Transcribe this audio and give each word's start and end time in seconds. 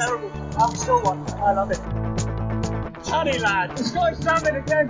terrible. 0.00 0.30
I'm 0.58 0.74
still 0.74 1.02
one. 1.02 1.26
I 1.34 1.52
love 1.52 1.70
it. 1.70 1.78
Honey 3.06 3.38
lad, 3.38 3.76
the 3.76 3.84
sky's 3.84 4.18
again. 4.56 4.88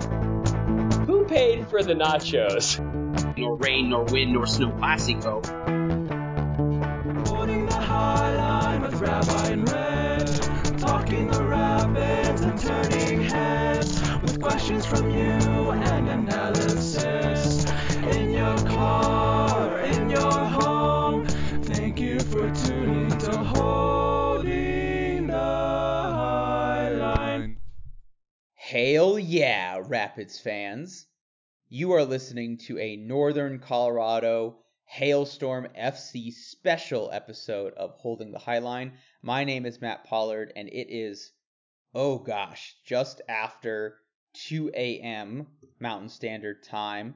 Who 1.05 1.25
paid 1.25 1.67
for 1.67 1.83
the 1.83 1.93
nachos? 1.93 2.79
Nor 3.37 3.57
rain, 3.57 3.89
nor 3.89 4.05
wind, 4.05 4.33
nor 4.33 4.47
snow 4.47 4.71
classico. 4.71 5.80
Hail 29.01 29.17
yeah, 29.17 29.81
Rapids 29.83 30.39
fans. 30.39 31.07
You 31.69 31.93
are 31.93 32.05
listening 32.05 32.59
to 32.67 32.77
a 32.77 32.97
Northern 32.97 33.57
Colorado 33.57 34.59
Hailstorm 34.83 35.69
FC 35.75 36.31
special 36.31 37.09
episode 37.11 37.73
of 37.73 37.95
Holding 37.95 38.31
the 38.31 38.37
High 38.37 38.59
Line. 38.59 38.93
My 39.23 39.43
name 39.43 39.65
is 39.65 39.81
Matt 39.81 40.03
Pollard, 40.03 40.53
and 40.55 40.69
it 40.69 40.93
is, 40.93 41.31
oh 41.95 42.19
gosh, 42.19 42.75
just 42.85 43.21
after 43.27 43.97
2 44.33 44.69
a.m. 44.75 45.47
Mountain 45.79 46.09
Standard 46.09 46.61
Time 46.61 47.15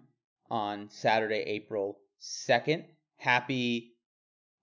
on 0.50 0.90
Saturday, 0.90 1.44
April 1.46 2.00
2nd. 2.20 2.84
Happy 3.18 3.96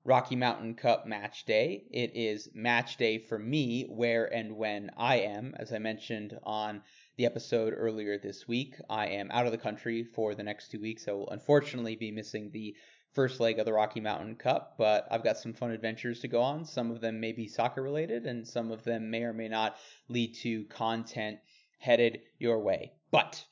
Rocky 0.04 0.34
Mountain 0.34 0.74
Cup 0.74 1.06
match 1.06 1.44
day. 1.44 1.84
It 1.92 2.16
is 2.16 2.48
match 2.52 2.96
day 2.96 3.18
for 3.18 3.38
me 3.38 3.84
where 3.84 4.24
and 4.24 4.56
when 4.56 4.90
I 4.96 5.20
am. 5.20 5.54
As 5.56 5.72
I 5.72 5.78
mentioned 5.78 6.36
on 6.42 6.82
the 7.16 7.26
episode 7.26 7.74
earlier 7.76 8.18
this 8.18 8.48
week, 8.48 8.76
I 8.88 9.08
am 9.08 9.30
out 9.30 9.44
of 9.44 9.52
the 9.52 9.58
country 9.58 10.02
for 10.02 10.34
the 10.34 10.42
next 10.42 10.70
two 10.70 10.80
weeks. 10.80 11.06
I 11.06 11.12
will 11.12 11.28
unfortunately 11.28 11.94
be 11.94 12.10
missing 12.10 12.50
the 12.50 12.74
first 13.12 13.38
leg 13.38 13.58
of 13.58 13.66
the 13.66 13.72
Rocky 13.72 14.00
Mountain 14.00 14.36
Cup, 14.36 14.76
but 14.78 15.06
I've 15.10 15.22
got 15.22 15.36
some 15.36 15.52
fun 15.52 15.72
adventures 15.72 16.20
to 16.20 16.28
go 16.28 16.40
on. 16.40 16.64
Some 16.64 16.90
of 16.90 17.02
them 17.02 17.20
may 17.20 17.32
be 17.32 17.48
soccer 17.48 17.82
related, 17.82 18.24
and 18.24 18.48
some 18.48 18.70
of 18.70 18.82
them 18.84 19.10
may 19.10 19.24
or 19.24 19.34
may 19.34 19.48
not 19.48 19.76
lead 20.08 20.34
to 20.36 20.64
content 20.64 21.38
headed 21.78 22.20
your 22.38 22.60
way. 22.60 22.92
But 23.10 23.44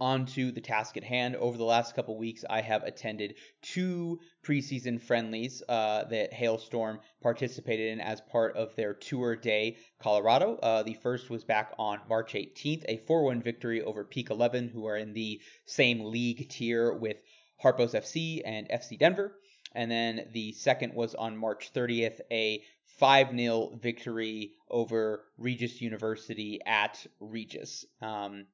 on 0.00 0.26
to 0.26 0.50
the 0.50 0.60
task 0.60 0.96
at 0.96 1.04
hand. 1.04 1.36
Over 1.36 1.56
the 1.56 1.64
last 1.64 1.94
couple 1.94 2.16
weeks, 2.18 2.44
I 2.48 2.60
have 2.60 2.82
attended 2.82 3.36
two 3.62 4.20
preseason 4.44 5.00
friendlies 5.00 5.62
uh, 5.68 6.04
that 6.04 6.32
Hailstorm 6.32 7.00
participated 7.22 7.92
in 7.92 8.00
as 8.00 8.20
part 8.20 8.56
of 8.56 8.74
their 8.74 8.94
Tour 8.94 9.36
de 9.36 9.76
Colorado. 10.00 10.56
Uh, 10.56 10.82
the 10.82 10.94
first 10.94 11.30
was 11.30 11.44
back 11.44 11.72
on 11.78 12.00
March 12.08 12.34
18th, 12.34 12.84
a 12.88 12.98
4 13.06 13.24
1 13.24 13.42
victory 13.42 13.82
over 13.82 14.04
Peak 14.04 14.30
11, 14.30 14.68
who 14.68 14.86
are 14.86 14.96
in 14.96 15.12
the 15.12 15.40
same 15.66 16.04
league 16.04 16.48
tier 16.48 16.92
with 16.92 17.18
Harpos 17.62 17.94
FC 17.94 18.42
and 18.44 18.68
FC 18.68 18.98
Denver. 18.98 19.36
And 19.74 19.90
then 19.90 20.28
the 20.32 20.52
second 20.52 20.94
was 20.94 21.14
on 21.14 21.36
March 21.36 21.72
30th, 21.72 22.20
a 22.30 22.62
5 22.98 23.36
0 23.36 23.78
victory 23.80 24.52
over 24.70 25.24
Regis 25.38 25.80
University 25.80 26.60
at 26.66 27.06
Regis. 27.20 27.84
Um, 28.00 28.46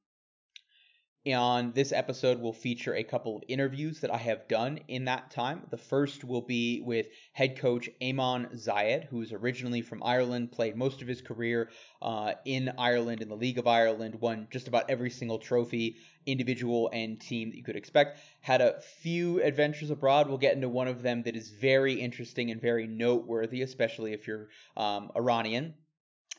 on 1.26 1.72
this 1.72 1.92
episode, 1.92 2.40
we'll 2.40 2.52
feature 2.52 2.94
a 2.94 3.02
couple 3.02 3.36
of 3.36 3.42
interviews 3.48 4.00
that 4.00 4.12
I 4.12 4.16
have 4.16 4.48
done 4.48 4.80
in 4.88 5.04
that 5.06 5.30
time. 5.30 5.66
The 5.70 5.76
first 5.76 6.24
will 6.24 6.40
be 6.40 6.80
with 6.80 7.08
head 7.32 7.58
coach 7.58 7.90
Eamon 8.00 8.54
Zayed, 8.54 9.04
who's 9.04 9.32
originally 9.32 9.82
from 9.82 10.02
Ireland, 10.02 10.52
played 10.52 10.76
most 10.76 11.02
of 11.02 11.08
his 11.08 11.20
career 11.20 11.70
uh, 12.00 12.34
in 12.44 12.72
Ireland, 12.78 13.20
in 13.20 13.28
the 13.28 13.36
League 13.36 13.58
of 13.58 13.66
Ireland, 13.66 14.20
won 14.20 14.48
just 14.50 14.68
about 14.68 14.88
every 14.88 15.10
single 15.10 15.38
trophy, 15.38 15.96
individual 16.24 16.88
and 16.92 17.20
team 17.20 17.50
that 17.50 17.56
you 17.56 17.64
could 17.64 17.76
expect. 17.76 18.20
Had 18.40 18.60
a 18.60 18.80
few 19.02 19.42
adventures 19.42 19.90
abroad. 19.90 20.28
We'll 20.28 20.38
get 20.38 20.54
into 20.54 20.68
one 20.68 20.88
of 20.88 21.02
them 21.02 21.22
that 21.24 21.36
is 21.36 21.50
very 21.50 21.94
interesting 21.94 22.50
and 22.50 22.60
very 22.60 22.86
noteworthy, 22.86 23.62
especially 23.62 24.12
if 24.12 24.26
you're 24.26 24.48
um, 24.76 25.10
Iranian. 25.16 25.74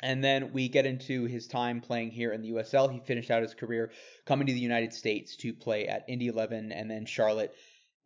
And 0.02 0.24
then 0.24 0.54
we 0.54 0.70
get 0.70 0.86
into 0.86 1.26
his 1.26 1.48
time 1.48 1.82
playing 1.82 2.12
here 2.12 2.32
in 2.32 2.42
the 2.42 2.52
USL. 2.52 2.92
He 2.92 3.00
finished 3.00 3.32
out 3.32 3.42
his 3.42 3.54
career 3.54 3.92
coming 4.26 4.48
to 4.48 4.54
the 4.54 4.60
United 4.60 4.94
States 4.94 5.36
to 5.38 5.54
play 5.54 5.88
at 5.88 6.06
Indy 6.08 6.28
11 6.28 6.72
and 6.72 6.90
then 6.90 7.06
Charlotte 7.06 7.54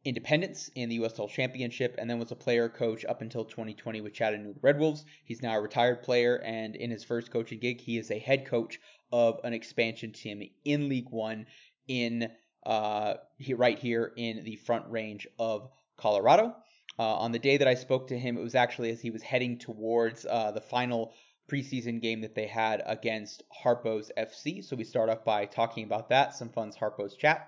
Independence 0.05 0.69
in 0.75 0.89
the 0.89 0.99
USL 0.99 1.29
Championship, 1.29 1.95
and 1.97 2.09
then 2.09 2.19
was 2.19 2.31
a 2.31 2.35
player 2.35 2.67
coach 2.67 3.05
up 3.05 3.21
until 3.21 3.45
2020 3.45 4.01
with 4.01 4.13
Chattanooga 4.13 4.59
Red 4.61 4.77
Wolves. 4.77 5.05
He's 5.23 5.41
now 5.41 5.55
a 5.55 5.61
retired 5.61 6.03
player, 6.03 6.41
and 6.43 6.75
in 6.75 6.91
his 6.91 7.05
first 7.05 7.31
coaching 7.31 7.59
gig, 7.59 7.79
he 7.79 7.97
is 7.97 8.11
a 8.11 8.19
head 8.19 8.45
coach 8.45 8.81
of 9.13 9.39
an 9.45 9.53
expansion 9.53 10.11
team 10.11 10.43
in 10.65 10.89
League 10.89 11.09
One 11.09 11.45
in 11.87 12.29
uh, 12.65 13.13
right 13.55 13.79
here 13.79 14.11
in 14.17 14.43
the 14.43 14.57
Front 14.57 14.91
Range 14.91 15.25
of 15.39 15.69
Colorado. 15.95 16.53
Uh, 16.99 17.15
on 17.15 17.31
the 17.31 17.39
day 17.39 17.55
that 17.55 17.67
I 17.67 17.75
spoke 17.75 18.07
to 18.07 18.19
him, 18.19 18.37
it 18.37 18.43
was 18.43 18.55
actually 18.55 18.89
as 18.91 18.99
he 18.99 19.09
was 19.09 19.23
heading 19.23 19.57
towards 19.57 20.25
uh, 20.25 20.51
the 20.51 20.61
final 20.61 21.13
preseason 21.49 22.01
game 22.01 22.21
that 22.21 22.35
they 22.35 22.47
had 22.47 22.81
against 22.85 23.43
Harpos 23.63 24.09
FC. 24.17 24.63
So 24.63 24.75
we 24.75 24.83
start 24.83 25.09
off 25.09 25.23
by 25.23 25.45
talking 25.45 25.83
about 25.83 26.09
that, 26.09 26.35
some 26.35 26.49
fun 26.49 26.71
Harpos 26.71 27.17
chat. 27.17 27.47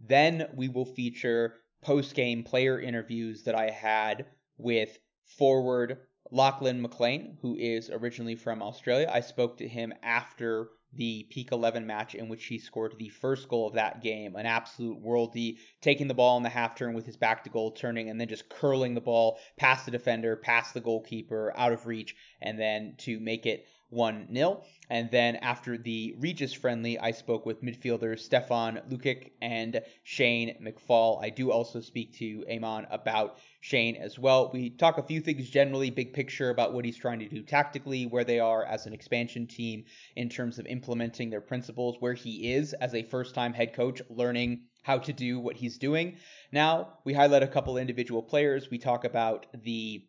Then 0.00 0.48
we 0.54 0.68
will 0.68 0.86
feature 0.86 1.54
post 1.82 2.14
game 2.14 2.42
player 2.42 2.80
interviews 2.80 3.44
that 3.44 3.54
I 3.54 3.70
had 3.70 4.26
with 4.56 4.98
forward 5.24 5.98
Lachlan 6.30 6.80
McLean, 6.80 7.38
who 7.42 7.56
is 7.56 7.90
originally 7.90 8.36
from 8.36 8.62
Australia. 8.62 9.10
I 9.12 9.20
spoke 9.20 9.58
to 9.58 9.68
him 9.68 9.92
after 10.02 10.68
the 10.96 11.26
Peak 11.30 11.50
11 11.52 11.86
match 11.86 12.14
in 12.14 12.28
which 12.28 12.44
he 12.46 12.58
scored 12.58 12.94
the 12.98 13.08
first 13.08 13.48
goal 13.48 13.66
of 13.66 13.74
that 13.74 14.02
game, 14.02 14.36
an 14.36 14.46
absolute 14.46 15.02
worldie, 15.02 15.58
taking 15.80 16.08
the 16.08 16.14
ball 16.14 16.36
in 16.36 16.42
the 16.42 16.48
half 16.48 16.74
turn 16.74 16.94
with 16.94 17.06
his 17.06 17.16
back 17.16 17.44
to 17.44 17.50
goal, 17.50 17.72
turning, 17.72 18.10
and 18.10 18.20
then 18.20 18.28
just 18.28 18.48
curling 18.48 18.94
the 18.94 19.00
ball 19.00 19.38
past 19.56 19.84
the 19.84 19.90
defender, 19.90 20.36
past 20.36 20.74
the 20.74 20.80
goalkeeper, 20.80 21.52
out 21.56 21.72
of 21.72 21.86
reach, 21.86 22.14
and 22.40 22.58
then 22.58 22.94
to 22.98 23.18
make 23.20 23.46
it 23.46 23.66
1 23.90 24.28
0. 24.32 24.62
And 24.90 25.10
then 25.10 25.36
after 25.36 25.78
the 25.78 26.14
Regis 26.18 26.52
friendly, 26.52 26.98
I 26.98 27.10
spoke 27.10 27.46
with 27.46 27.62
midfielders 27.62 28.20
Stefan 28.20 28.80
Lukic 28.90 29.30
and 29.40 29.80
Shane 30.02 30.56
McFall. 30.62 31.22
I 31.22 31.30
do 31.30 31.50
also 31.50 31.80
speak 31.80 32.12
to 32.18 32.44
Eamon 32.50 32.86
about 32.90 33.38
Shane 33.60 33.96
as 33.96 34.18
well. 34.18 34.50
We 34.52 34.70
talk 34.70 34.98
a 34.98 35.02
few 35.02 35.20
things 35.20 35.48
generally, 35.48 35.90
big 35.90 36.12
picture 36.12 36.50
about 36.50 36.74
what 36.74 36.84
he's 36.84 36.96
trying 36.96 37.20
to 37.20 37.28
do 37.28 37.42
tactically, 37.42 38.06
where 38.06 38.24
they 38.24 38.40
are 38.40 38.64
as 38.64 38.86
an 38.86 38.92
expansion 38.92 39.46
team 39.46 39.84
in 40.16 40.28
terms 40.28 40.58
of 40.58 40.66
implementing 40.66 41.30
their 41.30 41.40
principles, 41.40 41.96
where 42.00 42.14
he 42.14 42.52
is 42.52 42.74
as 42.74 42.94
a 42.94 43.02
first 43.04 43.34
time 43.34 43.54
head 43.54 43.72
coach 43.72 44.02
learning 44.10 44.62
how 44.82 44.98
to 44.98 45.12
do 45.12 45.40
what 45.40 45.56
he's 45.56 45.78
doing. 45.78 46.16
Now, 46.52 46.98
we 47.04 47.14
highlight 47.14 47.42
a 47.42 47.48
couple 47.48 47.78
individual 47.78 48.22
players. 48.22 48.70
We 48.70 48.78
talk 48.78 49.04
about 49.04 49.46
the 49.64 50.04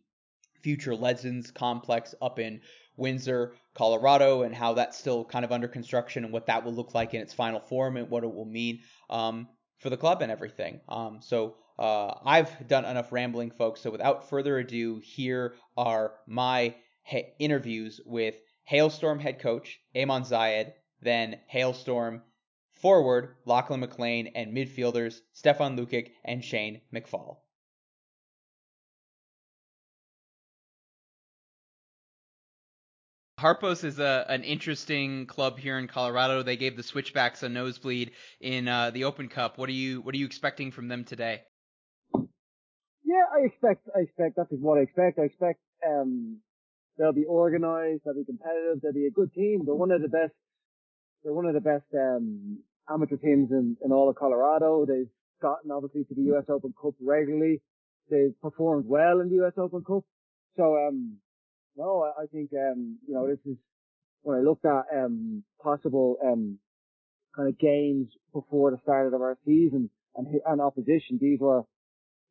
future 0.65 0.95
legends 0.95 1.51
complex 1.51 2.15
up 2.23 2.39
in 2.39 2.59
Windsor, 2.97 3.53
Colorado, 3.75 4.41
and 4.41 4.55
how 4.55 4.73
that's 4.73 4.97
still 4.97 5.23
kind 5.23 5.45
of 5.45 5.51
under 5.51 5.67
construction 5.67 6.23
and 6.23 6.33
what 6.33 6.47
that 6.47 6.65
will 6.65 6.73
look 6.73 6.95
like 6.95 7.13
in 7.13 7.21
its 7.21 7.35
final 7.35 7.59
form 7.59 7.97
and 7.97 8.09
what 8.09 8.23
it 8.23 8.33
will 8.33 8.45
mean 8.45 8.79
um, 9.11 9.47
for 9.77 9.91
the 9.91 9.97
club 9.97 10.23
and 10.23 10.31
everything. 10.31 10.81
Um, 10.89 11.19
so 11.21 11.57
uh, 11.77 12.15
I've 12.25 12.67
done 12.67 12.83
enough 12.83 13.11
rambling, 13.11 13.51
folks. 13.51 13.81
So 13.81 13.91
without 13.91 14.27
further 14.27 14.57
ado, 14.57 14.99
here 15.03 15.53
are 15.77 16.13
my 16.25 16.73
ha- 17.03 17.31
interviews 17.37 18.01
with 18.03 18.33
Hailstorm 18.63 19.19
head 19.19 19.39
coach 19.39 19.79
Eamon 19.95 20.27
Zayed, 20.27 20.73
then 20.99 21.41
Hailstorm 21.45 22.23
forward 22.73 23.35
Lachlan 23.45 23.81
McLean, 23.81 24.31
and 24.33 24.51
midfielders 24.51 25.19
Stefan 25.31 25.77
Lukic 25.77 26.13
and 26.23 26.43
Shane 26.43 26.81
McFall. 26.91 27.37
Harpos 33.45 33.83
is 33.83 33.99
a 33.99 34.25
an 34.27 34.43
interesting 34.43 35.27
club 35.27 35.59
here 35.59 35.77
in 35.77 35.87
Colorado. 35.87 36.41
They 36.41 36.57
gave 36.57 36.75
the 36.75 36.81
Switchbacks 36.81 37.43
a 37.43 37.49
nosebleed 37.49 38.13
in 38.41 38.67
uh, 38.67 38.89
the 38.89 39.03
Open 39.03 39.29
Cup. 39.29 39.59
What 39.59 39.69
are 39.69 39.79
you 39.83 40.01
What 40.01 40.15
are 40.15 40.17
you 40.17 40.25
expecting 40.25 40.71
from 40.71 40.87
them 40.87 41.03
today? 41.03 41.43
Yeah, 42.15 43.25
I 43.31 43.45
expect 43.45 43.87
I 43.95 43.99
expect 43.99 44.35
that's 44.35 44.49
what 44.49 44.79
I 44.79 44.81
expect. 44.81 45.19
I 45.19 45.25
expect 45.25 45.59
um 45.87 46.39
they'll 46.97 47.13
be 47.13 47.27
organised, 47.27 48.03
they'll 48.03 48.15
be 48.15 48.25
competitive, 48.25 48.81
they'll 48.81 48.93
be 48.93 49.05
a 49.05 49.11
good 49.11 49.31
team. 49.31 49.61
They're 49.63 49.75
one 49.75 49.91
of 49.91 50.01
the 50.01 50.09
best. 50.09 50.33
They're 51.23 51.31
one 51.31 51.45
of 51.45 51.53
the 51.53 51.61
best 51.61 51.85
um 51.93 52.57
amateur 52.89 53.17
teams 53.17 53.51
in 53.51 53.77
in 53.85 53.91
all 53.91 54.09
of 54.09 54.15
Colorado. 54.15 54.87
They've 54.87 55.13
gotten 55.39 55.69
obviously 55.69 56.03
to 56.05 56.15
the 56.15 56.23
U.S. 56.33 56.45
Open 56.49 56.73
Cup 56.81 56.95
regularly. 56.99 57.61
They've 58.09 58.33
performed 58.41 58.85
well 58.87 59.19
in 59.19 59.29
the 59.29 59.35
U.S. 59.35 59.53
Open 59.55 59.83
Cup. 59.83 60.03
So 60.57 60.77
um 60.87 61.17
no, 61.77 62.11
I, 62.17 62.25
think, 62.27 62.51
um, 62.53 62.97
you 63.07 63.13
know, 63.13 63.27
this 63.27 63.39
is 63.45 63.57
when 64.21 64.37
I 64.37 64.41
looked 64.41 64.65
at, 64.65 64.85
um, 64.95 65.43
possible, 65.61 66.17
um, 66.23 66.59
kind 67.35 67.49
of 67.49 67.59
games 67.59 68.07
before 68.33 68.71
the 68.71 68.79
start 68.83 69.13
of 69.13 69.21
our 69.21 69.37
season 69.45 69.89
and, 70.15 70.27
and 70.45 70.61
opposition. 70.61 71.19
These 71.19 71.39
were, 71.39 71.63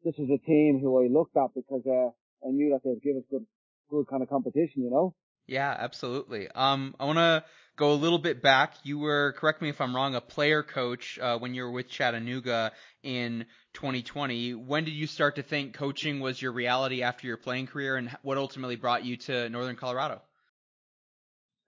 this 0.05 0.15
was 0.19 0.29
a 0.31 0.47
team 0.47 0.81
who 0.83 1.03
I 1.03 1.09
looked 1.09 1.37
at 1.37 1.55
because, 1.55 1.83
uh, 1.87 2.11
I 2.47 2.51
knew 2.51 2.71
that 2.71 2.81
they'd 2.85 3.03
give 3.03 3.17
us 3.17 3.23
good, 3.31 3.47
good 3.91 4.07
kind 4.09 4.23
of 4.23 4.29
competition, 4.29 4.83
you 4.83 4.91
know. 4.91 5.15
Yeah, 5.47 5.75
absolutely. 5.79 6.49
Um, 6.55 6.95
I 6.99 7.05
want 7.05 7.19
to 7.19 7.45
go 7.77 7.93
a 7.93 7.95
little 7.95 8.19
bit 8.19 8.43
back. 8.43 8.75
You 8.83 8.99
were, 8.99 9.35
correct 9.37 9.61
me 9.61 9.69
if 9.69 9.81
I'm 9.81 9.95
wrong, 9.95 10.15
a 10.15 10.21
player 10.21 10.63
coach 10.63 11.19
uh, 11.21 11.39
when 11.39 11.55
you 11.55 11.65
were 11.65 11.71
with 11.71 11.89
Chattanooga 11.89 12.73
in 13.03 13.47
2020. 13.75 14.55
When 14.55 14.85
did 14.85 14.93
you 14.93 15.07
start 15.07 15.37
to 15.37 15.43
think 15.43 15.75
coaching 15.75 16.21
was 16.21 16.41
your 16.41 16.53
reality 16.53 17.03
after 17.03 17.27
your 17.27 17.37
playing 17.37 17.67
career, 17.67 17.97
and 17.97 18.17
what 18.23 18.39
ultimately 18.39 18.77
brought 18.77 19.05
you 19.05 19.17
to 19.19 19.49
Northern 19.51 19.77
Colorado? 19.77 20.23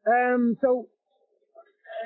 Um, 0.07 0.57
so 0.61 0.89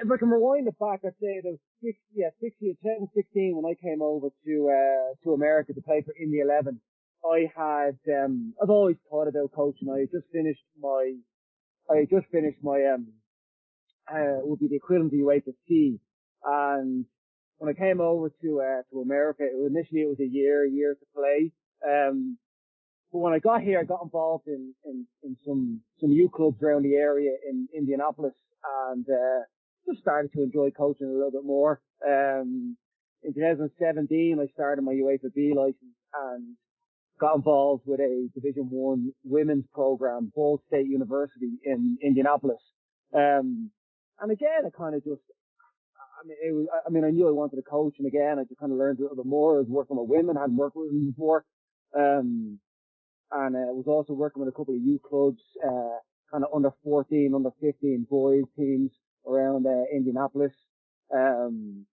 if 0.02 0.10
I 0.10 0.16
can 0.16 0.28
rewind 0.28 0.66
it 0.66 0.78
back, 0.78 1.00
I'd 1.04 1.12
say 1.20 1.38
it 1.38 1.44
was 1.44 1.58
six, 1.82 1.98
yeah, 2.14 2.30
16, 2.40 2.76
10, 2.82 3.08
16 3.14 3.56
when 3.56 3.70
I 3.70 3.74
came 3.80 4.02
over 4.02 4.28
to 4.28 4.70
uh, 4.70 5.14
to 5.24 5.34
America 5.34 5.74
to 5.74 5.80
play 5.82 6.02
for 6.04 6.14
Indy 6.20 6.40
11. 6.40 6.80
I 7.24 7.50
had 7.54 7.98
um, 8.24 8.54
I've 8.62 8.70
always 8.70 8.96
thought 9.10 9.28
about 9.28 9.52
coaching. 9.54 9.90
I 9.90 10.04
just 10.10 10.26
finished 10.32 10.64
my 10.80 11.14
I 11.90 12.06
just 12.10 12.26
finished 12.32 12.58
my 12.62 12.84
um 12.94 13.08
uh, 14.10 14.40
would 14.42 14.58
be 14.58 14.68
the 14.68 14.76
equivalent 14.76 15.12
to 15.12 15.18
UEFA 15.18 15.54
C, 15.68 16.00
and 16.44 17.04
when 17.60 17.68
I 17.68 17.78
came 17.78 18.00
over 18.00 18.30
to 18.40 18.60
uh, 18.60 18.82
to 18.90 19.02
America, 19.02 19.42
it 19.44 19.54
initially 19.54 20.00
it 20.00 20.08
was 20.08 20.18
a 20.18 20.26
year, 20.26 20.64
a 20.64 20.70
year 20.70 20.94
to 20.94 21.06
play. 21.14 21.52
Um, 21.86 22.38
but 23.12 23.18
when 23.18 23.34
I 23.34 23.38
got 23.38 23.60
here, 23.60 23.78
I 23.78 23.84
got 23.84 24.02
involved 24.02 24.46
in 24.46 24.72
in, 24.86 25.06
in 25.22 25.36
some 25.44 25.82
some 26.00 26.10
youth 26.10 26.32
clubs 26.32 26.62
around 26.62 26.84
the 26.84 26.94
area 26.94 27.32
in 27.48 27.68
Indianapolis, 27.76 28.32
and 28.88 29.04
uh, 29.06 29.44
just 29.86 30.00
started 30.00 30.32
to 30.32 30.42
enjoy 30.42 30.70
coaching 30.70 31.06
a 31.06 31.12
little 31.12 31.30
bit 31.30 31.44
more. 31.44 31.82
Um, 32.06 32.78
in 33.22 33.34
2017, 33.34 34.38
I 34.40 34.46
started 34.54 34.82
my 34.82 34.94
UEFA 34.94 35.28
B 35.34 35.52
license 35.54 36.00
and 36.14 36.56
got 37.20 37.36
involved 37.36 37.82
with 37.84 38.00
a 38.00 38.30
Division 38.34 38.68
One 38.70 39.12
women's 39.22 39.66
program, 39.74 40.32
Ball 40.34 40.62
State 40.66 40.86
University 40.86 41.58
in 41.62 41.98
Indianapolis. 42.02 42.62
Um, 43.14 43.70
and 44.18 44.32
again, 44.32 44.64
I 44.66 44.70
kind 44.70 44.94
of 44.94 45.04
just, 45.04 45.20
I 46.20 46.26
mean, 46.26 46.36
it 46.42 46.52
was, 46.52 46.66
I 46.86 46.90
mean, 46.90 47.04
I 47.04 47.10
knew 47.10 47.28
I 47.28 47.32
wanted 47.32 47.56
to 47.56 47.62
coach, 47.62 47.94
and 47.98 48.06
again, 48.06 48.38
I 48.38 48.44
just 48.44 48.60
kind 48.60 48.72
of 48.72 48.78
learned 48.78 48.98
a 48.98 49.02
little 49.02 49.16
bit 49.16 49.26
more. 49.26 49.56
I 49.56 49.60
was 49.60 49.68
working 49.68 49.96
with 49.96 50.08
women, 50.08 50.36
I 50.36 50.42
hadn't 50.42 50.56
worked 50.56 50.76
with 50.76 50.88
them 50.88 51.10
before, 51.10 51.44
um, 51.96 52.58
and 53.32 53.56
uh, 53.56 53.72
was 53.72 53.86
also 53.86 54.12
working 54.12 54.40
with 54.40 54.52
a 54.52 54.56
couple 54.56 54.74
of 54.74 54.82
youth 54.82 55.02
clubs, 55.02 55.40
uh, 55.64 55.96
kind 56.30 56.44
of 56.44 56.50
under 56.54 56.70
14, 56.84 57.32
under 57.34 57.50
15 57.60 58.06
boys 58.10 58.44
teams 58.56 58.90
around 59.26 59.66
uh, 59.66 59.84
Indianapolis. 59.94 60.52
Um, 61.14 61.86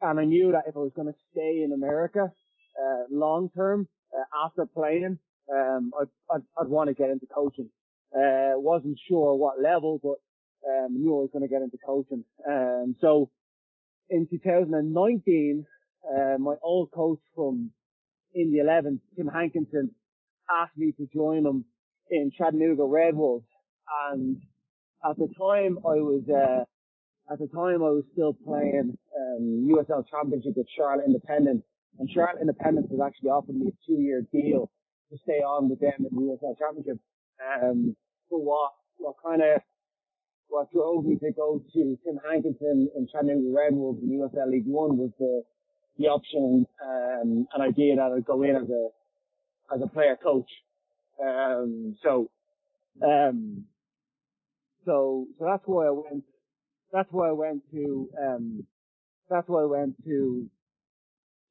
and 0.00 0.20
I 0.20 0.24
knew 0.24 0.52
that 0.52 0.64
if 0.66 0.76
I 0.76 0.80
was 0.80 0.92
going 0.94 1.08
to 1.08 1.18
stay 1.32 1.62
in 1.64 1.72
America 1.72 2.32
uh, 2.80 3.02
long 3.10 3.50
term 3.54 3.88
uh, 4.16 4.46
after 4.46 4.66
playing, 4.66 5.18
um, 5.52 5.92
I'd, 6.00 6.34
I'd, 6.34 6.42
I'd 6.60 6.68
want 6.68 6.88
to 6.88 6.94
get 6.94 7.10
into 7.10 7.26
coaching. 7.26 7.70
Uh, 8.14 8.56
wasn't 8.56 8.98
sure 9.08 9.34
what 9.34 9.60
level, 9.60 10.00
but 10.02 10.16
um, 10.68 10.88
knew 11.00 11.16
I 11.16 11.20
was 11.22 11.30
going 11.32 11.42
to 11.42 11.48
get 11.48 11.62
into 11.62 11.78
coaching. 11.84 12.24
Um, 12.48 12.96
so 13.00 13.30
in 14.10 14.26
2019, 14.30 15.66
uh, 16.08 16.38
my 16.38 16.54
old 16.62 16.90
coach 16.92 17.20
from 17.34 17.70
Indy 18.34 18.58
11, 18.58 19.00
Tim 19.16 19.26
Hankinson, 19.28 19.90
asked 20.50 20.76
me 20.76 20.92
to 20.92 21.08
join 21.12 21.44
him 21.44 21.64
in 22.10 22.30
Chattanooga 22.36 22.84
Red 22.84 23.16
Wolves. 23.16 23.46
And 24.10 24.36
at 25.08 25.16
the 25.16 25.28
time 25.38 25.78
I 25.84 25.96
was, 26.00 26.22
uh, 26.28 26.64
at 27.32 27.38
the 27.38 27.48
time 27.48 27.82
I 27.82 27.90
was 27.90 28.04
still 28.12 28.34
playing, 28.34 28.96
um, 29.18 29.68
USL 29.70 30.04
Championship 30.08 30.52
with 30.56 30.66
Charlotte 30.76 31.06
Independent. 31.06 31.64
And 31.98 32.10
Charlotte 32.10 32.40
Independent 32.40 32.90
has 32.90 33.00
actually 33.04 33.30
offered 33.30 33.56
me 33.56 33.68
a 33.68 33.86
two 33.86 34.00
year 34.00 34.22
deal 34.32 34.70
to 35.10 35.18
stay 35.22 35.40
on 35.40 35.68
with 35.68 35.80
them 35.80 35.92
in 35.98 36.14
the 36.14 36.22
USL 36.22 36.58
Championship. 36.58 36.98
Um, 37.40 37.96
for 38.28 38.42
what, 38.42 38.72
what 38.98 39.14
kind 39.24 39.42
of, 39.42 39.60
what 40.48 40.72
drove 40.72 41.04
me 41.04 41.16
to 41.16 41.32
go 41.32 41.62
to 41.72 41.98
Tim 42.04 42.18
Hankinson 42.28 42.88
in 42.96 43.08
Chattanooga 43.10 43.48
Red 43.54 43.74
Wolves 43.74 44.02
in 44.02 44.10
USL 44.10 44.50
League 44.50 44.66
One 44.66 44.96
was 44.96 45.10
the, 45.18 45.42
the 45.98 46.06
option, 46.06 46.66
um, 46.84 47.46
an 47.54 47.60
idea 47.60 47.96
that 47.96 48.12
I'd 48.16 48.24
go 48.24 48.42
in 48.42 48.56
as 48.56 48.68
a, 48.68 49.74
as 49.74 49.82
a 49.82 49.88
player 49.88 50.16
coach. 50.22 50.48
Um, 51.22 51.96
so, 52.02 52.30
um, 53.02 53.64
so, 54.84 55.26
so 55.38 55.44
that's 55.44 55.62
why 55.66 55.86
I 55.86 55.90
went, 55.90 56.24
that's 56.92 57.08
why 57.10 57.28
I 57.28 57.32
went 57.32 57.62
to, 57.72 58.08
um, 58.22 58.66
that's 59.28 59.48
why 59.48 59.62
I 59.62 59.66
went 59.66 59.94
to 60.04 60.48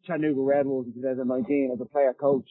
Chattanooga 0.06 0.42
Red 0.42 0.66
Wolves 0.66 0.88
in 0.96 1.02
2019 1.02 1.72
as 1.74 1.82
a 1.82 1.86
player 1.86 2.14
coach, 2.14 2.48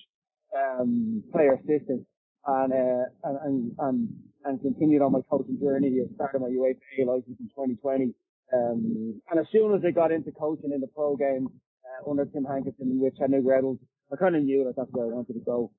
um, 0.57 1.23
player 1.33 1.55
assistant, 1.55 2.07
and, 2.47 2.73
uh, 2.73 3.05
and, 3.25 3.39
and, 3.45 3.73
and, 3.79 4.09
and 4.45 4.61
continued 4.61 5.03
on 5.03 5.13
my 5.13 5.21
coaching 5.29 5.59
journey. 5.61 6.01
I 6.01 6.15
started 6.15 6.41
my 6.41 6.49
UEFA 6.49 7.07
license 7.07 7.39
in 7.41 7.49
2020. 7.49 8.15
Um, 8.53 9.21
and 9.31 9.41
as 9.41 9.47
soon 9.51 9.75
as 9.75 9.83
I 9.87 9.91
got 9.91 10.13
into 10.13 10.31
coaching 10.33 10.73
in 10.73 10.81
the 10.81 10.87
pro 10.87 11.17
game, 11.17 11.49
uh, 11.85 12.11
under 12.11 12.25
Tim 12.27 12.45
Hankinson 12.45 13.01
with 13.01 13.17
Chattanooga 13.17 13.61
Wolves, 13.63 13.81
I 14.13 14.17
kind 14.17 14.37
of 14.37 14.43
knew 14.43 14.65
that 14.65 14.77
that's 14.77 14.91
where 14.93 15.07
I 15.07 15.09
wanted 15.09 15.35
to 15.35 15.41
go. 15.41 15.71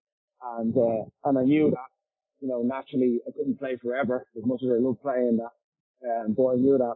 And, 0.43 0.75
uh, 0.75 1.05
and 1.23 1.37
I 1.37 1.43
knew 1.43 1.69
that, 1.71 1.89
you 2.41 2.47
know, 2.47 2.61
naturally 2.63 3.21
I 3.27 3.31
couldn't 3.31 3.59
play 3.59 3.77
forever 3.81 4.25
as 4.37 4.45
much 4.45 4.61
as 4.63 4.69
I 4.69 4.79
love 4.79 5.01
playing 5.01 5.37
that. 5.37 5.53
Um, 6.07 6.33
but 6.37 6.47
I 6.47 6.55
knew 6.55 6.77
that 6.77 6.95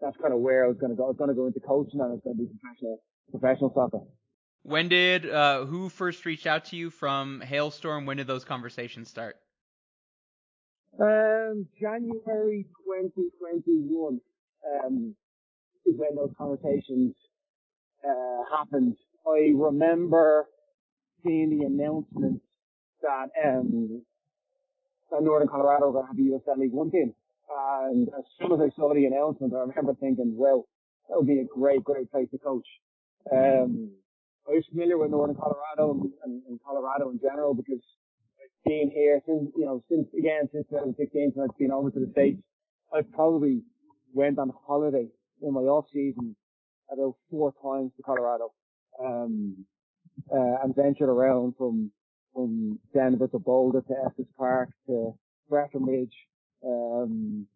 that's 0.00 0.16
kind 0.20 0.34
of 0.34 0.40
where 0.40 0.64
I 0.64 0.68
was 0.68 0.76
going 0.78 0.90
to 0.90 0.96
go. 0.96 1.04
I 1.04 1.08
was 1.08 1.16
going 1.16 1.30
to 1.30 1.34
go 1.34 1.46
into 1.46 1.60
coaching 1.60 2.00
and 2.00 2.10
I 2.10 2.12
was 2.14 2.20
going 2.24 2.36
to 2.36 2.42
be 2.42 2.48
professional, 2.60 2.98
professional 3.30 3.72
soccer. 3.74 4.04
When 4.62 4.88
did 4.88 5.28
uh, 5.28 5.66
who 5.66 5.88
first 5.88 6.24
reached 6.24 6.46
out 6.46 6.66
to 6.66 6.76
you 6.76 6.90
from 6.90 7.40
Hailstorm? 7.42 8.06
When 8.06 8.16
did 8.16 8.26
those 8.26 8.44
conversations 8.44 9.08
start? 9.08 9.36
Um, 11.00 11.66
January 11.80 12.66
2021 12.86 14.20
um, 14.84 15.14
is 15.84 15.94
when 15.96 16.14
those 16.14 16.30
conversations 16.38 17.14
uh, 18.06 18.56
happened. 18.56 18.96
I 19.26 19.50
remember 19.54 20.46
seeing 21.24 21.58
the 21.58 21.66
announcement 21.66 22.40
that 23.02 23.30
um, 23.44 24.02
that 25.10 25.22
Northern 25.22 25.48
Colorado 25.48 25.86
were 25.86 25.92
going 25.92 26.04
to 26.04 26.08
have 26.08 26.18
a 26.18 26.50
USL 26.50 26.58
League 26.60 26.72
One 26.72 26.92
team, 26.92 27.12
and 27.50 28.08
as 28.16 28.24
soon 28.38 28.52
as 28.52 28.60
I 28.60 28.70
saw 28.76 28.94
the 28.94 29.06
announcement, 29.06 29.52
I 29.52 29.60
remember 29.60 29.94
thinking, 29.98 30.36
"Well, 30.36 30.68
that 31.08 31.16
would 31.16 31.26
be 31.26 31.40
a 31.40 31.44
great, 31.44 31.82
great 31.82 32.08
place 32.12 32.28
to 32.30 32.38
coach." 32.38 32.66
Um, 33.32 33.90
I 34.46 34.52
was 34.52 34.64
familiar 34.70 34.98
with 34.98 35.10
Northern 35.10 35.34
Colorado 35.34 35.90
and, 35.90 36.12
and, 36.22 36.42
and 36.48 36.60
Colorado 36.64 37.10
in 37.10 37.18
general 37.18 37.54
because 37.54 37.80
being 38.64 38.90
here 38.90 39.20
since, 39.26 39.50
you 39.56 39.64
know, 39.64 39.82
since, 39.88 40.06
again, 40.18 40.48
since 40.52 40.66
2016, 40.70 41.32
since 41.34 41.48
I've 41.50 41.58
been 41.58 41.70
over 41.72 41.90
to 41.90 42.00
the 42.00 42.10
States, 42.12 42.40
I 42.92 43.02
probably 43.14 43.62
went 44.12 44.38
on 44.38 44.52
holiday 44.66 45.06
in 45.42 45.52
my 45.52 45.60
off 45.60 45.86
season 45.92 46.36
about 46.92 47.14
four 47.30 47.52
times 47.62 47.92
to 47.96 48.02
Colorado, 48.02 48.52
um, 49.02 49.64
uh, 50.32 50.62
and 50.62 50.74
ventured 50.74 51.08
around 51.08 51.54
from, 51.58 51.90
from 52.32 52.78
Denver 52.92 53.28
to 53.28 53.38
Boulder 53.38 53.82
to 53.82 53.94
Estes 54.06 54.26
Park 54.38 54.70
to 54.86 55.12
Breckenridge. 55.48 56.14
Um, 56.64 57.46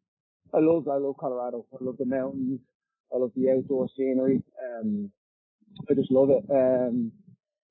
I 0.52 0.58
love, 0.58 0.88
I 0.88 0.96
love 0.96 1.16
Colorado. 1.18 1.66
I 1.72 1.84
love 1.84 1.96
the 1.98 2.06
mountains. 2.06 2.60
I 3.14 3.18
love 3.18 3.32
the 3.36 3.50
outdoor 3.50 3.88
scenery. 3.96 4.42
Um, 4.62 5.10
I 5.90 5.94
just 5.94 6.10
love 6.10 6.30
it. 6.30 6.44
Um, 6.50 7.12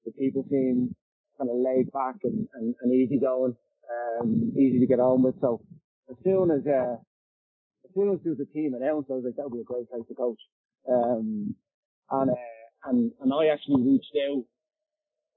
the 0.05 0.11
people 0.11 0.45
seem 0.49 0.95
kind 1.37 1.49
of 1.49 1.57
laid 1.57 1.91
back 1.91 2.15
and, 2.23 2.47
and, 2.55 2.75
and 2.81 2.93
easy 2.93 3.19
going, 3.19 3.55
um, 4.21 4.51
easy 4.57 4.79
to 4.79 4.87
get 4.87 4.99
on 4.99 5.23
with. 5.23 5.35
So 5.41 5.61
as 6.09 6.15
soon 6.23 6.51
as, 6.51 6.65
uh, 6.65 6.97
as 7.85 7.91
soon 7.93 8.11
as 8.13 8.19
there 8.23 8.33
was 8.33 8.41
a 8.41 8.53
team 8.53 8.73
announced, 8.73 9.09
I 9.09 9.13
was 9.13 9.23
like, 9.25 9.35
that 9.35 9.43
would 9.43 9.53
be 9.53 9.61
a 9.61 9.63
great 9.63 9.89
place 9.89 10.03
to 10.07 10.15
coach. 10.15 10.39
Um, 10.89 11.55
and, 12.11 12.31
uh, 12.31 12.33
and, 12.85 13.11
and 13.21 13.33
I 13.33 13.47
actually 13.47 13.83
reached 13.83 14.15
out, 14.29 14.43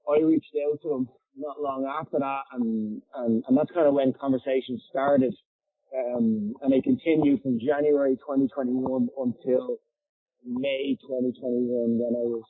I 0.09 0.21
reached 0.21 0.55
out 0.67 0.79
to 0.83 0.93
him 0.93 1.09
not 1.37 1.61
long 1.61 1.85
after 1.85 2.19
that 2.19 2.43
and, 2.51 3.01
and, 3.15 3.43
and 3.47 3.57
that's 3.57 3.71
kind 3.71 3.87
of 3.87 3.93
when 3.93 4.13
conversations 4.13 4.83
started. 4.89 5.33
Um, 5.91 6.53
and 6.61 6.71
they 6.71 6.81
continued 6.81 7.41
from 7.41 7.59
January 7.59 8.15
2021 8.15 9.09
until 9.17 9.77
May 10.45 10.97
2021 11.01 11.99
when 11.99 12.15
I 12.15 12.25
was, 12.25 12.43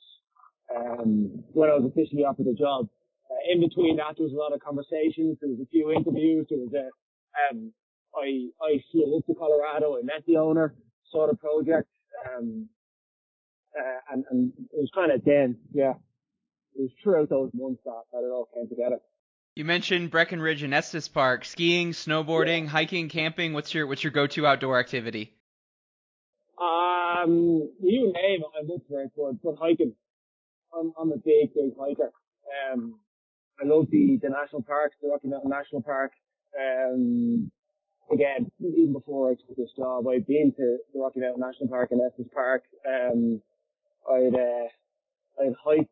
um, 0.75 1.43
when 1.53 1.69
I 1.69 1.73
was 1.73 1.91
officially 1.91 2.23
offered 2.23 2.45
the 2.45 2.53
job 2.53 2.87
in 3.51 3.59
between 3.59 3.97
that, 3.97 4.15
there 4.17 4.25
was 4.25 4.33
a 4.33 4.37
lot 4.37 4.53
of 4.53 4.59
conversations. 4.59 5.37
There 5.39 5.49
was 5.49 5.59
a 5.61 5.67
few 5.67 5.91
interviews. 5.91 6.47
There 6.49 6.59
was 6.59 6.73
a, 6.73 6.89
um, 7.49 7.73
I, 8.15 8.49
I 8.61 8.83
flew 8.91 9.17
up 9.17 9.25
to 9.25 9.33
Colorado. 9.35 9.97
I 9.97 10.01
met 10.03 10.23
the 10.27 10.37
owner, 10.37 10.75
saw 11.11 11.27
the 11.27 11.35
project, 11.35 11.87
um, 12.25 12.67
uh, 13.77 14.13
and, 14.13 14.25
and 14.29 14.53
it 14.73 14.79
was 14.79 14.91
kind 14.93 15.11
of 15.11 15.23
then, 15.23 15.57
yeah, 15.73 15.93
it 16.75 16.81
was 16.81 16.91
throughout 17.01 17.29
those 17.29 17.51
months 17.53 17.81
that, 17.85 18.01
that 18.11 18.19
it 18.19 18.31
all 18.31 18.49
came 18.53 18.67
together. 18.67 18.99
You 19.55 19.65
mentioned 19.65 20.11
Breckenridge 20.11 20.63
and 20.63 20.73
Estes 20.73 21.09
Park, 21.09 21.43
skiing, 21.43 21.91
snowboarding, 21.91 22.63
yeah. 22.63 22.69
hiking, 22.69 23.09
camping. 23.09 23.51
What's 23.51 23.73
your 23.73 23.85
what's 23.85 24.01
your 24.01 24.11
go-to 24.11 24.47
outdoor 24.47 24.79
activity? 24.79 25.33
Um, 26.57 27.69
you 27.81 28.13
name 28.13 28.41
it, 28.41 28.47
I'm 28.57 28.71
up 28.71 28.81
for 28.87 29.01
it, 29.01 29.11
but, 29.17 29.41
but 29.43 29.55
hiking. 29.59 29.93
I'm, 30.73 30.93
I'm 30.97 31.11
a 31.11 31.17
big, 31.17 31.53
big 31.53 31.73
hiker. 31.77 32.11
Um, 32.71 32.95
I 33.61 33.67
love 33.67 33.87
the, 33.91 34.17
the 34.21 34.29
national 34.29 34.63
parks, 34.63 34.95
the 35.01 35.09
Rocky 35.09 35.27
Mountain 35.27 35.51
National 35.51 35.81
Park. 35.83 36.11
Um, 36.59 37.51
again, 38.11 38.51
even 38.59 38.93
before 38.93 39.29
I 39.29 39.35
took 39.35 39.55
this 39.55 39.69
job, 39.77 40.07
I'd 40.07 40.25
been 40.25 40.51
to 40.57 40.77
the 40.93 40.99
Rocky 40.99 41.19
Mountain 41.19 41.41
National 41.41 41.69
Park 41.69 41.91
and 41.91 42.01
Estes 42.01 42.27
Park. 42.33 42.63
Um, 42.87 43.41
I'd, 44.09 44.33
uh, 44.33 45.43
I'd 45.43 45.55
hiked, 45.63 45.91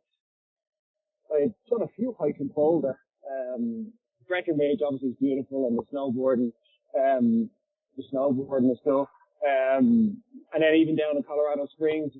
I'd 1.35 1.53
done 1.69 1.83
a 1.83 1.93
few 1.95 2.15
hikes 2.19 2.39
in 2.39 2.47
Boulder. 2.47 2.97
Um, 3.29 3.93
Breckenridge 4.27 4.79
obviously 4.85 5.09
is 5.09 5.15
beautiful 5.19 5.67
and 5.67 5.77
the 5.77 5.83
snowboarding, 5.93 6.51
um, 6.97 7.49
the 7.97 8.03
snowboarding 8.11 8.69
and 8.69 8.77
stuff. 8.81 9.07
Um, 9.45 10.17
and 10.53 10.63
then 10.63 10.73
even 10.73 10.95
down 10.95 11.17
in 11.17 11.23
Colorado 11.23 11.67
Springs, 11.71 12.13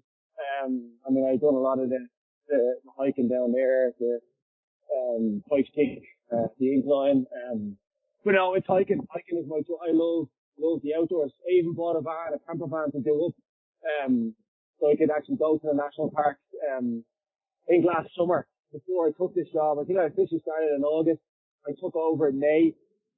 um, 0.63 0.91
I 1.07 1.11
mean, 1.11 1.27
I've 1.27 1.41
done 1.41 1.55
a 1.55 1.59
lot 1.59 1.79
of 1.79 1.89
the, 1.89 2.07
the, 2.47 2.75
the 2.85 2.91
hiking 2.97 3.27
down 3.27 3.51
there, 3.51 3.91
the, 3.99 4.19
um, 4.97 5.43
Pikes 5.49 5.69
Peak, 5.75 6.03
uh, 6.31 6.47
the 6.59 6.73
incline, 6.73 7.25
um, 7.51 7.77
but 8.25 8.33
no, 8.33 8.53
it's 8.53 8.67
hiking. 8.67 9.01
Hiking 9.11 9.39
is 9.39 9.45
my, 9.47 9.59
job 9.67 9.79
I 9.87 9.91
love, 9.91 10.27
love 10.59 10.81
the 10.83 10.93
outdoors. 10.95 11.31
I 11.47 11.59
even 11.59 11.73
bought 11.73 11.95
a 11.95 12.01
van, 12.01 12.33
a 12.35 12.39
camper 12.45 12.67
van 12.67 12.91
to 12.91 12.99
do 12.99 13.27
up, 13.27 13.35
um, 14.05 14.33
so 14.79 14.91
I 14.91 14.95
could 14.95 15.09
actually 15.09 15.37
go 15.37 15.57
to 15.57 15.67
the 15.67 15.73
national 15.73 16.11
park, 16.11 16.37
um, 16.71 17.03
in 17.67 17.83
last 17.83 18.09
summer 18.17 18.47
before 18.73 19.07
I 19.07 19.11
took 19.17 19.33
this 19.35 19.47
job. 19.53 19.77
I 19.79 19.85
think 19.85 19.99
I 19.99 20.05
officially 20.05 20.41
started 20.41 20.75
in 20.75 20.83
August. 20.83 21.21
I 21.67 21.71
took 21.79 21.95
over 21.95 22.29
in 22.29 22.39
May, 22.39 22.73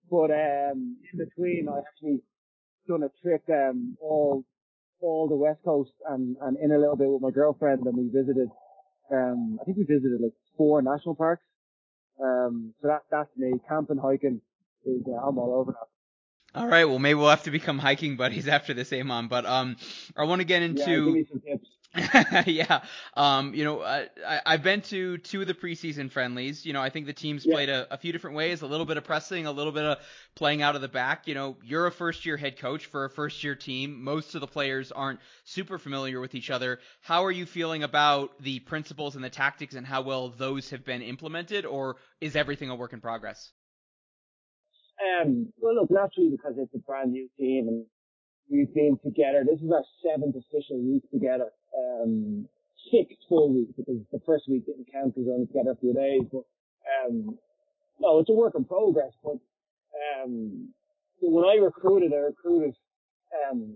but, 0.09 0.31
um, 0.31 0.97
in 1.11 1.17
between 1.17 1.67
I 1.69 1.79
actually 1.79 2.21
done 2.87 3.03
a 3.03 3.09
trip, 3.21 3.43
um, 3.49 3.97
all, 4.01 4.43
all 5.01 5.27
the 5.27 5.35
west 5.35 5.59
coast 5.63 5.91
and, 6.09 6.35
and 6.41 6.57
in 6.57 6.71
a 6.71 6.77
little 6.77 6.95
bit 6.95 7.09
with 7.09 7.21
my 7.21 7.31
girlfriend 7.31 7.85
and 7.85 7.97
we 7.97 8.09
visited, 8.09 8.49
um, 9.11 9.57
I 9.61 9.65
think 9.65 9.77
we 9.77 9.83
visited 9.83 10.21
like 10.21 10.33
four 10.57 10.81
national 10.81 11.15
parks. 11.15 11.43
Um, 12.21 12.73
so 12.81 12.87
that, 12.89 13.01
that's 13.09 13.29
me, 13.37 13.53
camping, 13.67 13.97
hiking 13.97 14.41
is, 14.85 15.01
uh, 15.07 15.27
I'm 15.27 15.37
all 15.37 15.55
over 15.59 15.71
that. 15.71 16.59
All 16.59 16.67
right, 16.67 16.85
well 16.85 16.99
maybe 16.99 17.15
we'll 17.15 17.29
have 17.29 17.43
to 17.43 17.51
become 17.51 17.79
hiking 17.79 18.17
buddies 18.17 18.47
after 18.57 18.73
this, 18.73 18.91
Eamon. 18.91 19.29
But 19.29 19.45
um, 19.45 19.77
I 20.15 20.25
want 20.25 20.41
to 20.41 20.45
get 20.45 20.61
into 20.61 21.25
Yeah, 21.45 21.55
give 21.93 22.03
me 22.03 22.09
some 22.11 22.25
tips. 22.27 22.47
yeah. 22.47 22.81
Um, 23.17 23.53
you 23.53 23.65
know, 23.65 23.81
I, 23.81 24.07
I've 24.45 24.63
been 24.63 24.81
to 24.83 25.17
two 25.17 25.41
of 25.41 25.47
the 25.47 25.53
preseason 25.53 26.09
friendlies. 26.09 26.65
You 26.65 26.73
know, 26.73 26.81
I 26.81 26.89
think 26.89 27.05
the 27.05 27.13
teams 27.13 27.45
Yeah. 27.45 27.53
played 27.53 27.69
a, 27.69 27.93
a 27.93 27.97
few 27.97 28.13
different 28.13 28.37
ways, 28.37 28.61
a 28.61 28.67
little 28.67 28.85
bit 28.85 28.97
of 28.97 29.03
pressing, 29.03 29.45
a 29.45 29.51
little 29.51 29.73
bit 29.73 29.83
of 29.83 29.97
playing 30.35 30.61
out 30.61 30.75
of 30.75 30.81
the 30.81 30.87
back. 30.87 31.27
You 31.27 31.35
know, 31.35 31.57
you're 31.63 31.87
a 31.87 31.91
first 31.91 32.25
year 32.25 32.37
head 32.37 32.57
coach 32.57 32.85
for 32.85 33.05
a 33.05 33.09
first 33.09 33.43
year 33.43 33.55
team. 33.55 34.03
Most 34.03 34.35
of 34.35 34.41
the 34.41 34.47
players 34.47 34.91
aren't 34.91 35.19
super 35.43 35.77
familiar 35.77 36.19
with 36.21 36.33
each 36.35 36.49
other. 36.49 36.79
How 37.01 37.25
are 37.25 37.31
you 37.31 37.45
feeling 37.45 37.83
about 37.83 38.41
the 38.41 38.59
principles 38.59 39.15
and 39.15 39.23
the 39.23 39.29
tactics 39.29 39.75
and 39.75 39.85
how 39.85 40.01
well 40.01 40.29
those 40.29 40.69
have 40.69 40.85
been 40.85 41.01
implemented, 41.01 41.65
or 41.65 41.97
is 42.21 42.35
everything 42.35 42.69
a 42.69 42.75
work 42.75 42.93
in 42.93 43.01
progress? 43.01 43.51
Um, 45.01 45.51
well, 45.57 45.75
look, 45.75 45.91
naturally 45.91 46.29
because 46.29 46.53
it's 46.57 46.73
a 46.75 46.79
brand 46.79 47.11
new 47.11 47.27
team 47.37 47.67
and 47.67 47.85
we've 48.49 48.73
been 48.73 48.97
together. 49.03 49.43
This 49.45 49.61
is 49.61 49.71
our 49.71 49.83
seventh 50.05 50.35
official 50.35 50.79
week 50.79 51.03
together. 51.11 51.49
Um, 51.77 52.47
full 53.31 53.53
week 53.53 53.69
because 53.77 54.01
the 54.11 54.19
first 54.25 54.43
week 54.49 54.65
didn't 54.65 54.91
count 54.91 55.15
because 55.15 55.29
only 55.31 55.47
together 55.47 55.71
a 55.71 55.79
few 55.79 55.93
days. 55.93 56.27
But 56.31 56.43
um, 56.99 57.39
no, 57.99 58.19
it's 58.19 58.29
a 58.29 58.33
work 58.33 58.53
in 58.55 58.65
progress. 58.65 59.13
But 59.23 59.39
um, 59.95 60.73
when 61.21 61.45
I 61.45 61.55
recruited, 61.55 62.11
I 62.13 62.17
recruited 62.35 62.75
um, 63.31 63.75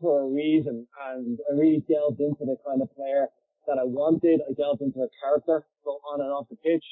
for 0.00 0.22
a 0.22 0.28
reason, 0.28 0.86
and 1.08 1.38
I 1.50 1.56
really 1.56 1.82
delved 1.88 2.20
into 2.20 2.44
the 2.44 2.56
kind 2.66 2.82
of 2.82 2.94
player 2.94 3.28
that 3.66 3.78
I 3.80 3.84
wanted. 3.84 4.40
I 4.48 4.52
delved 4.52 4.82
into 4.82 5.00
her 5.00 5.08
character, 5.22 5.64
both 5.84 6.00
on 6.12 6.20
and 6.20 6.30
off 6.30 6.46
the 6.50 6.56
pitch. 6.56 6.84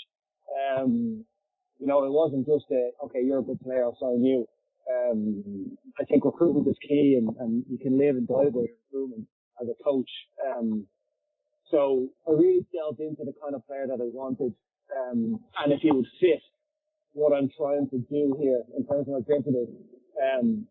Um, 0.49 1.25
you 1.79 1.87
know, 1.87 2.05
it 2.05 2.13
wasn't 2.13 2.47
just 2.47 2.65
a, 2.71 2.91
okay, 3.05 3.21
you're 3.23 3.41
a 3.41 3.43
good 3.43 3.61
player, 3.61 3.85
I'll 3.85 3.99
sign 4.01 4.25
you. 4.25 4.47
Um, 4.89 5.77
I 6.01 6.05
think 6.05 6.25
recruitment 6.25 6.69
is 6.69 6.77
key 6.81 7.19
and, 7.19 7.35
and 7.41 7.65
you 7.69 7.79
can 7.79 7.99
live 7.99 8.17
and 8.17 8.29
die 8.29 8.51
by 8.53 8.69
your 8.69 8.77
recruitment 8.93 9.27
as 9.61 9.69
a 9.69 9.83
coach. 9.83 10.11
Um, 10.47 10.87
so 11.71 12.09
I 12.29 12.33
really 12.33 12.67
delved 12.73 13.01
into 13.01 13.25
the 13.25 13.35
kind 13.43 13.55
of 13.55 13.67
player 13.67 13.87
that 13.87 14.01
I 14.01 14.09
wanted, 14.13 14.55
um, 14.95 15.41
and 15.63 15.73
if 15.73 15.81
he 15.81 15.91
would 15.91 16.07
fit 16.21 16.43
what 17.13 17.33
I'm 17.33 17.49
trying 17.57 17.89
to 17.91 17.99
do 17.99 18.37
here 18.41 18.63
in 18.77 18.87
terms 18.87 19.09
of 19.09 19.15
my 19.15 19.21
principles. 19.27 19.69
Um, 20.21 20.67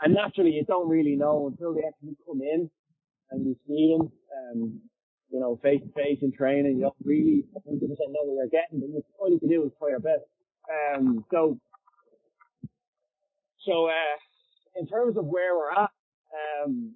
and 0.00 0.14
naturally 0.14 0.50
you 0.50 0.64
don't 0.64 0.88
really 0.88 1.16
know 1.16 1.48
until 1.48 1.74
they 1.74 1.82
actually 1.86 2.16
come 2.26 2.40
in 2.40 2.70
and 3.30 3.46
you 3.46 3.56
see 3.66 3.96
them. 3.96 4.12
Um, 4.32 4.80
you 5.30 5.40
know, 5.40 5.58
face 5.62 5.80
to 5.80 5.88
face 5.92 6.18
in 6.20 6.30
training, 6.30 6.76
you 6.76 6.82
don't 6.82 6.94
really 7.04 7.44
100% 7.56 7.80
know 7.80 8.20
what 8.24 8.36
you're 8.36 8.48
getting, 8.48 8.80
but 8.80 9.02
all 9.18 9.30
you 9.30 9.40
can 9.40 9.48
do 9.48 9.64
is 9.64 9.72
try 9.78 9.88
your 9.88 9.98
best. 9.98 10.24
Um, 10.68 11.24
so, 11.30 11.58
so, 13.64 13.86
uh, 13.86 14.78
in 14.78 14.86
terms 14.86 15.16
of 15.16 15.24
where 15.24 15.56
we're 15.56 15.72
at, 15.72 15.90
um, 16.62 16.94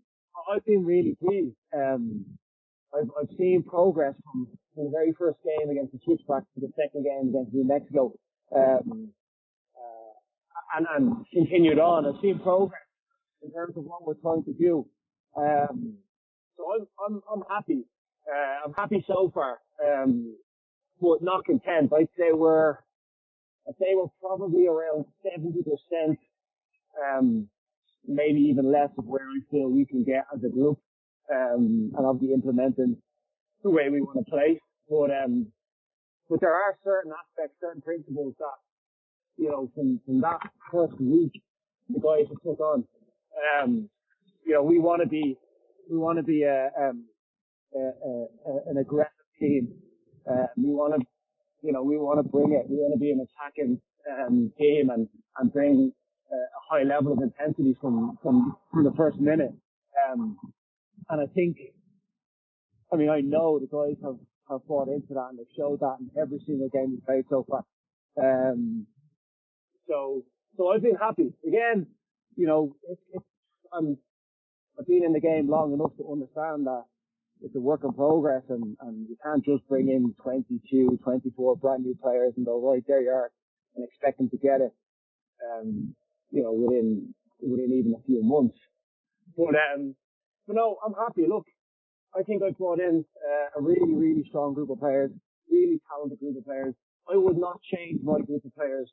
I've 0.50 0.64
been 0.64 0.84
really 0.84 1.16
pleased. 1.22 1.56
Um, 1.74 2.24
I've, 2.94 3.10
I've 3.20 3.36
seen 3.36 3.62
progress 3.66 4.14
from, 4.24 4.48
from 4.74 4.84
the 4.84 4.90
very 4.90 5.12
first 5.18 5.38
game 5.44 5.70
against 5.70 5.92
the 5.92 5.98
Switchbacks 6.04 6.46
to 6.54 6.60
the 6.60 6.72
second 6.76 7.04
game 7.04 7.30
against 7.30 7.52
New 7.52 7.66
Mexico, 7.66 8.12
um, 8.54 9.10
uh, 9.76 10.76
and, 10.78 10.86
and 10.96 11.26
continued 11.32 11.78
on. 11.78 12.06
I've 12.06 12.20
seen 12.22 12.38
progress 12.38 12.80
in 13.42 13.52
terms 13.52 13.76
of 13.76 13.84
what 13.84 14.06
we're 14.06 14.14
trying 14.14 14.44
to 14.44 14.52
do. 14.52 14.86
Um, 15.36 15.94
so 16.56 16.64
I'm, 16.74 16.86
I'm, 17.06 17.22
I'm 17.32 17.42
happy. 17.50 17.84
Uh, 18.26 18.66
I'm 18.66 18.74
happy 18.74 19.04
so 19.06 19.30
far. 19.34 19.58
Um, 19.84 20.36
but 21.00 21.22
not 21.22 21.44
content. 21.44 21.92
I'd 21.92 22.08
say 22.18 22.32
we're, 22.32 22.72
I'd 23.68 23.76
say 23.78 23.94
we're 23.94 24.06
probably 24.20 24.66
around 24.66 25.04
70%, 25.24 26.16
um, 27.04 27.48
maybe 28.06 28.40
even 28.40 28.70
less 28.70 28.90
of 28.98 29.06
where 29.06 29.22
I 29.22 29.40
feel 29.50 29.68
we 29.68 29.84
can 29.86 30.04
get 30.04 30.24
as 30.34 30.42
a 30.44 30.48
group. 30.48 30.78
Um, 31.32 31.90
and 31.96 32.06
obviously 32.06 32.34
implementing 32.34 32.96
the 33.64 33.70
way 33.70 33.88
we 33.90 34.00
want 34.00 34.24
to 34.24 34.30
play. 34.30 34.60
But, 34.88 35.10
um, 35.10 35.48
but 36.30 36.40
there 36.40 36.54
are 36.54 36.78
certain 36.84 37.12
aspects, 37.12 37.56
certain 37.60 37.82
principles 37.82 38.34
that, 38.38 38.56
you 39.36 39.50
know, 39.50 39.68
from, 39.74 40.00
from 40.06 40.20
that 40.20 40.38
first 40.70 41.00
week, 41.00 41.32
the 41.88 41.98
guys 41.98 42.26
have 42.28 42.40
took 42.42 42.60
on. 42.60 42.84
Um, 43.60 43.88
you 44.44 44.52
know, 44.52 44.62
we 44.62 44.78
want 44.78 45.02
to 45.02 45.08
be, 45.08 45.36
we 45.90 45.98
want 45.98 46.18
to 46.18 46.22
be 46.22 46.44
a, 46.44 46.70
um, 46.80 47.06
a, 47.74 47.78
a, 47.78 48.26
a, 48.46 48.70
an 48.70 48.76
aggressive 48.78 49.10
team. 49.40 49.74
Uh, 50.30 50.46
we 50.56 50.70
want 50.70 50.94
to, 50.94 51.06
you 51.62 51.72
know, 51.72 51.82
we 51.82 51.96
want 51.96 52.18
to 52.24 52.28
bring 52.28 52.52
it. 52.52 52.70
We 52.70 52.76
want 52.76 52.94
to 52.94 53.00
be 53.00 53.10
an 53.10 53.26
attacking 53.26 53.80
um, 54.10 54.52
team 54.58 54.90
and 54.90 55.08
and 55.38 55.52
bring 55.52 55.92
a 56.34 56.74
high 56.74 56.82
level 56.82 57.12
of 57.12 57.18
intensity 57.22 57.76
from 57.80 58.18
from 58.22 58.56
from 58.72 58.84
the 58.84 58.92
first 58.96 59.18
minute. 59.18 59.54
Um, 60.08 60.36
and 61.08 61.20
I 61.20 61.26
think, 61.32 61.56
I 62.92 62.96
mean, 62.96 63.10
I 63.10 63.20
know 63.20 63.58
the 63.58 63.66
guys 63.66 63.96
have 64.02 64.18
have 64.50 64.66
bought 64.66 64.88
into 64.88 65.14
that 65.14 65.28
and 65.30 65.38
they've 65.38 65.56
showed 65.56 65.80
that 65.80 65.96
in 66.00 66.10
every 66.20 66.40
single 66.46 66.68
game 66.68 66.90
we've 66.92 67.06
played 67.06 67.24
so 67.28 67.44
far. 67.48 67.64
Um, 68.18 68.86
so 69.88 70.22
so 70.56 70.68
I've 70.68 70.82
been 70.82 70.96
happy. 70.96 71.32
Again, 71.46 71.86
you 72.36 72.46
know, 72.46 72.76
it, 72.88 72.98
it, 73.12 73.22
I'm 73.72 73.98
I've 74.78 74.86
been 74.86 75.04
in 75.04 75.12
the 75.12 75.20
game 75.20 75.48
long 75.48 75.72
enough 75.72 75.96
to 75.98 76.10
understand 76.10 76.66
that 76.66 76.84
it's 77.42 77.54
a 77.54 77.60
work 77.60 77.80
in 77.84 77.92
progress 77.92 78.42
and, 78.48 78.76
and 78.80 79.08
you 79.08 79.16
can't 79.22 79.44
just 79.44 79.66
bring 79.68 79.88
in 79.88 80.14
22, 80.22 80.98
24 81.02 81.56
brand 81.56 81.84
new 81.84 81.94
players 82.02 82.32
and 82.36 82.46
go, 82.46 82.60
right, 82.60 82.82
there 82.86 83.02
you 83.02 83.10
are 83.10 83.30
and 83.76 83.84
expect 83.84 84.18
them 84.18 84.30
to 84.30 84.38
get 84.38 84.60
it, 84.60 84.72
um, 85.44 85.94
you 86.30 86.42
know, 86.42 86.52
within, 86.52 87.14
within 87.40 87.72
even 87.72 87.94
a 87.94 88.02
few 88.06 88.22
months. 88.22 88.56
But, 89.36 89.54
um, 89.54 89.94
but 90.46 90.56
no, 90.56 90.76
I'm 90.84 90.94
happy. 90.94 91.26
Look, 91.28 91.46
I 92.18 92.22
think 92.22 92.42
I 92.42 92.50
brought 92.50 92.80
in 92.80 93.04
uh, 93.26 93.58
a 93.58 93.62
really, 93.62 93.94
really 93.94 94.24
strong 94.28 94.54
group 94.54 94.70
of 94.70 94.80
players, 94.80 95.10
really 95.50 95.80
talented 95.90 96.18
group 96.18 96.36
of 96.38 96.44
players. 96.44 96.74
I 97.12 97.16
would 97.16 97.36
not 97.36 97.60
change 97.62 98.00
my 98.02 98.18
group 98.20 98.44
of 98.44 98.54
players 98.54 98.90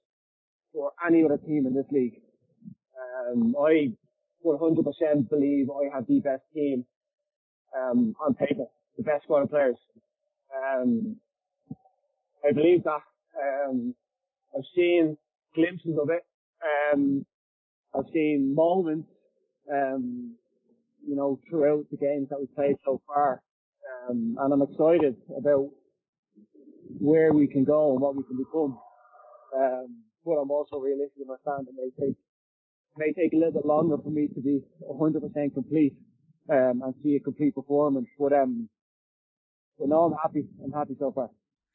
for 0.73 0.91
any 1.05 1.23
other 1.23 1.37
team 1.37 1.65
in 1.65 1.73
this 1.73 1.85
league. 1.91 2.21
Um, 3.31 3.55
I 3.59 3.91
100% 4.45 5.29
believe 5.29 5.67
I 5.69 5.95
have 5.95 6.05
the 6.07 6.19
best 6.19 6.43
team 6.53 6.85
um, 7.75 8.15
on 8.25 8.33
paper, 8.33 8.65
the 8.97 9.03
best 9.03 9.23
squad 9.23 9.43
of 9.43 9.49
players. 9.49 9.77
Um, 10.55 11.17
I 12.47 12.51
believe 12.51 12.83
that. 12.83 13.01
Um, 13.41 13.95
I've 14.55 14.65
seen 14.75 15.17
glimpses 15.55 15.97
of 15.99 16.09
it. 16.09 16.23
Um, 16.63 17.25
I've 17.95 18.05
seen 18.13 18.53
moments, 18.55 19.09
um, 19.71 20.35
you 21.07 21.15
know, 21.15 21.39
throughout 21.49 21.85
the 21.91 21.97
games 21.97 22.29
that 22.29 22.39
we've 22.39 22.55
played 22.55 22.77
so 22.85 23.01
far. 23.07 23.41
Um, 24.09 24.37
and 24.39 24.53
I'm 24.53 24.61
excited 24.61 25.15
about 25.37 25.69
where 26.99 27.33
we 27.33 27.47
can 27.47 27.63
go 27.63 27.91
and 27.93 28.01
what 28.01 28.15
we 28.15 28.23
can 28.23 28.37
become. 28.37 28.77
Um, 29.55 30.03
but 30.25 30.33
I'm 30.33 30.51
also 30.51 30.77
realistic 30.77 31.21
in 31.21 31.27
my 31.27 31.35
stand. 31.41 31.67
It 31.67 31.75
may 31.75 32.05
take, 32.05 32.15
may 32.97 33.13
take 33.13 33.33
a 33.33 33.37
little 33.37 33.53
bit 33.53 33.65
longer 33.65 33.97
for 34.03 34.09
me 34.09 34.27
to 34.35 34.41
be 34.41 34.61
100% 34.89 35.53
complete 35.53 35.93
um, 36.51 36.81
and 36.83 36.93
see 37.03 37.15
a 37.15 37.19
complete 37.19 37.55
performance. 37.55 38.07
But 38.19 38.33
um, 38.33 38.69
but 39.79 39.89
no, 39.89 40.03
I'm 40.05 40.13
happy. 40.21 40.47
I'm 40.63 40.71
happy 40.71 40.95
so 40.99 41.11
far. 41.13 41.29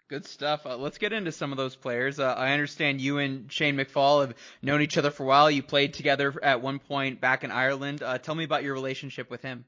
Good 0.08 0.26
stuff. 0.26 0.64
Uh, 0.64 0.78
let's 0.78 0.96
get 0.96 1.12
into 1.12 1.32
some 1.32 1.52
of 1.52 1.58
those 1.58 1.76
players. 1.76 2.18
Uh, 2.18 2.32
I 2.32 2.52
understand 2.52 2.98
you 2.98 3.18
and 3.18 3.52
Shane 3.52 3.76
McFall 3.76 4.26
have 4.26 4.34
known 4.62 4.80
each 4.80 4.96
other 4.96 5.10
for 5.10 5.24
a 5.24 5.26
while. 5.26 5.50
You 5.50 5.62
played 5.62 5.92
together 5.92 6.32
at 6.42 6.62
one 6.62 6.78
point 6.78 7.20
back 7.20 7.44
in 7.44 7.50
Ireland. 7.50 8.02
Uh, 8.02 8.16
tell 8.16 8.34
me 8.34 8.44
about 8.44 8.62
your 8.62 8.72
relationship 8.72 9.30
with 9.30 9.42
him. 9.42 9.66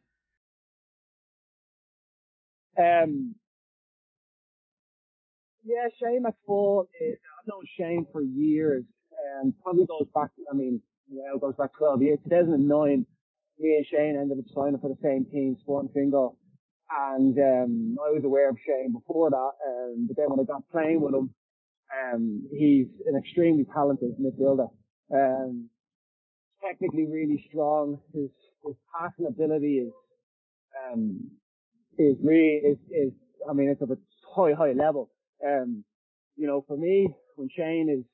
Um, 2.78 3.34
yeah, 5.62 5.88
Shane 6.00 6.24
McFall, 6.24 6.86
is, 6.98 7.18
I've 7.38 7.46
known 7.46 7.64
Shane 7.76 8.06
for 8.10 8.22
years, 8.22 8.84
and 9.42 9.52
probably 9.62 9.84
goes 9.84 10.08
back, 10.14 10.30
I 10.50 10.56
mean, 10.56 10.80
well, 11.10 11.38
goes 11.38 11.56
back 11.56 11.76
12 11.76 12.00
years. 12.00 12.18
2009, 12.24 13.04
me 13.58 13.76
and 13.76 13.86
Shane 13.86 14.16
ended 14.18 14.38
up 14.38 14.44
signing 14.54 14.80
for 14.80 14.88
the 14.88 14.96
same 15.02 15.26
team, 15.26 15.58
Sporting 15.60 15.90
Fingal. 15.92 16.38
And 16.90 17.38
um, 17.38 17.96
I 18.04 18.10
was 18.10 18.22
aware 18.24 18.50
of 18.50 18.56
Shane 18.66 18.92
before 18.92 19.30
that, 19.30 19.36
um, 19.36 20.06
but 20.08 20.16
then 20.16 20.26
when 20.28 20.40
I 20.40 20.44
got 20.44 20.68
playing 20.72 21.00
with 21.00 21.14
him, 21.14 21.30
um, 21.94 22.48
he's 22.50 22.86
an 23.06 23.16
extremely 23.16 23.64
talented 23.72 24.16
midfielder. 24.20 24.68
Um, 25.14 25.70
technically 26.64 27.06
really 27.06 27.44
strong. 27.48 28.00
His 28.12 28.30
his 28.64 28.74
passing 28.94 29.26
ability 29.26 29.78
is 29.78 29.92
um, 30.92 31.30
is 31.98 32.16
really 32.22 32.60
is 32.64 32.78
is 32.90 33.12
I 33.48 33.52
mean 33.52 33.68
it's 33.68 33.82
of 33.82 33.90
a 33.90 33.98
high 34.34 34.52
high 34.52 34.72
level. 34.72 35.10
Um, 35.44 35.84
you 36.36 36.46
know, 36.46 36.64
for 36.66 36.76
me, 36.76 37.08
when 37.36 37.48
Shane 37.56 37.88
is 37.88 38.04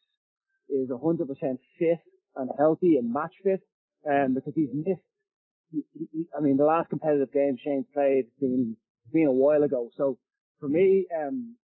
is 0.68 0.90
hundred 1.02 1.28
percent 1.28 1.60
fit 1.78 1.98
and 2.36 2.50
healthy 2.58 2.96
and 2.96 3.12
match 3.12 3.32
fit, 3.42 3.60
um, 4.08 4.34
because 4.34 4.52
he's 4.54 4.70
missed 4.72 5.00
I 5.74 6.40
mean, 6.40 6.56
the 6.56 6.64
last 6.64 6.90
competitive 6.90 7.32
game 7.32 7.56
Shane's 7.62 7.86
played 7.92 8.26
has 8.26 8.40
been, 8.40 8.76
been 9.12 9.26
a 9.26 9.32
while 9.32 9.62
ago. 9.62 9.90
So 9.96 10.18
for 10.60 10.68
me, 10.68 11.06
um, 11.16 11.56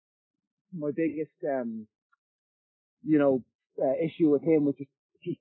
my 0.76 0.90
biggest, 0.94 1.32
um, 1.48 1.86
you 3.04 3.18
know, 3.18 3.42
uh, 3.80 3.92
issue 4.02 4.30
with 4.30 4.42
him, 4.42 4.64
which 4.64 4.80
is, 4.80 4.86
he, 5.20 5.38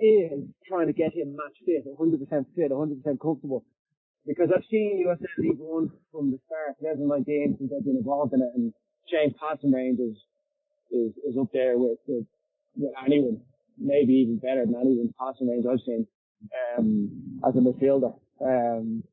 is 0.00 0.44
trying 0.66 0.86
to 0.86 0.92
get 0.92 1.14
him 1.14 1.36
match 1.36 1.56
fit, 1.64 1.84
100% 1.86 2.46
fit, 2.56 2.70
100% 2.70 3.20
comfortable. 3.20 3.64
Because 4.26 4.48
I've 4.54 4.64
seen 4.70 5.04
USL 5.06 5.38
League 5.38 5.58
One 5.58 5.90
from 6.12 6.30
the 6.30 6.38
start, 6.46 6.76
2019, 6.80 7.56
since 7.58 7.72
I've 7.76 7.84
been 7.84 7.96
involved 7.96 8.32
in 8.34 8.40
it, 8.40 8.52
and 8.54 8.72
Shane's 9.10 9.34
passing 9.40 9.72
range 9.72 10.00
is, 10.00 10.16
is, 10.90 11.12
is 11.28 11.38
up 11.38 11.48
there 11.52 11.78
with, 11.78 11.98
with, 12.06 12.24
with 12.76 12.92
anyone, 13.04 13.40
maybe 13.78 14.12
even 14.14 14.38
better 14.38 14.64
than 14.64 14.76
anyone's 14.76 15.12
passing 15.18 15.48
range 15.48 15.64
I've 15.70 15.80
seen 15.84 16.06
um, 16.78 17.40
as 17.46 17.54
a 17.56 17.58
midfielder. 17.58 18.14
Um, 18.40 19.04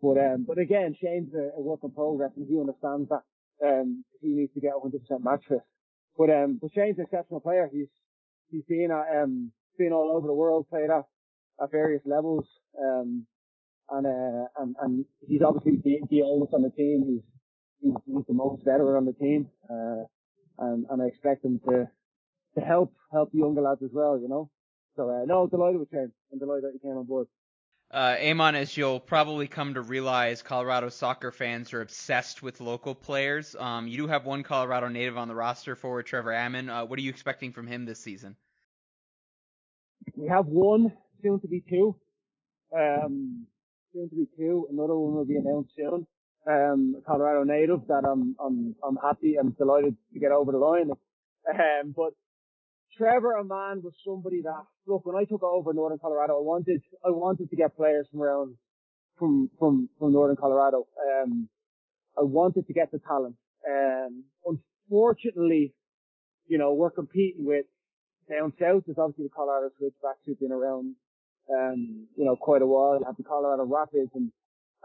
but 0.00 0.16
um, 0.18 0.44
but 0.46 0.58
again, 0.58 0.94
Shane's 1.00 1.32
a, 1.34 1.58
a, 1.58 1.60
work 1.60 1.80
in 1.82 1.90
progress, 1.90 2.30
and 2.36 2.46
he 2.48 2.58
understands 2.58 3.08
that. 3.08 3.22
Um, 3.64 4.04
he 4.20 4.28
needs 4.28 4.54
to 4.54 4.60
get 4.60 4.72
100% 4.72 4.92
match 5.24 5.42
fit. 5.48 5.58
But 6.16 6.30
um, 6.30 6.58
but 6.60 6.70
Shane's 6.72 6.98
an 6.98 7.04
exceptional 7.04 7.40
player. 7.40 7.68
He's 7.72 7.88
he's 8.50 8.64
been 8.68 8.90
at 8.90 9.22
um 9.22 9.52
been 9.76 9.92
all 9.92 10.12
over 10.16 10.26
the 10.26 10.34
world, 10.34 10.66
played 10.70 10.90
at 10.90 11.06
at 11.62 11.70
various 11.70 12.02
levels. 12.04 12.46
Um, 12.80 13.26
and 13.90 14.06
uh, 14.06 14.46
and 14.58 14.76
and 14.82 15.04
he's 15.26 15.42
obviously 15.42 15.80
the, 15.82 15.98
the 16.10 16.22
oldest 16.22 16.54
on 16.54 16.62
the 16.62 16.70
team. 16.70 17.04
He's 17.08 17.22
he's, 17.80 17.94
he's 18.06 18.26
the 18.26 18.34
most 18.34 18.64
veteran 18.64 18.96
on 18.96 19.06
the 19.06 19.12
team. 19.14 19.48
Uh, 19.68 20.04
and 20.58 20.86
and 20.90 21.02
I 21.02 21.06
expect 21.06 21.44
him 21.44 21.60
to 21.68 21.88
to 22.56 22.60
help 22.60 22.92
help 23.12 23.32
the 23.32 23.38
younger 23.38 23.62
lads 23.62 23.82
as 23.82 23.90
well. 23.92 24.18
You 24.20 24.28
know. 24.28 24.50
So 24.98 25.08
uh, 25.08 25.24
no, 25.26 25.46
delighted 25.46 25.78
with 25.78 25.90
Shane. 25.92 26.10
I'm 26.32 26.40
delighted 26.40 26.64
that 26.64 26.72
he 26.72 26.80
came 26.80 26.96
on 26.96 27.04
board. 27.04 27.28
Uh, 27.92 28.16
Eamon, 28.16 28.54
as 28.54 28.76
you'll 28.76 28.98
probably 28.98 29.46
come 29.46 29.74
to 29.74 29.80
realize, 29.80 30.42
Colorado 30.42 30.88
soccer 30.88 31.30
fans 31.30 31.72
are 31.72 31.80
obsessed 31.80 32.42
with 32.42 32.60
local 32.60 32.96
players. 32.96 33.54
Um, 33.56 33.86
you 33.86 33.96
do 33.96 34.06
have 34.08 34.26
one 34.26 34.42
Colorado 34.42 34.88
native 34.88 35.16
on 35.16 35.28
the 35.28 35.36
roster, 35.36 35.76
forward 35.76 36.06
Trevor 36.06 36.32
Ammon. 36.32 36.68
Uh, 36.68 36.84
what 36.84 36.98
are 36.98 37.02
you 37.02 37.10
expecting 37.10 37.52
from 37.52 37.68
him 37.68 37.84
this 37.84 38.00
season? 38.00 38.34
We 40.16 40.26
have 40.26 40.46
one, 40.46 40.92
soon 41.22 41.38
to 41.40 41.46
be 41.46 41.62
two. 41.70 41.94
Um, 42.76 43.46
soon 43.92 44.10
to 44.10 44.16
be 44.16 44.26
two. 44.36 44.66
Another 44.68 44.96
one 44.96 45.14
will 45.14 45.24
be 45.24 45.36
announced 45.36 45.70
soon. 45.76 46.08
Um, 46.44 47.00
Colorado 47.06 47.44
native 47.44 47.86
that 47.86 48.02
I'm, 48.04 48.34
I'm, 48.44 48.74
I'm 48.82 48.96
happy 48.96 49.36
and 49.36 49.56
delighted 49.56 49.96
to 50.12 50.18
get 50.18 50.32
over 50.32 50.50
the 50.50 50.58
line. 50.58 50.90
Um, 51.48 51.94
but 51.96 52.14
Trevor 52.96 53.38
Ammon 53.38 53.82
was 53.82 53.94
somebody 54.04 54.42
that 54.42 54.64
look 54.86 55.04
when 55.04 55.16
I 55.16 55.24
took 55.24 55.42
over 55.42 55.72
Northern 55.72 55.98
Colorado, 55.98 56.38
I 56.38 56.42
wanted 56.42 56.82
I 57.04 57.10
wanted 57.10 57.50
to 57.50 57.56
get 57.56 57.76
players 57.76 58.06
from 58.10 58.22
around 58.22 58.54
from 59.18 59.50
from 59.58 59.88
from 59.98 60.12
Northern 60.12 60.36
Colorado. 60.36 60.86
Um, 60.98 61.48
I 62.18 62.22
wanted 62.22 62.66
to 62.66 62.72
get 62.72 62.90
the 62.90 62.98
talent. 62.98 63.36
Um, 63.68 64.24
unfortunately, 64.44 65.74
you 66.46 66.58
know, 66.58 66.74
we're 66.74 66.90
competing 66.90 67.44
with 67.44 67.66
down 68.28 68.52
south. 68.60 68.84
There's 68.86 68.98
obviously 68.98 69.24
the 69.24 69.36
Colorado 69.36 69.70
Switchbacks 69.78 70.20
who've 70.26 70.40
been 70.40 70.52
around, 70.52 70.94
um, 71.50 72.08
you 72.16 72.24
know, 72.24 72.36
quite 72.36 72.62
a 72.62 72.66
while. 72.66 72.98
You 72.98 73.04
have 73.06 73.16
the 73.16 73.24
Colorado 73.24 73.64
Rapids, 73.64 74.10
and 74.14 74.32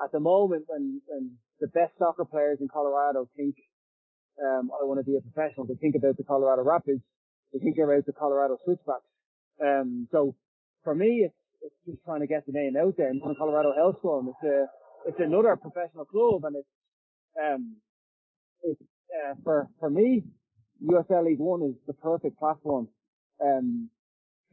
at 0.03 0.11
the 0.11 0.19
moment, 0.19 0.65
when 0.67 1.01
when 1.07 1.31
the 1.59 1.67
best 1.67 1.97
soccer 1.97 2.25
players 2.25 2.59
in 2.59 2.67
Colorado 2.67 3.29
think, 3.35 3.55
um, 4.43 4.69
I 4.69 4.83
want 4.85 4.99
to 4.99 5.09
be 5.09 5.17
a 5.17 5.21
professional, 5.21 5.65
they 5.65 5.75
think 5.75 5.95
about 5.95 6.17
the 6.17 6.23
Colorado 6.23 6.63
Rapids 6.63 7.01
I 7.55 7.59
think 7.59 7.75
they're 7.75 7.93
out 7.95 8.05
the 8.05 8.13
Colorado 8.13 8.57
Switchbacks. 8.63 9.05
Um, 9.63 10.07
so 10.11 10.35
for 10.83 10.95
me, 10.95 11.25
it's, 11.25 11.35
it's 11.61 11.75
just 11.85 12.03
trying 12.03 12.21
to 12.21 12.27
get 12.27 12.45
the 12.45 12.51
name 12.51 12.75
out 12.75 12.95
there. 12.97 13.09
And 13.09 13.21
the 13.21 13.35
Colorado 13.37 13.73
Hailstorm, 13.75 14.29
it's 14.29 14.43
a, 14.43 14.65
it's 15.07 15.19
another 15.19 15.55
professional 15.55 16.05
club 16.05 16.43
and 16.45 16.55
it's, 16.57 16.67
um, 17.41 17.77
it's, 18.63 18.81
uh, 18.81 19.35
for, 19.43 19.69
for 19.79 19.89
me, 19.89 20.23
USL 20.83 21.25
League 21.25 21.39
One 21.39 21.61
is 21.63 21.75
the 21.87 21.93
perfect 21.93 22.39
platform, 22.39 22.87
um, 23.41 23.89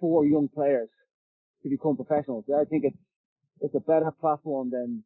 for 0.00 0.24
young 0.24 0.48
players 0.48 0.88
to 1.62 1.68
become 1.68 1.96
professionals. 1.96 2.44
I 2.48 2.64
think 2.64 2.84
it's, 2.84 2.96
it's 3.60 3.74
a 3.74 3.80
better 3.80 4.10
platform 4.20 4.70
than, 4.70 5.04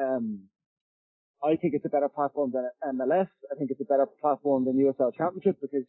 um, 0.00 0.40
I 1.42 1.56
think 1.56 1.74
it's 1.74 1.84
a 1.84 1.88
better 1.88 2.08
platform 2.08 2.52
than 2.52 2.68
MLS. 2.94 3.28
I 3.50 3.56
think 3.58 3.70
it's 3.70 3.80
a 3.80 3.84
better 3.84 4.06
platform 4.20 4.64
than 4.64 4.74
USL 4.78 5.14
Championship 5.16 5.58
because 5.60 5.84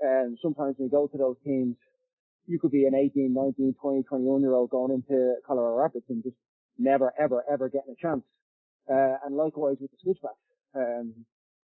and 0.00 0.38
sometimes 0.42 0.76
when 0.78 0.86
you 0.86 0.90
go 0.90 1.06
to 1.06 1.18
those 1.18 1.36
teams, 1.44 1.76
you 2.46 2.58
could 2.58 2.70
be 2.70 2.86
an 2.86 2.94
18, 2.94 3.32
19, 3.32 3.74
20, 3.80 4.02
21 4.02 4.40
year 4.40 4.54
old 4.54 4.70
going 4.70 4.92
into 4.92 5.34
Colorado 5.46 5.76
Rapids 5.76 6.04
and 6.08 6.22
just 6.22 6.36
never, 6.78 7.12
ever, 7.20 7.44
ever 7.50 7.68
getting 7.68 7.94
a 7.94 8.00
chance. 8.00 8.22
Uh, 8.90 9.16
and 9.24 9.36
likewise 9.36 9.76
with 9.80 9.90
the 9.90 9.96
switchbacks. 10.02 10.34
Um, 10.74 11.14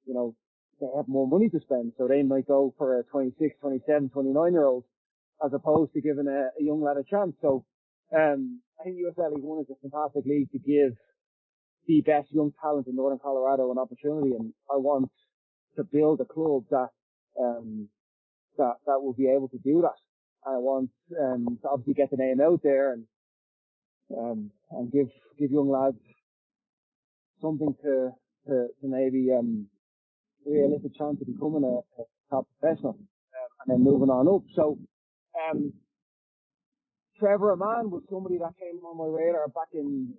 you 0.04 0.14
know, 0.14 0.34
they 0.80 0.86
have 0.96 1.08
more 1.08 1.26
money 1.26 1.48
to 1.48 1.60
spend, 1.60 1.92
so 1.96 2.06
they 2.06 2.22
might 2.22 2.46
go 2.46 2.74
for 2.76 3.00
a 3.00 3.04
26, 3.04 3.56
27, 3.60 4.10
29 4.10 4.52
year 4.52 4.66
old 4.66 4.84
as 5.44 5.52
opposed 5.52 5.92
to 5.92 6.00
giving 6.00 6.26
a, 6.28 6.48
a 6.60 6.64
young 6.64 6.82
lad 6.82 6.96
a 6.96 7.04
chance. 7.04 7.34
So, 7.42 7.64
um, 8.14 8.60
I 8.80 8.84
think 8.84 8.96
USL 8.96 9.34
League 9.34 9.44
One 9.44 9.60
is 9.60 9.70
a 9.70 9.88
fantastic 9.88 10.24
league 10.26 10.50
to 10.52 10.58
give 10.58 10.96
the 11.86 12.00
best 12.02 12.28
young 12.30 12.52
talent 12.60 12.86
in 12.86 12.96
Northern 12.96 13.18
Colorado 13.18 13.70
an 13.70 13.78
opportunity. 13.78 14.34
And 14.34 14.52
I 14.70 14.76
want 14.76 15.10
to 15.76 15.84
build 15.84 16.20
a 16.20 16.24
club 16.24 16.64
that, 16.70 16.88
um, 17.40 17.88
that 18.58 18.74
that 18.86 19.00
will 19.02 19.12
be 19.12 19.28
able 19.28 19.48
to 19.48 19.58
do 19.58 19.82
that. 19.82 19.96
I 20.46 20.58
want 20.58 20.90
um, 21.18 21.58
to 21.62 21.68
obviously 21.68 21.94
get 21.94 22.10
the 22.10 22.16
name 22.16 22.40
out 22.40 22.60
there 22.62 22.92
and 22.92 23.04
um, 24.16 24.50
and 24.70 24.92
give 24.92 25.08
give 25.38 25.50
young 25.50 25.70
lads 25.70 25.96
something 27.40 27.74
to 27.82 28.10
to, 28.46 28.66
to 28.80 28.84
maybe 28.86 29.28
um, 29.32 29.66
a 30.46 30.50
realistic 30.50 30.96
chance 30.96 31.20
of 31.20 31.26
becoming 31.26 31.64
a, 31.64 32.02
a 32.02 32.04
top 32.30 32.46
professional 32.60 32.92
um, 32.92 33.50
and 33.60 33.68
then 33.70 33.84
moving 33.84 34.10
on 34.10 34.28
up. 34.28 34.42
So 34.54 34.78
um, 35.50 35.72
Trevor 37.18 37.52
Ammon 37.52 37.90
was 37.90 38.02
somebody 38.10 38.38
that 38.38 38.54
came 38.60 38.84
on 38.84 38.96
my 38.98 39.06
radar 39.06 39.48
back 39.48 39.68
in 39.74 40.14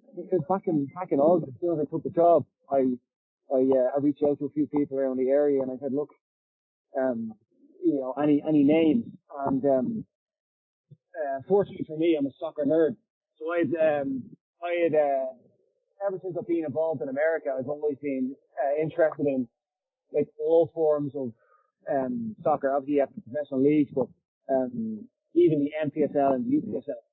back 0.50 0.64
in 0.68 0.88
back 0.94 1.12
in 1.12 1.20
August. 1.20 1.54
As 1.56 1.62
soon 1.62 1.80
as 1.80 1.88
I 1.88 1.90
took 1.90 2.04
the 2.04 2.10
job, 2.10 2.46
I 2.72 2.98
I, 3.54 3.60
uh, 3.60 3.96
I 3.96 4.00
reached 4.02 4.24
out 4.28 4.40
to 4.40 4.46
a 4.46 4.50
few 4.50 4.68
people 4.68 5.00
around 5.00 5.18
the 5.18 5.30
area 5.30 5.62
and 5.62 5.72
I 5.72 5.76
said, 5.82 5.94
look, 5.94 6.10
um, 7.00 7.34
you 7.88 8.02
know, 8.02 8.14
any, 8.22 8.44
any 8.48 8.64
names. 8.64 9.06
And, 9.46 9.64
um, 9.66 10.06
uh, 11.16 11.42
fortunately 11.48 11.86
for 11.88 11.98
me, 11.98 12.16
I'm 12.20 12.26
a 12.26 12.32
soccer 12.40 12.66
nerd. 12.66 12.96
So 13.40 13.46
I'd, 13.54 14.02
um, 14.02 14.24
I 14.62 14.84
had, 14.84 14.94
uh, 14.94 15.26
ever 16.08 16.20
since 16.22 16.36
I've 16.38 16.48
been 16.48 16.66
involved 16.66 17.02
in 17.02 17.10
America, 17.10 17.56
I've 17.58 17.70
always 17.70 17.98
been 18.02 18.36
uh, 18.62 18.82
interested 18.82 19.26
in 19.26 19.48
like 20.14 20.28
all 20.40 20.70
forms 20.74 21.14
of, 21.16 21.32
um, 21.90 22.36
soccer. 22.44 22.76
Obviously 22.76 23.00
have 23.00 23.10
the 23.16 23.22
professional 23.22 23.64
leagues, 23.64 23.92
but, 23.96 24.08
um, 24.50 25.08
even 25.34 25.64
the 25.64 25.72
NPSL 25.86 26.36
and 26.36 26.46
the 26.46 26.58
UPSL. 26.58 27.04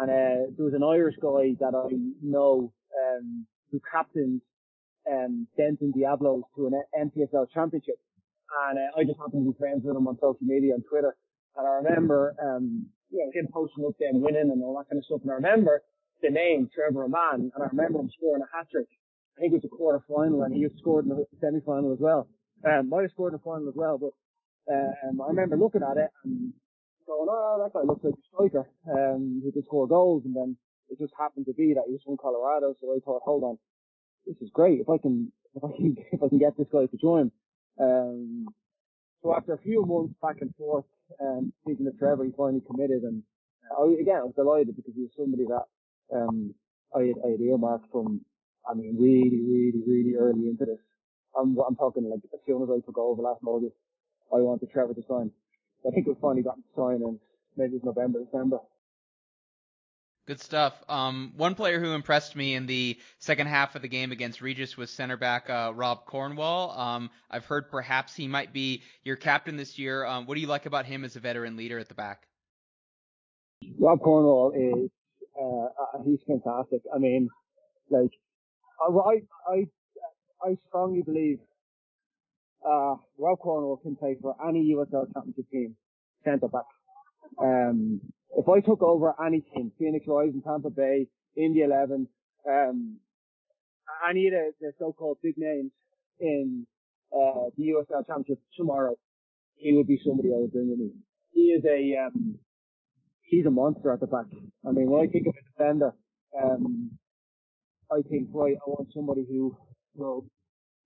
And, 0.00 0.10
uh, 0.10 0.52
there 0.56 0.64
was 0.64 0.74
an 0.74 0.84
Irish 0.84 1.16
guy 1.20 1.56
that 1.60 1.74
I 1.74 1.96
know, 2.22 2.72
um, 2.96 3.46
who 3.70 3.80
captained, 3.90 4.40
um, 5.10 5.48
Denton 5.56 5.90
Diablos 5.90 6.44
to 6.56 6.68
an 6.68 6.82
NPSL 6.96 7.46
championship. 7.52 7.96
And 8.68 8.78
uh, 8.78 8.98
I 8.98 9.04
just 9.04 9.18
happened 9.18 9.46
to 9.46 9.52
be 9.52 9.58
friends 9.58 9.82
with 9.84 9.96
him 9.96 10.06
on 10.06 10.16
social 10.16 10.42
media 10.42 10.74
on 10.74 10.82
Twitter. 10.88 11.16
And 11.56 11.66
I 11.66 11.84
remember, 11.84 12.34
um, 12.42 12.86
you 13.10 13.18
know, 13.18 13.30
him 13.32 13.48
posting 13.52 13.84
up 13.84 13.96
them 13.98 14.20
winning 14.20 14.50
and 14.50 14.62
all 14.62 14.76
that 14.78 14.88
kind 14.88 14.98
of 14.98 15.04
stuff. 15.04 15.20
And 15.22 15.30
I 15.30 15.34
remember 15.34 15.82
the 16.22 16.30
name 16.30 16.70
Trevor 16.74 17.04
Ammon, 17.04 17.50
and 17.54 17.60
I 17.62 17.66
remember 17.68 18.00
him 18.00 18.10
scoring 18.16 18.42
a 18.42 18.56
hat 18.56 18.68
trick. 18.70 18.86
I 19.36 19.40
think 19.40 19.52
it 19.52 19.62
was 19.62 19.68
a 19.70 19.76
quarter 19.76 20.00
final, 20.08 20.42
and 20.42 20.54
he 20.54 20.66
scored 20.78 21.04
in 21.04 21.10
the 21.10 21.26
semi 21.40 21.60
final 21.60 21.92
as 21.92 21.98
well. 22.00 22.28
Um, 22.64 22.88
might 22.88 23.02
have 23.02 23.10
scored 23.10 23.32
in 23.32 23.38
the 23.38 23.44
final 23.44 23.68
as 23.68 23.74
well, 23.74 23.98
but 23.98 24.12
um, 24.70 25.20
I 25.20 25.28
remember 25.28 25.56
looking 25.56 25.82
at 25.82 25.96
it 25.96 26.10
and 26.24 26.52
going, 27.06 27.28
oh, 27.28 27.58
that 27.62 27.72
guy 27.72 27.84
looks 27.84 28.04
like 28.04 28.14
a 28.14 28.26
striker 28.32 28.68
um, 28.88 29.40
who 29.42 29.50
can 29.50 29.64
score 29.64 29.88
goals. 29.88 30.22
And 30.24 30.36
then 30.36 30.56
it 30.88 30.98
just 30.98 31.12
happened 31.18 31.46
to 31.46 31.54
be 31.54 31.74
that 31.74 31.84
he 31.86 31.92
was 31.92 32.02
from 32.04 32.16
Colorado, 32.16 32.74
so 32.80 32.94
I 32.94 33.00
thought, 33.04 33.22
hold 33.24 33.42
on, 33.42 33.58
this 34.26 34.36
is 34.40 34.50
great. 34.52 34.80
If 34.80 34.88
I 34.88 34.98
can, 34.98 35.32
if 35.54 35.64
I 35.64 35.74
can, 35.74 35.96
if 36.12 36.22
I 36.22 36.28
can 36.28 36.38
get 36.38 36.56
this 36.56 36.68
guy 36.72 36.86
to 36.86 36.96
join. 36.96 37.32
Um, 37.78 38.46
so 39.22 39.34
after 39.34 39.54
a 39.54 39.58
few 39.58 39.84
months 39.86 40.14
back 40.20 40.36
and 40.40 40.54
forth, 40.56 40.84
um, 41.20 41.52
speaking 41.62 41.86
to 41.86 41.92
Trevor, 41.98 42.24
he 42.24 42.32
finally 42.36 42.62
committed, 42.66 43.02
and 43.02 43.22
I, 43.70 43.84
again, 44.00 44.16
I 44.16 44.24
was 44.24 44.34
delighted 44.34 44.76
because 44.76 44.94
he 44.94 45.02
was 45.02 45.10
somebody 45.16 45.44
that 45.46 45.66
um, 46.16 46.54
I 46.94 47.00
had, 47.12 47.16
I 47.24 47.30
had 47.32 47.40
earmarked 47.40 47.90
from, 47.92 48.20
I 48.68 48.74
mean, 48.74 48.96
really, 48.98 49.40
really, 49.40 49.82
really 49.86 50.14
early 50.16 50.48
into 50.48 50.64
this. 50.64 50.82
I'm, 51.38 51.56
I'm 51.66 51.76
talking 51.76 52.08
like 52.10 52.20
as 52.34 52.40
soon 52.46 52.62
as 52.62 52.68
I 52.68 52.84
took 52.84 52.98
over 52.98 53.22
last 53.22 53.40
August, 53.46 53.76
I 54.32 54.36
wanted 54.36 54.70
Trevor 54.70 54.94
to 54.94 55.02
sign. 55.08 55.30
I 55.86 55.90
think 55.90 56.06
we 56.06 56.14
finally 56.20 56.42
got 56.42 56.56
him 56.56 56.64
to 56.64 56.74
sign 56.76 57.02
in 57.02 57.18
maybe 57.56 57.76
it's 57.76 57.84
November, 57.84 58.20
December. 58.24 58.58
Good 60.24 60.40
stuff. 60.40 60.74
Um, 60.88 61.32
one 61.36 61.56
player 61.56 61.80
who 61.80 61.92
impressed 61.94 62.36
me 62.36 62.54
in 62.54 62.66
the 62.66 62.96
second 63.18 63.48
half 63.48 63.74
of 63.74 63.82
the 63.82 63.88
game 63.88 64.12
against 64.12 64.40
Regis 64.40 64.76
was 64.76 64.88
center 64.88 65.16
back 65.16 65.50
uh, 65.50 65.72
Rob 65.74 66.04
Cornwall. 66.06 66.70
Um, 66.78 67.10
I've 67.28 67.44
heard 67.44 67.68
perhaps 67.68 68.14
he 68.14 68.28
might 68.28 68.52
be 68.52 68.82
your 69.02 69.16
captain 69.16 69.56
this 69.56 69.80
year. 69.80 70.06
Um, 70.06 70.26
what 70.26 70.36
do 70.36 70.40
you 70.40 70.46
like 70.46 70.66
about 70.66 70.86
him 70.86 71.04
as 71.04 71.16
a 71.16 71.20
veteran 71.20 71.56
leader 71.56 71.76
at 71.80 71.88
the 71.88 71.94
back? 71.94 72.28
Rob 73.78 74.00
Cornwall 74.00 74.52
is 74.52 74.90
uh, 75.40 75.64
uh 75.64 76.02
he's 76.04 76.20
fantastic. 76.26 76.82
I 76.94 76.98
mean, 76.98 77.28
like 77.90 78.12
I 78.80 79.22
I 79.50 79.66
I 80.44 80.56
strongly 80.68 81.02
believe 81.02 81.38
uh, 82.64 82.94
Rob 83.18 83.38
Cornwall 83.40 83.78
can 83.78 83.96
play 83.96 84.16
for 84.20 84.36
any 84.46 84.72
USL 84.72 85.12
Championship 85.12 85.50
team, 85.50 85.76
centre 86.24 86.48
back. 86.48 86.62
Um, 87.40 88.00
if 88.36 88.48
I 88.48 88.60
took 88.60 88.82
over 88.82 89.14
any 89.24 89.40
team, 89.40 89.72
Phoenix 89.78 90.06
Rising, 90.08 90.42
Tampa 90.42 90.70
Bay, 90.70 91.08
Indy 91.36 91.62
11, 91.62 92.08
um, 92.48 92.98
any 94.08 94.26
of 94.28 94.32
the, 94.32 94.52
the 94.60 94.72
so-called 94.78 95.18
big 95.22 95.34
names 95.36 95.70
in 96.18 96.66
uh, 97.14 97.50
the 97.56 97.74
USL 97.74 98.06
Championship 98.06 98.38
tomorrow, 98.56 98.96
he 99.56 99.72
would 99.72 99.86
be 99.86 100.00
somebody 100.04 100.30
I 100.30 100.38
would 100.38 100.52
bring 100.52 100.70
with 100.70 100.78
me. 100.78 100.90
He 101.32 101.52
is 101.52 101.64
a 101.64 102.06
um, 102.06 102.38
he's 103.22 103.46
a 103.46 103.50
monster 103.50 103.92
at 103.92 104.00
the 104.00 104.06
back. 104.06 104.26
I 104.66 104.72
mean, 104.72 104.90
when 104.90 105.08
I 105.08 105.10
think 105.10 105.26
of 105.26 105.34
a 105.34 105.58
defender, 105.58 105.92
um, 106.42 106.90
I 107.90 108.00
think 108.08 108.28
right, 108.32 108.56
I 108.56 108.70
want 108.70 108.88
somebody 108.94 109.24
who 109.28 109.56
will, 109.94 110.26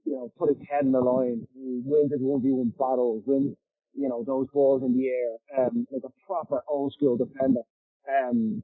you 0.04 0.12
know, 0.12 0.32
put 0.38 0.50
his 0.50 0.58
head 0.68 0.84
in 0.84 0.92
the 0.92 1.00
line, 1.00 1.46
wins 1.54 2.12
his 2.12 2.20
one 2.20 2.42
v 2.42 2.50
one 2.50 2.72
battles, 2.78 3.22
wins 3.26 3.56
you 3.96 4.08
know, 4.08 4.24
those 4.24 4.46
balls 4.52 4.82
in 4.82 4.96
the 4.96 5.08
air, 5.08 5.66
um, 5.66 5.86
like 5.90 6.02
a 6.04 6.26
proper 6.26 6.62
old 6.68 6.92
school 6.92 7.16
defender. 7.16 7.62
Um, 8.08 8.62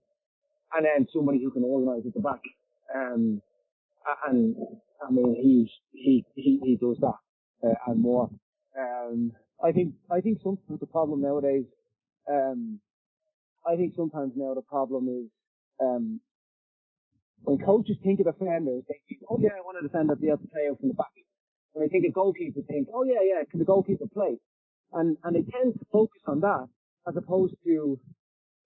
and 0.75 0.87
then 0.87 1.07
somebody 1.13 1.43
who 1.43 1.51
can 1.51 1.65
organise 1.65 2.05
at 2.07 2.15
the 2.15 2.21
back. 2.21 2.41
Um, 2.95 3.43
and 4.29 4.57
I 5.07 5.11
mean, 5.11 5.35
he, 5.35 5.71
he, 5.93 6.25
he, 6.35 6.61
he 6.63 6.77
does 6.77 6.99
that, 7.01 7.69
uh, 7.69 7.75
and 7.87 8.01
more. 8.01 8.31
Um, 8.79 9.33
I 9.63 9.73
think, 9.73 9.95
I 10.11 10.21
think 10.21 10.39
sometimes 10.43 10.81
the 10.81 10.87
problem 10.87 11.21
nowadays, 11.21 11.65
um, 12.31 12.81
I 13.67 13.77
think 13.77 13.95
sometimes 13.97 14.33
now 14.37 14.55
the 14.55 14.63
problem 14.63 15.09
is, 15.09 15.31
um, 15.81 16.21
when 17.45 17.59
coaches 17.59 17.97
think 18.03 18.21
of 18.21 18.27
defenders, 18.27 18.85
they 18.89 19.01
think, 19.09 19.23
oh 19.29 19.39
yeah, 19.41 19.51
I 19.51 19.61
want 19.61 19.79
a 19.79 19.87
defender 19.87 20.15
to 20.15 20.21
be 20.21 20.29
able 20.29 20.39
to 20.39 20.49
play 20.49 20.69
out 20.71 20.79
from 20.79 20.89
the 20.89 20.95
back. 20.95 21.11
When 21.73 21.85
they 21.85 21.91
think 21.91 22.07
of 22.07 22.15
goalkeepers, 22.15 22.67
think, 22.67 22.89
oh 22.95 23.05
yeah, 23.05 23.23
yeah, 23.23 23.43
can 23.51 23.59
the 23.59 23.65
goalkeeper 23.65 24.07
play? 24.13 24.39
And, 24.93 25.17
and 25.25 25.37
they 25.37 25.43
tend 25.51 25.75
to 25.75 25.87
focus 25.91 26.21
on 26.27 26.41
that 26.41 26.69
as 27.09 27.17
opposed 27.17 27.55
to 27.65 27.99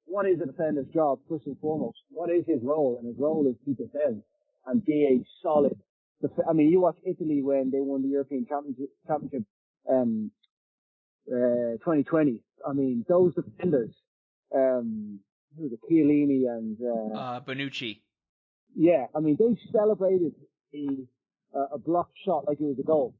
what 0.06 0.26
is 0.26 0.40
a 0.40 0.46
defender's 0.46 0.86
job 0.94 1.18
first 1.28 1.46
and 1.46 1.58
foremost? 1.58 1.98
What 2.10 2.30
is 2.30 2.44
his 2.46 2.60
role? 2.62 2.96
And 2.98 3.08
his 3.08 3.18
role 3.18 3.46
is 3.48 3.56
to 3.64 3.84
defend 3.84 4.22
and 4.66 4.84
be 4.84 5.04
a 5.04 5.24
solid. 5.42 5.76
Def- 6.22 6.46
I 6.48 6.52
mean, 6.52 6.70
you 6.70 6.80
watch 6.80 6.96
Italy 7.04 7.42
when 7.42 7.70
they 7.70 7.80
won 7.80 8.02
the 8.02 8.08
European 8.08 8.46
Championship, 8.48 8.88
championship 9.06 9.42
um, 9.90 10.30
uh, 11.28 11.78
2020. 11.84 12.42
I 12.66 12.72
mean, 12.72 13.04
those 13.08 13.34
defenders, 13.34 13.94
um, 14.54 15.20
who 15.56 15.64
was 15.64 15.72
it, 15.72 15.80
Chiellini 15.90 16.48
and 16.48 16.78
uh, 16.80 17.18
uh, 17.18 17.40
Bonucci. 17.40 18.00
Yeah, 18.74 19.06
I 19.14 19.20
mean, 19.20 19.36
they 19.38 19.56
celebrated 19.72 20.32
a, 20.74 21.68
a 21.74 21.78
blocked 21.78 22.16
shot 22.24 22.46
like 22.46 22.60
it 22.60 22.64
was 22.64 22.78
a 22.78 22.86
goal. 22.86 23.14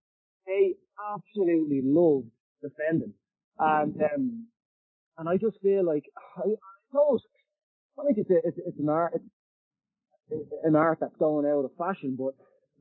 They 0.46 0.74
absolutely 1.14 1.80
loved 1.82 2.30
defending. 2.68 3.14
And, 3.58 3.94
um, 4.02 4.46
and 5.18 5.28
I 5.28 5.36
just 5.36 5.60
feel 5.62 5.84
like, 5.84 6.04
I, 6.36 6.48
I 6.48 6.74
suppose, 6.90 7.22
I 7.98 8.04
think 8.04 8.18
it's, 8.18 8.30
a, 8.30 8.36
it's, 8.44 8.58
it's 8.66 8.78
an 8.78 8.88
art, 8.88 9.14
it's 10.30 10.52
an 10.64 10.76
art 10.76 10.98
that's 11.00 11.16
going 11.18 11.46
out 11.46 11.64
of 11.64 11.70
fashion, 11.78 12.16
but 12.18 12.34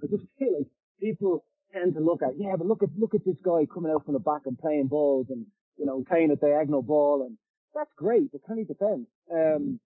I 0.03 0.07
just 0.07 0.27
feel 0.37 0.57
like 0.57 0.67
people 0.99 1.45
tend 1.71 1.93
to 1.93 2.01
look 2.01 2.21
at, 2.21 2.37
yeah, 2.37 2.55
but 2.57 2.67
look 2.67 2.83
at, 2.83 2.89
look 2.97 3.15
at 3.15 3.25
this 3.25 3.37
guy 3.43 3.65
coming 3.73 3.91
out 3.91 4.05
from 4.05 4.13
the 4.13 4.19
back 4.19 4.41
and 4.45 4.57
playing 4.57 4.87
balls 4.87 5.27
and, 5.29 5.45
you 5.77 5.85
know, 5.85 6.03
playing 6.07 6.31
a 6.31 6.35
diagonal 6.35 6.81
ball 6.81 7.23
and 7.25 7.37
that's 7.73 7.91
great, 7.97 8.31
but 8.31 8.43
can 8.45 8.57
he 8.57 8.63
defend? 8.63 9.07
Um, 9.31 9.79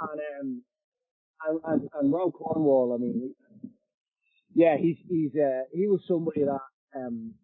and, 0.00 0.20
um, 0.40 0.62
and, 1.46 1.60
and, 1.64 1.88
and 1.94 2.12
Rob 2.12 2.32
Cornwall, 2.32 2.94
I 2.94 2.98
mean, 2.98 3.34
yeah, 4.54 4.76
he's, 4.78 4.96
he's, 5.08 5.32
uh, 5.36 5.62
he 5.72 5.86
was 5.86 6.00
somebody 6.08 6.44
that, 6.44 6.60
um, 6.96 7.34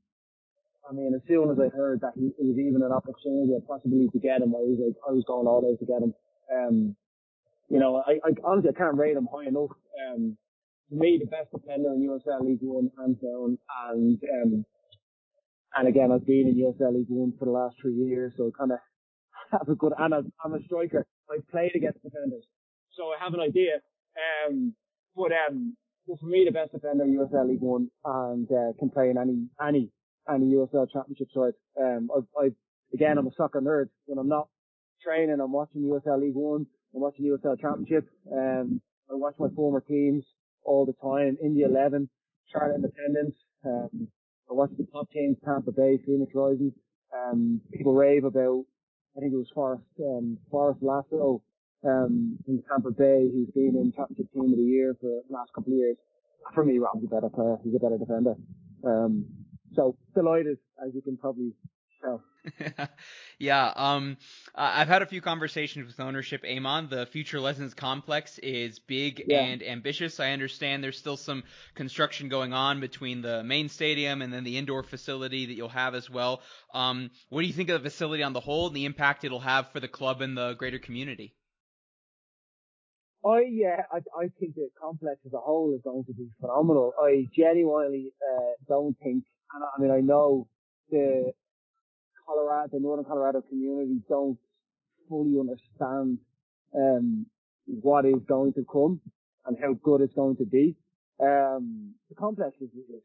I 0.89 0.93
mean, 0.93 1.13
as 1.15 1.23
soon 1.27 1.51
as 1.51 1.59
I 1.59 1.75
heard 1.75 2.01
that 2.03 2.13
he, 2.15 2.29
it 2.37 2.45
was 2.45 2.59
even 2.59 2.83
an 2.83 2.93
opportunity, 2.93 3.57
a 3.57 3.61
possibility 3.61 4.09
to 4.13 4.19
get 4.19 4.43
him, 4.43 4.55
I 4.55 4.61
was 4.61 4.79
like, 4.81 4.97
I 5.09 5.13
was 5.13 5.25
going 5.27 5.47
all 5.47 5.65
out 5.65 5.79
to 5.79 5.87
get 5.87 6.03
him. 6.03 6.13
Um, 6.53 6.97
you 7.69 7.81
know, 7.81 7.97
I, 7.97 8.21
I 8.21 8.31
honestly 8.45 8.71
I 8.71 8.79
can't 8.79 8.99
rate 8.99 9.17
him 9.17 9.29
high 9.33 9.49
enough. 9.49 9.73
Um, 9.97 10.37
me, 10.91 11.19
the 11.19 11.27
best 11.27 11.51
defender 11.51 11.93
in 11.93 12.07
USL 12.07 12.45
League 12.45 12.61
One, 12.61 12.91
hands 12.99 13.19
down. 13.21 13.59
And 13.89 14.21
um, 14.43 14.65
and 15.77 15.89
again, 15.89 16.13
I've 16.13 16.27
been 16.27 16.49
in 16.49 16.61
USL 16.61 16.95
League 16.95 17.09
One 17.09 17.33
for 17.39 17.47
the 17.47 17.51
last 17.51 17.77
three 17.81 17.95
years, 17.95 18.33
so 18.37 18.49
I 18.49 18.59
kind 18.59 18.73
of 18.73 18.79
have 19.53 19.69
a 19.69 19.75
good. 19.75 19.93
And 19.99 20.15
I'm, 20.15 20.33
I'm 20.45 20.55
a 20.55 20.63
striker. 20.65 21.07
I've 21.33 21.49
played 21.49 21.73
against 21.75 22.03
defenders, 22.03 22.45
so 22.93 23.05
I 23.09 23.17
have 23.23 23.35
an 23.35 23.41
idea. 23.41 23.81
Um, 24.47 24.75
but 25.17 25.33
um, 25.33 25.77
but 26.07 26.21
for 26.21 26.27
me, 26.27 26.45
the 26.45 26.53
best 26.53 26.73
defender 26.73 27.05
in 27.05 27.17
USL 27.17 27.49
League 27.49 27.61
One, 27.61 27.89
and 28.05 28.47
uh, 28.53 28.77
can 28.79 28.91
play 28.91 29.11
in 29.11 29.19
any 29.19 29.49
any 29.67 29.91
and 30.29 30.43
the 30.43 30.57
USL 30.57 30.91
Championship 30.91 31.29
side. 31.35 31.53
Um, 31.81 32.11
I, 32.15 32.45
I, 32.45 32.49
again, 32.93 33.19
I'm 33.19 33.27
a 33.27 33.31
soccer 33.37 33.61
nerd. 33.61 33.89
When 34.07 34.19
I'm 34.19 34.29
not 34.29 34.49
training, 35.03 35.39
I'm 35.43 35.53
watching 35.53 35.83
USL 35.83 36.21
League 36.21 36.35
One. 36.35 36.67
I'm 36.95 37.01
watching 37.01 37.25
USL 37.27 37.61
Championship. 37.61 38.09
Um, 38.33 38.81
I 39.11 39.15
watch 39.15 39.35
my 39.39 39.49
former 39.55 39.81
teams 39.81 40.25
all 40.65 40.87
the 40.87 40.95
time. 41.03 41.37
Indy 41.43 41.63
11, 41.63 42.09
Charlotte 42.51 42.77
Independence. 42.77 43.37
Um, 43.65 44.09
I 44.51 44.55
watch 44.55 44.71
the 44.77 44.87
top 44.93 45.11
teams, 45.11 45.37
Tampa 45.45 45.73
Bay, 45.73 45.99
Phoenix 46.05 46.33
Rising. 46.35 46.73
Um, 47.15 47.61
people 47.73 47.95
rave 47.95 48.25
about, 48.25 48.65
I 49.17 49.21
think 49.21 49.33
it 49.33 49.37
was 49.37 49.51
Forrest, 49.55 49.85
um, 50.01 50.39
Forrest 50.51 50.83
Lasso, 50.83 51.43
um, 51.85 52.39
in 52.49 52.63
Tampa 52.69 52.91
Bay, 52.91 53.29
who's 53.33 53.51
been 53.55 53.77
in 53.77 53.93
Championship 53.95 54.33
Team 54.33 54.53
of 54.53 54.57
the 54.59 54.65
Year 54.65 54.97
for 55.01 55.23
the 55.29 55.35
last 55.35 55.53
couple 55.55 55.73
of 55.73 55.79
years. 55.79 55.97
For 56.55 56.65
me, 56.65 56.79
Rob's 56.79 57.05
a 57.05 57.09
better 57.09 57.29
player. 57.29 57.57
He's 57.65 57.75
a 57.75 57.79
better 57.79 57.99
defender. 57.99 58.35
Um, 58.85 59.27
so 59.75 59.97
delighted, 60.15 60.59
as 60.85 60.95
you 60.95 61.03
can 61.03 61.17
probably 61.17 61.53
tell. 62.03 62.23
yeah, 63.39 63.73
um, 63.75 64.17
I've 64.55 64.89
had 64.89 65.03
a 65.03 65.07
few 65.07 65.21
conversations 65.21 65.87
with 65.87 65.99
ownership. 66.01 66.45
Eamon, 66.45 66.91
the 66.91 67.07
Future 67.07 67.41
Legends 67.41 67.75
complex 67.75 68.39
is 68.39 68.79
big 68.79 69.25
yeah. 69.27 69.41
and 69.41 69.63
ambitious. 69.63 70.21
I 70.21 70.33
understand 70.33 70.85
there's 70.85 70.99
still 70.99 71.17
some 71.17 71.43
construction 71.75 72.29
going 72.29 72.53
on 72.53 72.81
between 72.81 73.23
the 73.23 73.43
main 73.43 73.69
stadium 73.69 74.23
and 74.23 74.33
then 74.33 74.45
the 74.45 74.59
indoor 74.59 74.83
facility 74.83 75.47
that 75.47 75.55
you'll 75.55 75.69
have 75.69 75.95
as 75.95 76.11
well. 76.11 76.43
Um, 76.73 77.11
what 77.31 77.41
do 77.41 77.47
you 77.47 77.53
think 77.53 77.71
of 77.71 77.83
the 77.83 77.91
facility 77.91 78.23
on 78.23 78.33
the 78.33 78.41
whole 78.41 78.67
and 78.67 78.77
the 78.77 78.85
impact 78.85 79.25
it'll 79.25 79.41
have 79.41 79.71
for 79.73 79.81
the 79.81 79.89
club 79.89 80.21
and 80.21 80.37
the 80.37 80.55
greater 80.55 80.79
community? 80.79 81.35
I 83.27 83.47
yeah, 83.51 83.83
I, 83.91 83.99
I 84.19 84.29
think 84.39 84.55
the 84.55 84.69
complex 84.79 85.19
as 85.25 85.33
a 85.33 85.39
whole 85.39 85.75
is 85.75 85.81
going 85.83 86.05
to 86.05 86.13
be 86.13 86.29
phenomenal. 86.41 86.93
I 87.03 87.27
genuinely 87.35 88.13
uh, 88.21 88.53
don't 88.69 88.95
think 89.03 89.25
and 89.55 89.65
I 89.65 89.81
mean, 89.81 89.91
I 89.91 90.01
know 90.01 90.49
the 90.91 91.33
Colorado, 92.27 92.69
the 92.73 92.81
Northern 92.81 93.05
Colorado 93.05 93.43
community 93.43 94.01
don't 94.09 94.39
fully 95.09 95.39
understand, 95.39 96.19
um, 96.75 97.27
what 97.67 98.05
is 98.05 98.23
going 98.27 98.53
to 98.55 98.65
come 98.71 99.01
and 99.47 99.57
how 99.61 99.75
good 99.83 100.01
it's 100.01 100.15
going 100.15 100.37
to 100.37 100.45
be. 100.45 100.77
Um, 101.21 101.95
the 102.09 102.15
complex 102.17 102.57
is, 102.61 102.71
is 102.71 103.03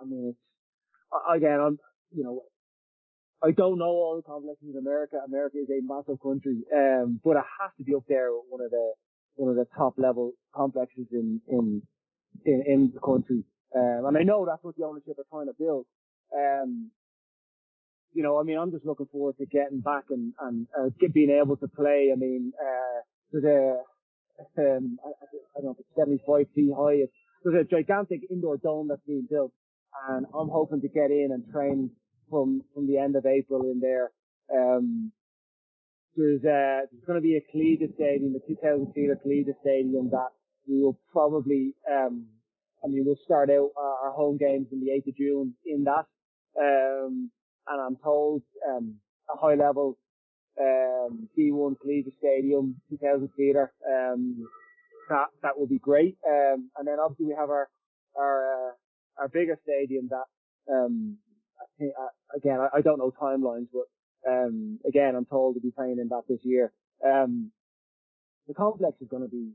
I 0.00 0.04
mean, 0.04 0.30
it's, 0.30 0.38
again, 1.32 1.60
I'm, 1.60 1.78
you 2.14 2.24
know, 2.24 2.42
I 3.42 3.50
don't 3.50 3.78
know 3.78 3.84
all 3.84 4.16
the 4.16 4.22
complexes 4.22 4.68
in 4.72 4.78
America. 4.78 5.16
America 5.26 5.58
is 5.58 5.68
a 5.68 5.80
massive 5.82 6.20
country, 6.20 6.62
um, 6.74 7.20
but 7.22 7.36
it 7.36 7.44
has 7.60 7.70
to 7.78 7.84
be 7.84 7.94
up 7.94 8.04
there 8.08 8.32
with 8.32 8.44
one 8.48 8.64
of 8.64 8.70
the, 8.70 8.92
one 9.34 9.50
of 9.50 9.56
the 9.56 9.66
top 9.76 9.94
level 9.98 10.32
complexes 10.54 11.06
in, 11.12 11.40
in, 11.48 11.82
in, 12.44 12.64
in 12.66 12.92
the 12.94 13.00
country. 13.00 13.44
Um, 13.76 14.06
and 14.06 14.16
I 14.16 14.22
know 14.22 14.46
that's 14.46 14.62
what 14.62 14.76
the 14.76 14.84
ownership 14.84 15.18
are 15.18 15.30
trying 15.30 15.46
to 15.46 15.54
build. 15.58 15.86
Um, 16.36 16.90
you 18.12 18.22
know, 18.22 18.38
I 18.38 18.44
mean, 18.44 18.58
I'm 18.58 18.70
just 18.70 18.86
looking 18.86 19.08
forward 19.10 19.36
to 19.38 19.46
getting 19.46 19.80
back 19.80 20.04
and, 20.10 20.32
and, 20.40 20.66
uh, 20.78 20.88
being 21.12 21.30
able 21.30 21.56
to 21.56 21.68
play. 21.68 22.10
I 22.12 22.16
mean, 22.16 22.52
uh, 22.60 23.00
there's 23.32 23.44
a, 23.44 23.80
um, 24.60 24.98
I, 25.04 25.08
I 25.58 25.62
don't 25.62 25.76
know, 25.76 25.84
75 25.98 26.46
feet 26.54 26.70
high. 26.76 27.08
There's 27.42 27.66
a 27.66 27.68
gigantic 27.68 28.20
indoor 28.30 28.56
dome 28.56 28.88
that's 28.88 29.02
being 29.06 29.26
built 29.28 29.52
and 30.08 30.26
I'm 30.34 30.48
hoping 30.48 30.80
to 30.82 30.88
get 30.88 31.10
in 31.10 31.30
and 31.32 31.44
train 31.52 31.90
from, 32.30 32.62
from 32.74 32.86
the 32.86 32.98
end 32.98 33.16
of 33.16 33.26
April 33.26 33.62
in 33.62 33.80
there. 33.80 34.10
Um, 34.52 35.12
there's, 36.16 36.40
uh, 36.40 36.86
there's 36.90 37.04
going 37.06 37.18
to 37.18 37.22
be 37.22 37.36
a 37.36 37.50
collegiate 37.50 37.94
stadium, 37.94 38.32
the 38.32 38.40
2000 38.46 38.92
seater 38.94 39.18
collegiate 39.20 39.56
stadium 39.62 40.10
that 40.10 40.30
we 40.68 40.80
will 40.80 40.98
probably, 41.12 41.74
um, 41.90 42.26
I 42.84 42.88
mean, 42.88 43.04
we'll 43.06 43.16
start 43.24 43.50
out 43.50 43.70
our, 43.76 44.08
our 44.08 44.12
home 44.12 44.36
games 44.36 44.68
in 44.72 44.80
the 44.80 44.90
8th 44.90 45.08
of 45.08 45.16
June 45.16 45.54
in 45.64 45.84
that. 45.84 46.04
Um, 46.60 47.30
and 47.66 47.80
I'm 47.80 47.96
told, 47.96 48.42
um, 48.68 48.96
a 49.34 49.38
high 49.38 49.54
level, 49.54 49.96
um, 50.60 51.28
D1 51.36 51.80
collegiate 51.80 52.14
stadium, 52.18 52.76
2000 52.90 53.30
seater, 53.36 53.72
um, 53.88 54.46
that, 55.08 55.26
that 55.42 55.58
will 55.58 55.66
be 55.66 55.78
great. 55.78 56.16
Um, 56.28 56.70
and 56.78 56.86
then 56.86 56.96
obviously 57.02 57.26
we 57.26 57.34
have 57.38 57.48
our, 57.48 57.68
our, 58.16 58.68
uh, 58.68 58.72
our 59.18 59.28
bigger 59.28 59.58
stadium 59.62 60.10
that, 60.10 60.72
um, 60.72 61.16
I 61.58 61.64
think, 61.78 61.92
uh, 61.98 62.36
again, 62.36 62.60
I, 62.60 62.78
I, 62.78 62.80
don't 62.82 62.98
know 62.98 63.12
timelines, 63.20 63.68
but, 63.72 64.30
um, 64.30 64.78
again, 64.86 65.14
I'm 65.16 65.24
told 65.24 65.54
to 65.54 65.60
be 65.60 65.70
playing 65.70 65.98
in 66.00 66.08
that 66.08 66.22
this 66.28 66.40
year. 66.42 66.72
Um, 67.04 67.50
the 68.46 68.54
complex 68.54 69.00
is 69.00 69.08
going 69.08 69.22
to 69.22 69.28
be, 69.28 69.52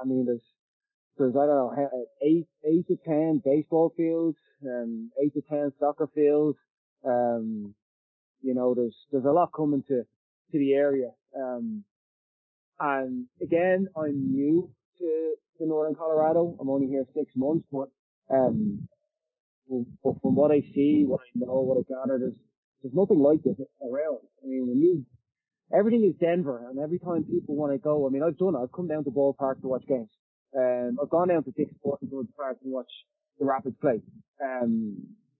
I 0.00 0.04
mean, 0.04 0.26
there's, 0.26 0.44
there's, 1.20 1.36
I 1.36 1.46
don't 1.46 1.76
know, 1.76 2.06
eight, 2.22 2.46
eight 2.64 2.86
to 2.88 2.96
ten 3.04 3.42
baseball 3.44 3.92
fields, 3.96 4.38
um, 4.64 5.10
eight 5.22 5.34
to 5.34 5.42
ten 5.48 5.70
soccer 5.78 6.08
fields. 6.14 6.58
Um, 7.06 7.74
you 8.42 8.54
know, 8.54 8.74
there's, 8.74 8.96
there's 9.12 9.26
a 9.26 9.30
lot 9.30 9.50
coming 9.54 9.84
to, 9.88 10.02
to 10.52 10.58
the 10.58 10.72
area. 10.72 11.10
Um, 11.38 11.84
and 12.80 13.26
again, 13.42 13.88
I'm 13.94 14.32
new 14.32 14.70
to, 14.98 15.34
to 15.58 15.66
Northern 15.66 15.94
Colorado. 15.94 16.56
I'm 16.58 16.70
only 16.70 16.88
here 16.88 17.04
six 17.14 17.30
months, 17.36 17.66
but, 17.70 17.90
um, 18.34 18.88
but 20.02 20.14
from 20.22 20.34
what 20.34 20.50
I 20.50 20.60
see, 20.74 21.04
what 21.06 21.20
I 21.20 21.28
know, 21.34 21.60
what 21.60 21.78
I 21.78 21.84
gather, 21.86 22.18
there's, 22.18 22.34
there's 22.82 22.94
nothing 22.94 23.18
like 23.18 23.42
this 23.42 23.56
around. 23.82 24.20
I 24.42 24.46
mean, 24.46 24.66
when 24.66 24.80
you, 24.80 25.04
everything 25.78 26.02
is 26.04 26.16
Denver, 26.18 26.66
and 26.68 26.78
every 26.78 26.98
time 26.98 27.24
people 27.24 27.54
want 27.56 27.72
to 27.72 27.78
go, 27.78 28.06
I 28.06 28.10
mean, 28.10 28.22
I've 28.22 28.38
done 28.38 28.54
it. 28.54 28.62
I've 28.62 28.72
come 28.72 28.88
down 28.88 29.04
to 29.04 29.10
ballpark 29.10 29.60
to 29.60 29.68
watch 29.68 29.84
games. 29.86 30.08
Um, 30.56 30.98
I've 31.00 31.10
gone 31.10 31.28
down 31.28 31.44
to 31.44 31.50
Dick's 31.52 31.74
Sporting 31.76 32.08
Goods 32.08 32.28
Park 32.36 32.60
to 32.60 32.68
watch 32.68 32.90
the 33.38 33.46
Rapids 33.46 33.76
play. 33.80 34.00
Um, 34.42 34.96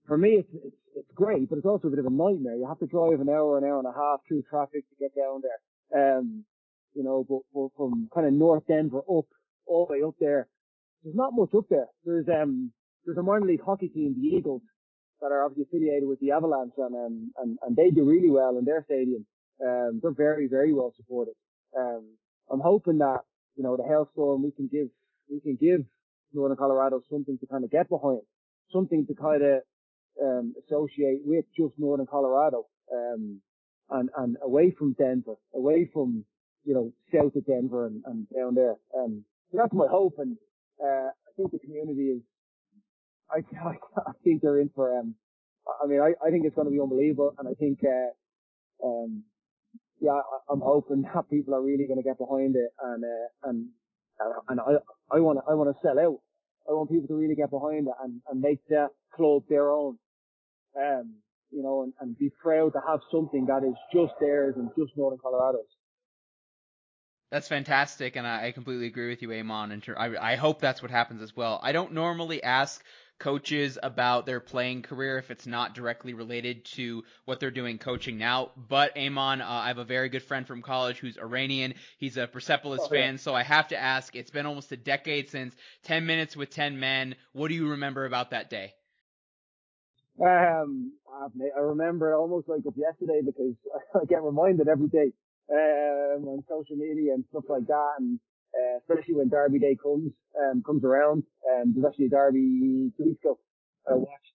for 0.06 0.16
me, 0.16 0.30
it's, 0.30 0.48
it's, 0.64 0.76
it's 0.96 1.10
great, 1.14 1.48
but 1.48 1.58
it's 1.58 1.66
also 1.66 1.88
a 1.88 1.90
bit 1.90 1.98
of 1.98 2.06
a 2.06 2.10
nightmare. 2.10 2.56
You 2.56 2.66
have 2.68 2.78
to 2.80 2.86
drive 2.86 3.20
an 3.20 3.28
hour, 3.28 3.58
an 3.58 3.64
hour 3.64 3.78
and 3.78 3.88
a 3.88 3.92
half 3.92 4.20
through 4.26 4.42
traffic 4.48 4.84
to 4.88 4.96
get 4.98 5.14
down 5.14 5.42
there. 5.42 6.18
Um, 6.18 6.44
you 6.94 7.04
know, 7.04 7.24
but, 7.28 7.40
but 7.54 7.68
from 7.76 8.08
kind 8.14 8.26
of 8.26 8.32
North 8.32 8.64
Denver 8.66 8.98
up, 8.98 9.26
all 9.66 9.86
the 9.86 9.92
way 9.92 10.02
up 10.02 10.14
there, 10.18 10.48
there's 11.02 11.16
not 11.16 11.32
much 11.34 11.50
up 11.56 11.66
there. 11.70 11.86
There's, 12.04 12.26
um, 12.28 12.72
there's 13.04 13.18
a 13.18 13.22
minor 13.22 13.46
league 13.46 13.64
hockey 13.64 13.88
team, 13.88 14.14
the 14.14 14.36
Eagles, 14.36 14.62
that 15.20 15.32
are 15.32 15.44
obviously 15.44 15.64
affiliated 15.64 16.08
with 16.08 16.18
the 16.20 16.32
Avalanche 16.32 16.72
and, 16.78 16.94
um, 16.94 17.32
and, 17.38 17.58
and 17.62 17.76
they 17.76 17.90
do 17.90 18.04
really 18.04 18.30
well 18.30 18.56
in 18.58 18.64
their 18.64 18.82
stadium. 18.84 19.26
Um, 19.64 20.00
they're 20.02 20.12
very, 20.12 20.48
very 20.48 20.72
well 20.72 20.92
supported. 20.96 21.34
Um, 21.76 22.16
I'm 22.50 22.60
hoping 22.60 22.98
that, 22.98 23.20
you 23.60 23.66
know, 23.66 23.76
the 23.76 23.84
Hailstorm, 23.84 24.42
we 24.42 24.52
can 24.52 24.68
give, 24.72 24.88
we 25.30 25.38
can 25.38 25.58
give 25.60 25.84
Northern 26.32 26.56
Colorado 26.56 27.02
something 27.10 27.36
to 27.40 27.46
kind 27.46 27.62
of 27.62 27.70
get 27.70 27.90
behind, 27.90 28.22
something 28.72 29.04
to 29.06 29.14
kind 29.14 29.42
of, 29.42 29.60
um, 30.22 30.54
associate 30.64 31.20
with 31.26 31.44
just 31.54 31.74
Northern 31.76 32.06
Colorado, 32.06 32.64
um, 32.90 33.42
and, 33.90 34.08
and 34.16 34.38
away 34.42 34.74
from 34.78 34.94
Denver, 34.94 35.34
away 35.54 35.90
from, 35.92 36.24
you 36.64 36.72
know, 36.72 36.90
south 37.12 37.36
of 37.36 37.44
Denver 37.44 37.84
and, 37.86 38.02
and 38.06 38.26
down 38.34 38.54
there. 38.54 38.76
Um, 38.96 39.24
so 39.52 39.58
that's 39.58 39.74
my 39.74 39.86
hope. 39.90 40.14
And, 40.16 40.38
uh, 40.82 41.12
I 41.12 41.30
think 41.36 41.52
the 41.52 41.58
community 41.58 42.16
is, 42.16 42.22
I, 43.30 43.44
I, 43.62 43.72
I 44.08 44.12
think 44.24 44.40
they're 44.40 44.60
in 44.60 44.70
for, 44.74 44.98
um, 44.98 45.16
I 45.84 45.86
mean, 45.86 46.00
I, 46.00 46.14
I 46.26 46.30
think 46.30 46.46
it's 46.46 46.56
going 46.56 46.66
to 46.66 46.72
be 46.72 46.80
unbelievable. 46.80 47.34
And 47.38 47.46
I 47.46 47.52
think, 47.52 47.80
uh, 47.84 48.86
um, 48.86 49.24
yeah, 50.00 50.20
I, 50.20 50.52
am 50.52 50.60
hoping 50.60 51.02
that 51.02 51.30
people 51.30 51.54
are 51.54 51.62
really 51.62 51.86
going 51.86 51.98
to 51.98 52.08
get 52.08 52.18
behind 52.18 52.56
it 52.56 52.70
and, 52.82 53.04
uh, 53.04 53.48
and, 53.48 53.68
and 54.48 54.60
I, 54.60 55.16
I 55.16 55.20
want 55.20 55.38
to, 55.38 55.50
I 55.50 55.54
want 55.54 55.74
to 55.74 55.80
sell 55.82 55.98
out. 55.98 56.20
I 56.68 56.72
want 56.72 56.90
people 56.90 57.08
to 57.08 57.14
really 57.14 57.34
get 57.34 57.50
behind 57.50 57.88
it 57.88 57.94
and, 58.02 58.20
and 58.28 58.40
make 58.40 58.60
that 58.68 58.88
club 59.16 59.44
their 59.48 59.70
own. 59.70 59.98
Um, 60.76 61.16
you 61.50 61.62
know, 61.62 61.82
and, 61.82 61.92
and 62.00 62.16
be 62.16 62.30
proud 62.42 62.72
to 62.74 62.80
have 62.86 63.00
something 63.10 63.46
that 63.46 63.64
is 63.64 63.74
just 63.92 64.12
theirs 64.20 64.54
and 64.56 64.70
just 64.78 64.96
Northern 64.96 65.18
Colorado's. 65.18 65.66
That's 67.30 67.46
fantastic, 67.46 68.16
and 68.16 68.26
I, 68.26 68.50
completely 68.50 68.86
agree 68.86 69.08
with 69.08 69.22
you, 69.22 69.28
Eamon. 69.28 69.72
And 69.72 69.84
I, 69.96 70.32
I 70.32 70.36
hope 70.36 70.60
that's 70.60 70.82
what 70.82 70.90
happens 70.90 71.22
as 71.22 71.36
well. 71.36 71.60
I 71.62 71.70
don't 71.70 71.92
normally 71.92 72.42
ask 72.42 72.82
coaches 73.20 73.78
about 73.80 74.26
their 74.26 74.40
playing 74.40 74.82
career 74.82 75.18
if 75.18 75.30
it's 75.30 75.46
not 75.46 75.74
directly 75.74 76.12
related 76.12 76.64
to 76.64 77.04
what 77.26 77.38
they're 77.38 77.52
doing 77.52 77.78
coaching 77.78 78.18
now. 78.18 78.50
But 78.56 78.96
Eamon, 78.96 79.42
uh, 79.42 79.44
I 79.46 79.68
have 79.68 79.78
a 79.78 79.84
very 79.84 80.08
good 80.08 80.24
friend 80.24 80.44
from 80.44 80.60
college 80.60 80.98
who's 80.98 81.18
Iranian. 81.18 81.74
He's 81.98 82.16
a 82.16 82.26
Persepolis 82.26 82.80
oh, 82.82 82.88
yeah. 82.92 83.02
fan, 83.02 83.18
so 83.18 83.32
I 83.32 83.44
have 83.44 83.68
to 83.68 83.78
ask. 83.78 84.16
It's 84.16 84.30
been 84.30 84.46
almost 84.46 84.72
a 84.72 84.76
decade 84.76 85.28
since 85.28 85.54
10 85.84 86.06
Minutes 86.06 86.36
with 86.36 86.50
10 86.50 86.80
Men. 86.80 87.14
What 87.32 87.48
do 87.48 87.54
you 87.54 87.70
remember 87.70 88.06
about 88.06 88.30
that 88.30 88.50
day? 88.50 88.74
Um, 90.20 90.92
I 91.56 91.60
remember 91.60 92.12
it 92.12 92.16
almost 92.16 92.48
like 92.48 92.62
it's 92.64 92.76
yesterday 92.76 93.20
because 93.24 93.54
I 93.94 94.04
get 94.06 94.22
reminded 94.22 94.66
every 94.66 94.88
day 94.88 95.12
um, 95.52 96.28
on 96.28 96.44
social 96.48 96.76
media 96.76 97.14
and 97.14 97.24
stuff 97.30 97.44
like 97.48 97.66
that. 97.66 97.92
And 97.98 98.18
uh, 98.54 98.78
especially 98.78 99.14
when 99.14 99.28
Derby 99.28 99.58
Day 99.58 99.76
comes 99.80 100.12
um, 100.38 100.62
comes 100.64 100.84
around. 100.84 101.22
Um, 101.48 101.72
there's 101.74 101.86
actually 101.86 102.06
a 102.06 102.10
Derby 102.10 102.90
two 102.96 103.04
weeks 103.04 103.22
ago 103.22 103.38
I 103.88 103.94
watched 103.94 104.34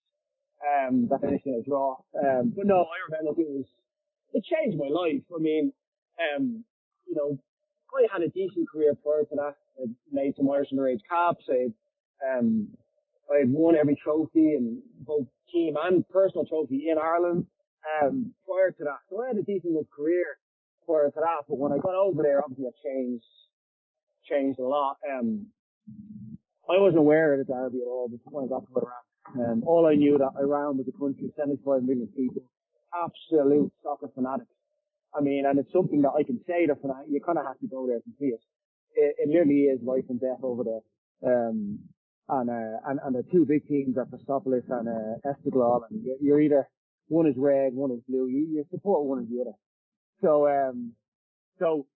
um, 0.64 1.08
that 1.10 1.20
finished 1.20 1.46
in 1.46 1.62
a 1.62 1.68
draw. 1.68 1.96
Um, 2.16 2.52
but 2.56 2.66
no, 2.66 2.84
I 2.84 2.96
remember 3.10 3.40
it 3.40 3.48
was 3.48 3.66
it 4.32 4.44
changed 4.44 4.78
my 4.78 4.88
life. 4.88 5.22
I 5.34 5.38
mean, 5.38 5.72
um, 6.18 6.64
you 7.06 7.14
know, 7.14 7.38
I 7.94 8.06
had 8.12 8.22
a 8.22 8.28
decent 8.28 8.68
career 8.68 8.94
prior 9.02 9.24
to 9.24 9.36
that. 9.36 9.54
I 9.80 9.84
made 10.10 10.34
some 10.36 10.50
Irish 10.50 10.68
underage 10.72 11.00
caps. 11.08 11.44
I 11.48 11.72
um, 12.24 12.68
I 13.32 13.40
had 13.40 13.50
won 13.50 13.76
every 13.76 13.96
trophy 14.02 14.54
and 14.54 14.80
both 15.00 15.26
team 15.52 15.76
and 15.82 16.08
personal 16.08 16.46
trophy 16.46 16.88
in 16.88 16.98
Ireland 16.98 17.46
um, 18.02 18.32
prior 18.46 18.70
to 18.70 18.84
that. 18.84 19.00
So 19.10 19.22
I 19.22 19.28
had 19.28 19.36
a 19.36 19.42
decent 19.42 19.72
enough 19.72 19.90
career 19.94 20.38
prior 20.86 21.10
to 21.10 21.20
that. 21.20 21.44
But 21.48 21.58
when 21.58 21.72
I 21.72 21.78
got 21.78 21.94
over 21.94 22.22
there, 22.22 22.42
obviously 22.42 22.66
I 22.66 22.74
changed 22.82 23.24
changed 24.28 24.58
a 24.58 24.66
lot. 24.66 24.96
Um, 25.06 25.46
I 26.68 26.78
wasn't 26.80 26.98
aware 26.98 27.34
of 27.34 27.46
the 27.46 27.52
derby 27.52 27.78
at 27.78 27.88
all 27.88 28.08
before 28.08 28.42
I 28.42 28.46
got 28.48 28.66
to 28.66 28.72
Iran. 28.74 29.06
Um, 29.38 29.62
all 29.66 29.86
I 29.86 29.94
knew 29.94 30.18
that 30.18 30.38
Iran 30.38 30.78
was 30.78 30.86
a 30.88 30.98
country 30.98 31.26
of 31.26 31.34
75 31.38 31.82
million 31.82 32.08
people, 32.16 32.42
absolute 32.94 33.72
soccer 33.82 34.08
fanatics. 34.14 34.50
I 35.14 35.20
mean, 35.20 35.46
and 35.46 35.58
it's 35.58 35.72
something 35.72 36.02
that 36.02 36.12
I 36.18 36.22
can 36.22 36.40
say 36.46 36.66
to 36.66 36.74
fanatic. 36.74 37.06
You 37.08 37.20
kind 37.20 37.38
of 37.38 37.46
have 37.46 37.58
to 37.60 37.66
go 37.66 37.86
there 37.86 37.98
to 37.98 38.10
see 38.18 38.34
it. 38.34 38.42
It, 38.94 39.14
it 39.18 39.28
literally 39.28 39.70
is 39.70 39.80
life 39.82 40.04
and 40.08 40.20
death 40.20 40.42
over 40.42 40.62
there. 40.64 40.82
Um, 41.22 41.80
and, 42.28 42.50
uh, 42.50 42.78
and, 42.86 43.00
and 43.04 43.14
the 43.14 43.24
two 43.32 43.46
big 43.46 43.66
teams 43.68 43.96
are 43.96 44.06
Persepolis 44.06 44.64
and, 44.68 44.88
uh, 44.88 45.30
Esteghlal. 45.30 45.82
And 45.90 46.04
you're 46.20 46.40
either, 46.40 46.68
one 47.08 47.26
is 47.26 47.34
red, 47.36 47.72
one 47.72 47.92
is 47.92 48.00
blue. 48.08 48.26
You, 48.28 48.46
you 48.50 48.64
support 48.70 49.06
one 49.06 49.20
or 49.20 49.26
the 49.30 49.40
other. 49.40 49.56
So, 50.22 50.48
um, 50.48 50.92
so 51.58 51.86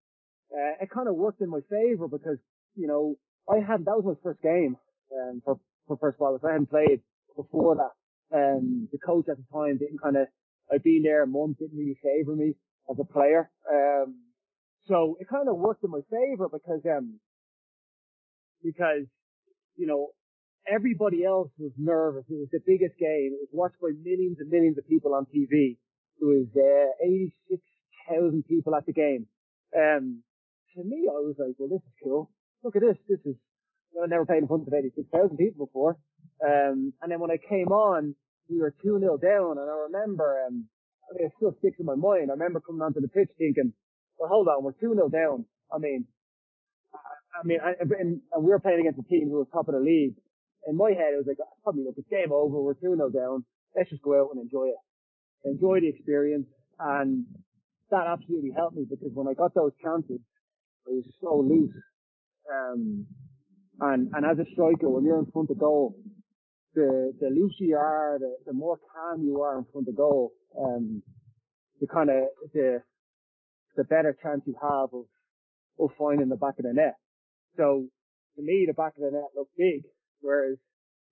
uh, 0.53 0.83
it 0.83 0.91
kind 0.91 1.09
of 1.09 1.15
worked 1.15 1.41
in 1.41 1.49
my 1.49 1.61
favor 1.71 2.09
because, 2.09 2.39
you 2.75 2.87
know, 2.87 3.17
I 3.49 3.61
hadn't, 3.61 3.87
that 3.87 3.97
was 3.97 4.05
my 4.05 4.19
first 4.23 4.43
game, 4.43 4.77
um, 5.13 5.43
for, 5.45 5.59
for 5.87 5.97
Persepolis. 5.97 6.43
I 6.45 6.53
hadn't 6.53 6.71
played 6.71 7.01
before 7.37 7.77
that. 7.77 7.95
Um, 8.37 8.89
the 8.93 8.99
coach 8.99 9.27
at 9.29 9.37
the 9.37 9.47
time 9.53 9.79
didn't 9.79 10.03
kind 10.03 10.17
of, 10.17 10.29
I'd 10.73 10.83
been 10.83 11.03
there 11.03 11.25
a 11.25 11.27
month, 11.27 11.59
didn't 11.59 11.79
really 11.79 11.99
favor 12.03 12.37
me 12.37 12.55
as 12.91 12.97
a 13.01 13.05
player. 13.05 13.51
Um, 13.69 14.23
so 14.87 15.17
it 15.21 15.29
kind 15.29 15.49
of 15.49 15.57
worked 15.57 15.83
in 15.85 15.91
my 15.91 16.01
favor 16.11 16.49
because, 16.49 16.81
um, 16.87 17.19
because, 18.63 19.07
you 19.77 19.87
know, 19.87 20.09
everybody 20.71 21.25
else 21.25 21.51
was 21.59 21.73
nervous. 21.77 22.25
It 22.29 22.39
was 22.39 22.49
the 22.53 22.61
biggest 22.67 22.99
game. 22.99 23.35
It 23.35 23.49
was 23.49 23.53
watched 23.53 23.81
by 23.81 23.91
millions 24.03 24.39
and 24.39 24.51
millions 24.51 24.79
of 24.79 24.87
people 24.87 25.15
on 25.15 25.27
TV. 25.27 25.79
There 26.21 26.29
was, 26.29 26.47
uh, 26.55 27.59
86,000 28.11 28.45
people 28.45 28.75
at 28.75 28.87
the 28.87 28.93
game. 28.93 29.27
Um, 29.77 30.23
to 30.75 30.85
me, 30.85 31.09
I 31.09 31.19
was 31.23 31.37
like, 31.39 31.55
well, 31.59 31.69
this 31.69 31.83
is 31.83 31.95
cool. 32.03 32.31
Look 32.63 32.77
at 32.77 32.83
this. 32.83 32.97
This 33.09 33.21
is, 33.21 33.37
you 33.93 33.99
know, 33.99 34.05
I 34.05 34.07
never 34.07 34.27
played 34.27 34.43
in 34.43 34.49
front 34.49 34.67
of 34.67 34.75
86,000 34.75 35.37
people 35.37 35.67
before. 35.67 35.97
Um, 36.45 36.93
and 37.03 37.11
then 37.11 37.21
when 37.21 37.31
I 37.31 37.39
came 37.39 37.69
on, 37.69 38.15
we 38.49 38.59
were 38.59 38.75
2-0 38.85 39.01
down 39.23 39.59
and 39.59 39.71
I 39.71 39.77
remember, 39.91 40.43
um, 40.47 40.67
I 41.07 41.15
mean, 41.15 41.27
it 41.27 41.33
still 41.37 41.55
sticks 41.59 41.79
in 41.79 41.87
my 41.87 41.95
mind. 41.95 42.31
I 42.31 42.35
remember 42.35 42.61
coming 42.61 42.83
onto 42.83 43.01
the 43.01 43.09
pitch 43.09 43.31
thinking, 43.39 43.73
well, 44.19 44.29
hold 44.29 44.49
on, 44.49 44.65
we're 44.65 44.73
2-0 44.73 45.11
down. 45.13 45.45
I 45.73 45.79
mean, 45.79 46.07
I, 46.95 47.41
I 47.41 47.47
mean, 47.47 47.59
I, 47.63 47.73
and, 47.79 48.21
and 48.33 48.45
we 48.45 48.51
were 48.51 48.59
playing 48.59 48.81
against 48.81 48.99
a 48.99 49.09
team 49.09 49.29
who 49.29 49.39
was 49.39 49.47
top 49.53 49.69
of 49.69 49.75
the 49.75 49.81
league. 49.81 50.15
In 50.67 50.77
my 50.77 50.91
head, 50.91 51.15
it 51.15 51.19
was 51.23 51.27
like, 51.27 51.39
probably 51.63 51.85
look, 51.85 51.95
it's 51.97 52.09
game 52.11 52.33
over. 52.33 52.61
We're 52.61 52.75
2-0 52.75 53.13
down. 53.15 53.45
let's 53.77 53.91
just 53.91 54.03
go 54.03 54.21
out 54.21 54.31
and 54.35 54.43
enjoy 54.43 54.69
it, 54.69 54.81
enjoy 55.45 55.81
the 55.81 55.89
experience, 55.89 56.47
and 56.79 57.25
that 57.91 58.07
absolutely 58.07 58.51
helped 58.57 58.77
me 58.77 58.87
because 58.89 59.11
when 59.15 59.29
I 59.29 59.35
got 59.35 59.55
those 59.55 59.73
chances, 59.83 60.21
I 60.87 60.91
was 60.91 61.05
so 61.21 61.39
loose. 61.39 61.75
Um, 62.51 63.07
and 63.81 64.11
and 64.15 64.27
as 64.27 64.39
a 64.39 64.51
striker, 64.53 64.89
when 64.89 65.05
you're 65.05 65.19
in 65.19 65.31
front 65.33 65.51
of 65.51 65.59
goal, 65.59 65.97
the 66.75 67.13
the 67.21 67.29
looser 67.29 67.65
you 67.65 67.77
are, 67.77 68.19
the, 68.19 68.37
the 68.47 68.53
more 68.53 68.79
calm 68.93 69.23
you 69.23 69.43
are 69.43 69.59
in 69.59 69.65
front 69.73 69.89
of 69.89 69.97
goal, 69.97 70.33
um, 70.59 71.03
the 71.81 71.87
kind 71.87 72.11
of 72.11 72.25
the 72.53 72.83
the 73.77 73.85
better 73.85 74.17
chance 74.23 74.43
you 74.47 74.55
have 74.61 74.91
of 74.93 75.05
of 75.79 75.91
finding 75.99 76.29
the 76.29 76.37
back 76.37 76.59
of 76.59 76.65
the 76.65 76.73
net. 76.73 76.95
So 77.57 77.87
to 78.37 78.43
me, 78.43 78.65
the 78.67 78.75
back 78.75 78.93
of 78.97 79.03
the 79.03 79.11
net 79.13 79.31
looked 79.37 79.57
big, 79.57 79.83
whereas 80.21 80.57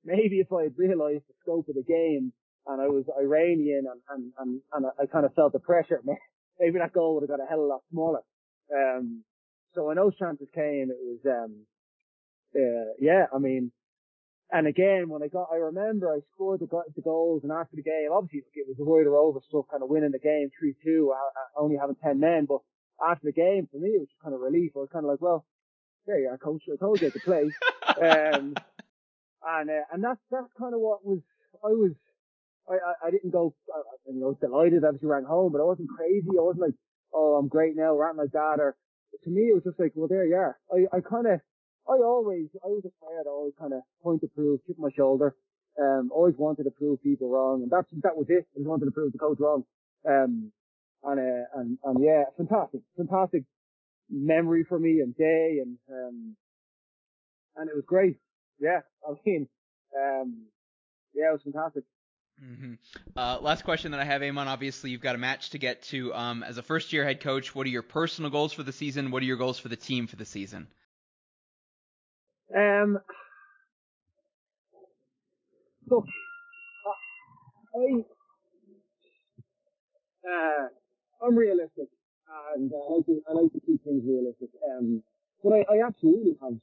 maybe 0.05 0.41
if 0.41 0.53
I 0.53 0.65
had 0.65 0.75
realised 0.77 1.25
the 1.29 1.35
scope 1.43 1.69
of 1.69 1.75
the 1.75 1.83
game 1.83 2.33
and 2.67 2.83
I 2.83 2.87
was 2.87 3.05
Iranian 3.19 3.85
and 3.91 4.01
and 4.11 4.33
and, 4.39 4.61
and 4.73 4.87
I 5.01 5.07
kind 5.07 5.25
of 5.25 5.35
felt 5.35 5.53
the 5.53 5.59
pressure, 5.59 6.01
maybe 6.59 6.79
that 6.79 6.93
goal 6.93 7.15
would 7.15 7.29
have 7.29 7.39
got 7.39 7.45
a 7.45 7.49
hell 7.49 7.61
of 7.61 7.65
a 7.65 7.69
lot 7.69 7.83
smaller. 7.91 8.21
Um, 8.75 9.25
so 9.75 9.85
when 9.85 9.97
those 9.97 10.17
chances 10.17 10.49
came, 10.55 10.91
it 10.91 10.99
was 11.01 11.21
um, 11.27 11.67
uh, 12.57 12.93
yeah, 12.99 13.27
I 13.35 13.39
mean, 13.39 13.73
and 14.51 14.67
again, 14.67 15.09
when 15.09 15.23
I 15.23 15.29
got, 15.29 15.49
I 15.53 15.57
remember 15.57 16.11
I 16.11 16.21
scored 16.35 16.61
the, 16.61 16.69
the 16.97 17.03
goals 17.03 17.43
and 17.43 17.53
after 17.53 17.77
the 17.77 17.83
game, 17.83 18.09
obviously 18.13 18.49
it 18.55 18.67
was 18.67 18.79
a 18.81 18.85
wider 18.85 19.15
over 19.15 19.41
stuff, 19.47 19.67
kind 19.71 19.83
of 19.83 19.91
winning 19.91 20.13
the 20.13 20.19
game 20.19 20.51
3-2, 20.63 21.09
only 21.59 21.77
having 21.77 21.97
10 22.03 22.19
men, 22.19 22.47
but 22.47 22.61
after 23.07 23.27
the 23.27 23.33
game, 23.33 23.69
for 23.71 23.79
me, 23.79 23.91
it 23.91 24.01
was 24.01 24.09
kind 24.23 24.35
of 24.35 24.41
relief. 24.41 24.73
I 24.75 24.81
was 24.81 24.89
kind 24.91 25.05
of 25.05 25.11
like, 25.11 25.21
well, 25.21 25.45
there 26.07 26.19
you 26.19 26.29
are, 26.29 26.39
coach. 26.39 26.63
I 26.73 26.77
told 26.77 27.01
you 27.01 27.11
to 27.11 27.21
play. 27.21 27.51
um, 27.89 28.55
and, 29.47 29.71
uh, 29.71 29.85
and 29.93 30.03
that's, 30.03 30.21
that's 30.31 30.53
kind 30.59 30.75
of 30.75 30.81
what 30.81 31.05
was, 31.05 31.21
I 31.63 31.69
was, 31.69 31.93
I, 32.71 32.75
I, 32.75 33.09
I 33.09 33.11
didn't 33.11 33.31
go, 33.31 33.55
you 34.07 34.21
know, 34.21 34.37
delighted 34.41 34.85
obviously 34.85 35.09
ran 35.09 35.25
home, 35.25 35.53
but 35.53 35.61
I 35.61 35.65
wasn't 35.65 35.89
crazy. 35.89 36.37
I 36.39 36.43
wasn't 36.43 36.63
like, 36.63 36.75
oh, 37.15 37.37
I'm 37.37 37.49
great 37.49 37.77
now, 37.77 37.95
or 37.95 38.09
anything 38.09 38.25
like 38.25 38.33
that. 38.33 38.61
Or 38.61 38.77
to 39.25 39.31
me, 39.31 39.51
it 39.51 39.55
was 39.55 39.65
just 39.65 39.81
like, 39.81 39.93
well, 39.95 40.09
there 40.09 40.27
you 40.27 40.37
are. 40.37 40.59
I, 40.73 40.97
I 40.97 41.01
kind 41.01 41.27
of, 41.27 41.41
I 41.89 41.97
always, 42.05 42.47
I 42.65 42.69
was 42.69 42.85
a 42.85 42.93
player 43.05 43.23
that 43.25 43.31
always 43.31 43.55
kind 43.59 43.73
of 43.73 43.81
point 44.03 44.21
to 44.21 44.29
prove, 44.29 44.61
tip 44.67 44.77
my 44.79 44.91
shoulder. 44.97 45.35
Um, 45.81 46.11
always 46.13 46.35
wanted 46.37 46.65
to 46.65 46.73
prove 46.73 47.01
people 47.03 47.31
wrong, 47.31 47.63
and 47.63 47.71
that's 47.71 47.87
that 48.03 48.17
was 48.17 48.27
it. 48.29 48.49
I 48.55 48.59
just 48.59 48.69
wanted 48.69 48.87
to 48.87 48.91
prove 48.91 49.13
the 49.13 49.19
coach 49.19 49.39
wrong. 49.39 49.63
Um, 50.09 50.51
and 51.05 51.21
uh, 51.21 51.61
and 51.61 51.79
and 51.85 52.05
yeah, 52.05 52.25
fantastic, 52.37 52.81
fantastic 52.97 53.45
memory 54.11 54.65
for 54.69 54.79
me 54.79 55.01
and 55.01 55.17
day, 55.17 55.61
and 55.63 55.79
um, 55.89 56.37
and 57.57 57.69
it 57.71 57.77
was 57.77 57.85
great. 57.87 58.17
Yeah, 58.59 58.81
I 59.09 59.13
mean, 59.25 59.49
um, 59.97 60.47
yeah, 61.15 61.31
it 61.31 61.33
was 61.33 61.43
fantastic. 61.45 61.85
Mm-hmm. 62.43 62.75
Uh, 63.17 63.39
last 63.41 63.65
question 63.65 63.91
that 63.93 64.01
I 64.01 64.05
have, 64.05 64.23
Eamon. 64.23 64.47
Obviously, 64.47 64.91
you've 64.91 65.01
got 65.01 65.15
a 65.17 65.19
match 65.19 65.51
to 65.51 65.59
get 65.59 65.83
to. 65.85 66.15
Um, 66.15 66.43
as 66.43 66.57
a 66.59 66.63
first-year 66.63 67.05
head 67.05 67.21
coach, 67.21 67.55
what 67.55 67.67
are 67.67 67.71
your 67.71 67.83
personal 67.83 68.31
goals 68.31 68.53
for 68.53 68.63
the 68.63 68.73
season? 68.73 69.11
What 69.11 69.23
are 69.23 69.27
your 69.27 69.37
goals 69.37 69.59
for 69.59 69.69
the 69.69 69.77
team 69.77 70.07
for 70.07 70.17
the 70.17 70.25
season? 70.25 70.69
Um, 72.57 72.99
look, 75.91 76.05
I, 77.75 78.05
uh, 80.31 81.27
I'm 81.27 81.37
realistic, 81.37 81.89
and 82.55 82.71
I 82.73 82.95
like 82.95 83.07
to 83.07 83.23
I 83.29 83.33
like 83.33 83.53
to 83.53 83.61
keep 83.67 83.83
things 83.85 84.05
realistic. 84.07 84.51
Um, 84.71 85.03
but 85.43 85.53
I, 85.53 85.65
I 85.75 85.87
absolutely 85.87 86.37
have 86.41 86.55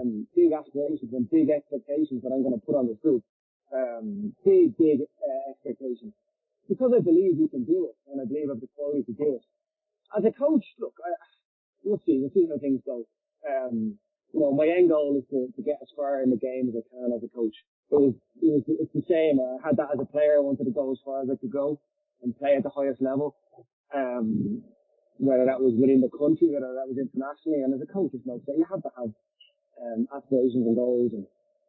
um, 0.00 0.26
big 0.34 0.52
aspirations 0.52 1.12
and 1.12 1.30
big 1.30 1.50
expectations 1.50 2.22
that 2.22 2.32
I'm 2.32 2.42
going 2.42 2.58
to 2.58 2.66
put 2.66 2.74
on 2.74 2.86
this 2.86 2.98
group. 3.02 3.22
Um, 3.68 4.32
big, 4.44 4.76
big 4.78 5.00
uh, 5.02 5.50
expectations 5.50 6.14
because 6.68 6.92
I 6.94 7.00
believe 7.00 7.40
we 7.40 7.48
can 7.48 7.64
do 7.64 7.88
it, 7.88 7.96
and 8.12 8.20
I 8.20 8.24
believe 8.28 8.48
I 8.48 8.52
have 8.52 8.60
the 8.60 8.68
quality 8.76 9.02
to 9.04 9.12
do 9.12 9.40
it. 9.40 9.44
As 10.16 10.24
a 10.24 10.32
coach, 10.32 10.64
look, 10.78 10.92
I, 11.00 11.10
we'll 11.82 12.00
see, 12.04 12.20
we'll 12.20 12.32
see 12.32 12.46
how 12.48 12.60
things 12.60 12.80
go. 12.84 13.04
Um, 13.48 13.96
you 14.32 14.40
know, 14.40 14.52
my 14.52 14.68
end 14.68 14.92
goal 14.92 15.16
is 15.16 15.24
to, 15.32 15.48
to 15.56 15.62
get 15.64 15.80
as 15.80 15.88
far 15.96 16.22
in 16.22 16.28
the 16.28 16.36
game 16.36 16.68
as 16.68 16.76
I 16.76 16.84
can 16.92 17.12
as 17.16 17.24
a 17.24 17.32
coach. 17.32 17.56
It 17.90 17.96
was, 17.96 18.14
it 18.44 18.52
was, 18.52 18.64
it's 18.68 18.92
the 18.92 19.04
same. 19.08 19.40
I 19.40 19.56
had 19.64 19.80
that 19.80 19.88
as 19.96 20.00
a 20.00 20.04
player. 20.04 20.36
I 20.36 20.44
wanted 20.44 20.68
to 20.68 20.76
go 20.76 20.92
as 20.92 21.00
far 21.00 21.24
as 21.24 21.28
I 21.32 21.36
could 21.40 21.52
go 21.52 21.80
and 22.22 22.36
play 22.36 22.52
at 22.56 22.62
the 22.62 22.68
highest 22.68 23.00
level. 23.00 23.36
Um, 23.94 24.62
whether 25.16 25.48
that 25.48 25.60
was 25.60 25.72
within 25.80 26.04
the 26.04 26.12
country, 26.12 26.52
whether 26.52 26.76
that 26.76 26.86
was 26.86 27.00
internationally. 27.00 27.64
And 27.64 27.72
as 27.72 27.80
a 27.80 27.88
coach, 27.88 28.12
it's 28.12 28.28
no 28.28 28.36
say. 28.44 28.52
You 28.52 28.68
have 28.68 28.84
to 28.84 28.92
have, 29.00 29.10
um, 29.80 30.06
aspirations 30.12 30.68
and 30.68 30.76
goals. 30.76 31.12
And, 31.16 31.24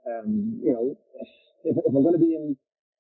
um, 0.08 0.60
you 0.64 0.74
know, 0.74 0.96
if, 1.16 1.78
if 1.78 1.86
I'm 1.86 2.04
going 2.04 2.14
to 2.14 2.20
be 2.20 2.36
in, 2.36 2.58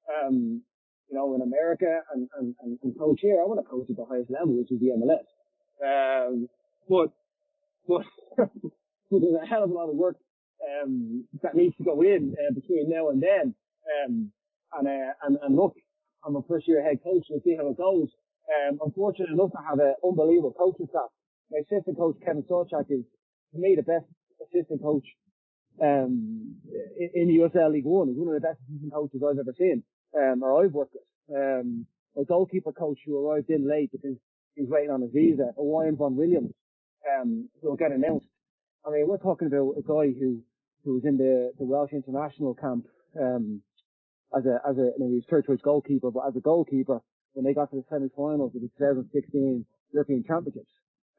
um, 0.10 0.62
you 1.10 1.18
know, 1.18 1.34
in 1.36 1.42
America 1.42 2.02
and, 2.14 2.28
and, 2.38 2.56
and, 2.84 2.98
coach 2.98 3.20
here, 3.22 3.42
I 3.42 3.46
want 3.46 3.60
to 3.60 3.70
coach 3.70 3.90
at 3.90 3.96
the 3.96 4.06
highest 4.06 4.30
level, 4.30 4.58
which 4.58 4.72
is 4.72 4.80
the 4.80 4.94
MLS. 4.94 5.26
Um, 5.82 6.50
but, 6.88 7.10
but 8.38 9.20
there's 9.22 9.42
a 9.42 9.46
hell 9.46 9.64
of 9.64 9.72
a 9.72 9.74
lot 9.74 9.90
of 9.90 9.96
work 9.96 10.18
um, 10.62 11.26
that 11.42 11.56
needs 11.56 11.76
to 11.78 11.84
go 11.84 12.02
in 12.02 12.36
uh, 12.38 12.54
between 12.54 12.90
now 12.90 13.10
and 13.10 13.22
then. 13.22 13.56
Um, 13.90 14.32
and, 14.74 14.88
uh, 14.88 15.14
and 15.24 15.38
and 15.42 15.56
look, 15.56 15.74
I'm 16.26 16.36
a 16.36 16.42
first 16.48 16.68
year 16.68 16.84
head 16.84 17.00
coach. 17.04 17.26
We'll 17.30 17.42
see 17.44 17.56
how 17.56 17.68
it 17.70 17.78
goes. 17.78 18.10
Um, 18.50 18.80
I'm 18.84 18.92
fortunate 18.92 19.30
enough 19.30 19.52
to 19.52 19.62
have 19.68 19.80
an 19.80 19.96
unbelievable 20.04 20.54
coaching 20.58 20.88
staff. 20.90 21.10
My 21.52 21.60
assistant 21.60 21.98
coach 21.98 22.18
Kevin 22.24 22.44
Sawchuk 22.44 22.86
is 22.90 23.06
to 23.54 23.58
me 23.60 23.76
the 23.76 23.84
best 23.84 24.06
assistant 24.42 24.82
coach 24.82 25.06
um, 25.82 26.56
in, 27.16 27.28
the 27.28 27.38
USL 27.38 27.72
League 27.72 27.86
One. 27.86 28.10
He's 28.10 28.18
one 28.18 28.28
of 28.28 28.42
the 28.42 28.48
best 28.48 28.60
assistant 28.68 28.94
coaches 28.94 29.22
I've 29.24 29.40
ever 29.40 29.54
seen 29.58 29.84
um, 30.18 30.44
or 30.44 30.64
I've 30.64 30.74
worked 30.74 30.96
with. 30.96 31.36
Um, 31.36 31.86
my 32.16 32.24
goalkeeper 32.24 32.72
coach 32.72 33.00
who 33.06 33.18
arrived 33.18 33.50
in 33.50 33.70
late 33.70 33.92
because 33.92 34.18
he 34.56 34.62
was 34.62 34.70
waiting 34.70 34.92
on 34.92 35.02
his 35.02 35.12
visa, 35.12 35.52
Owain 35.58 35.96
Fôn 35.96 36.16
Williams, 36.16 36.52
um, 37.08 37.48
will 37.62 37.76
get 37.76 37.92
announced 37.92 38.28
I 38.86 38.92
mean, 38.92 39.08
we're 39.08 39.18
talking 39.18 39.48
about 39.48 39.76
a 39.78 39.82
guy 39.82 40.18
who, 40.18 40.42
who 40.84 40.94
was 40.96 41.06
in 41.06 41.18
the, 41.18 41.52
the 41.58 41.66
Welsh 41.66 41.92
international 41.92 42.56
camp, 42.56 42.88
um, 43.20 43.62
as 44.36 44.46
a, 44.46 44.62
as 44.68 44.78
a, 44.78 44.92
he 44.98 45.04
was 45.04 45.26
Churchward's 45.30 45.62
goalkeeper, 45.62 46.12
but 46.12 46.28
as 46.28 46.36
a 46.36 46.40
goalkeeper, 46.40 47.02
when 47.34 47.46
they 47.46 47.54
got 47.54 47.72
to 47.72 47.78
the 47.78 47.84
semi-finals 47.90 48.56
of 48.56 48.62
the 48.62 48.70
2016 48.78 49.66
European 49.94 50.24
Championships, 50.26 50.72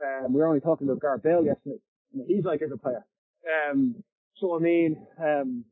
um, 0.03 0.33
we 0.33 0.41
were 0.41 0.47
only 0.47 0.61
talking 0.61 0.89
about 0.89 1.01
Gareth 1.01 1.23
Bale 1.23 1.45
yesterday. 1.45 1.79
I 2.13 2.17
mean, 2.17 2.27
he's 2.29 2.45
like 2.45 2.63
as 2.63 2.71
a 2.73 2.79
player. 2.79 3.05
Um, 3.47 4.03
so 4.37 4.57
I 4.57 4.59
mean, 4.61 5.07
um, 5.23 5.65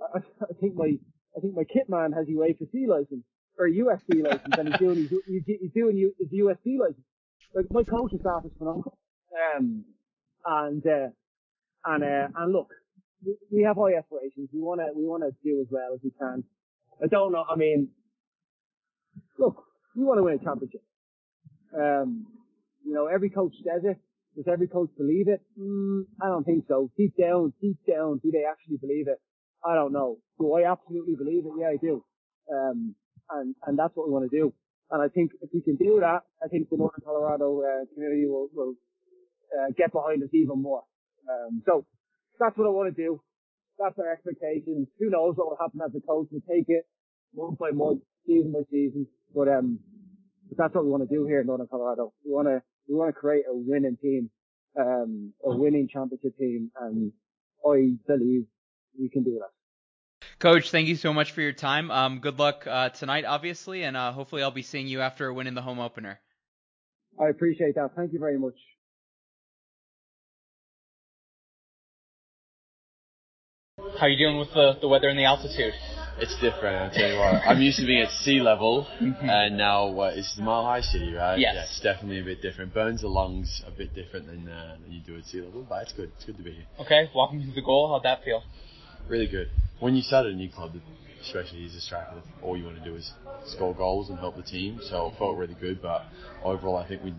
I, 0.00 0.18
I 0.18 0.52
think 0.60 0.74
my, 0.74 0.92
I 1.36 1.40
think 1.40 1.54
my 1.54 1.64
kit 1.64 1.88
man 1.88 2.12
has 2.12 2.26
UEFA 2.26 2.70
C 2.72 2.86
license 2.86 3.24
or 3.58 3.68
USC 3.68 4.22
license, 4.22 4.54
and 4.58 4.68
he's 4.68 4.78
doing 4.78 4.96
his, 4.96 5.10
he's, 5.26 5.42
he's 5.46 5.72
doing 5.74 6.12
his 6.18 6.28
USC 6.28 6.78
license. 6.78 7.06
Like 7.54 7.66
my 7.70 7.84
coaching 7.84 8.18
staff 8.20 8.44
is 8.44 8.52
phenomenal. 8.58 8.98
Um, 9.56 9.84
and, 10.44 10.84
uh, 10.86 11.08
and, 11.84 12.04
uh, 12.04 12.28
and 12.36 12.52
look, 12.52 12.68
we 13.50 13.62
have 13.62 13.76
high 13.76 13.96
aspirations. 13.96 14.50
We 14.52 14.60
want 14.60 14.80
to, 14.80 14.88
we 14.94 15.04
want 15.06 15.22
to 15.22 15.30
do 15.42 15.60
as 15.60 15.66
well 15.70 15.94
as 15.94 16.00
we 16.02 16.10
can. 16.18 16.44
I 17.02 17.06
don't 17.06 17.32
know. 17.32 17.44
I 17.48 17.56
mean, 17.56 17.88
look, 19.38 19.64
we 19.96 20.04
want 20.04 20.18
to 20.18 20.22
win 20.22 20.34
a 20.34 20.44
championship. 20.44 20.82
Um, 21.76 22.26
you 22.84 22.92
know, 22.92 23.06
every 23.06 23.30
coach 23.30 23.54
says 23.64 23.82
it. 23.84 23.98
Does 24.36 24.46
every 24.50 24.66
coach 24.66 24.90
believe 24.98 25.28
it? 25.28 25.40
Mm, 25.58 26.04
I 26.20 26.26
don't 26.26 26.44
think 26.44 26.64
so. 26.68 26.90
Deep 26.96 27.14
down, 27.16 27.52
deep 27.60 27.78
down, 27.88 28.20
do 28.22 28.30
they 28.32 28.44
actually 28.48 28.78
believe 28.78 29.06
it? 29.06 29.20
I 29.64 29.74
don't 29.74 29.92
know. 29.92 30.18
Do 30.38 30.54
I 30.54 30.70
absolutely 30.70 31.14
believe 31.14 31.46
it? 31.46 31.52
Yeah, 31.58 31.68
I 31.68 31.76
do. 31.80 32.04
Um, 32.52 32.94
and, 33.30 33.54
and 33.66 33.78
that's 33.78 33.94
what 33.94 34.08
we 34.08 34.12
want 34.12 34.28
to 34.30 34.36
do. 34.36 34.52
And 34.90 35.02
I 35.02 35.08
think 35.08 35.32
if 35.40 35.50
we 35.54 35.62
can 35.62 35.76
do 35.76 35.98
that, 36.00 36.22
I 36.44 36.48
think 36.48 36.68
the 36.68 36.76
Northern 36.76 37.02
Colorado 37.04 37.62
uh, 37.62 37.84
community 37.94 38.26
will, 38.26 38.48
will 38.52 38.74
uh, 39.54 39.70
get 39.76 39.92
behind 39.92 40.22
us 40.22 40.28
even 40.34 40.60
more. 40.60 40.82
Um, 41.30 41.62
so 41.64 41.86
that's 42.38 42.56
what 42.58 42.66
I 42.66 42.70
want 42.70 42.94
to 42.94 43.02
do. 43.02 43.22
That's 43.78 43.98
our 43.98 44.12
expectations. 44.12 44.88
Who 44.98 45.10
knows 45.10 45.34
what 45.36 45.48
will 45.48 45.58
happen 45.60 45.80
as 45.84 45.94
a 45.96 46.06
coach? 46.06 46.28
We'll 46.30 46.42
take 46.48 46.66
it 46.68 46.86
month 47.34 47.58
by 47.58 47.70
month, 47.70 48.02
season 48.26 48.52
by 48.52 48.62
season. 48.70 49.06
But 49.34 49.48
um, 49.48 49.80
but 50.48 50.58
that's 50.58 50.74
what 50.74 50.84
we 50.84 50.90
want 50.90 51.08
to 51.08 51.12
do 51.12 51.26
here 51.26 51.40
in 51.40 51.46
Northern 51.46 51.66
Colorado. 51.66 52.12
We 52.24 52.30
want 52.32 52.48
to 52.48 52.62
we 52.88 52.94
want 52.94 53.14
to 53.14 53.18
create 53.18 53.44
a 53.48 53.54
winning 53.54 53.96
team, 54.00 54.30
um, 54.78 55.32
a 55.44 55.56
winning 55.56 55.88
championship 55.92 56.36
team, 56.38 56.70
and 56.80 57.12
I 57.66 57.94
believe 58.06 58.46
we 58.98 59.08
can 59.08 59.22
do 59.22 59.40
that. 59.40 60.28
Coach, 60.38 60.70
thank 60.70 60.88
you 60.88 60.96
so 60.96 61.12
much 61.12 61.32
for 61.32 61.40
your 61.40 61.52
time. 61.52 61.90
Um, 61.90 62.18
good 62.18 62.38
luck 62.38 62.66
uh, 62.66 62.90
tonight, 62.90 63.24
obviously, 63.24 63.84
and 63.84 63.96
uh, 63.96 64.12
hopefully 64.12 64.42
I'll 64.42 64.50
be 64.50 64.62
seeing 64.62 64.86
you 64.86 65.00
after 65.00 65.32
winning 65.32 65.54
the 65.54 65.62
home 65.62 65.78
opener. 65.78 66.20
I 67.20 67.28
appreciate 67.28 67.76
that. 67.76 67.90
Thank 67.94 68.12
you 68.12 68.18
very 68.18 68.38
much. 68.38 68.54
How 73.78 74.06
are 74.06 74.08
you 74.08 74.16
dealing 74.16 74.38
with 74.38 74.52
the, 74.52 74.76
the 74.80 74.88
weather 74.88 75.08
and 75.08 75.18
the 75.18 75.24
altitude? 75.24 75.74
It's 76.16 76.34
different, 76.40 76.76
I'll 76.76 76.90
tell 76.90 77.10
you 77.10 77.18
what. 77.18 77.42
I'm 77.44 77.60
used 77.60 77.78
to 77.80 77.86
being 77.86 78.02
at 78.02 78.10
sea 78.10 78.40
level, 78.40 78.86
Mm-hmm. 79.00 79.28
and 79.28 79.56
now, 79.58 79.88
what, 79.90 80.14
it's 80.16 80.36
the 80.36 80.42
Mile 80.42 80.62
High 80.64 80.80
City, 80.80 81.12
right? 81.12 81.38
Yes. 81.38 81.54
Yeah, 81.56 81.62
it's 81.64 81.80
definitely 81.80 82.20
a 82.20 82.24
bit 82.24 82.40
different. 82.40 82.72
Burns 82.72 83.00
the 83.00 83.08
lungs 83.08 83.62
a 83.66 83.70
bit 83.70 83.94
different 83.94 84.26
than, 84.26 84.48
uh, 84.48 84.76
than 84.80 84.92
you 84.92 85.00
do 85.04 85.16
at 85.18 85.24
sea 85.24 85.40
level, 85.40 85.66
but 85.68 85.82
it's 85.82 85.92
good. 85.92 86.12
It's 86.16 86.24
good 86.24 86.36
to 86.36 86.42
be 86.44 86.52
here. 86.52 86.64
Okay, 86.80 87.10
walking 87.14 87.42
through 87.42 87.54
the 87.54 87.62
goal, 87.62 87.88
how'd 87.88 88.04
that 88.04 88.22
feel? 88.24 88.42
Really 89.08 89.26
good. 89.26 89.48
When 89.80 89.96
you 89.96 90.02
start 90.02 90.26
a 90.26 90.32
new 90.32 90.48
club, 90.50 90.72
especially 91.20 91.66
as 91.66 91.74
a 91.74 91.80
striker, 91.80 92.22
all 92.42 92.56
you 92.56 92.64
want 92.64 92.78
to 92.78 92.84
do 92.84 92.94
is 92.94 93.12
score 93.46 93.74
goals 93.74 94.08
and 94.08 94.18
help 94.18 94.36
the 94.36 94.42
team. 94.42 94.78
So 94.82 95.08
it 95.08 95.18
felt 95.18 95.36
really 95.36 95.56
good. 95.60 95.82
But 95.82 96.02
overall, 96.44 96.76
I 96.76 96.86
think 96.86 97.02
we 97.02 97.12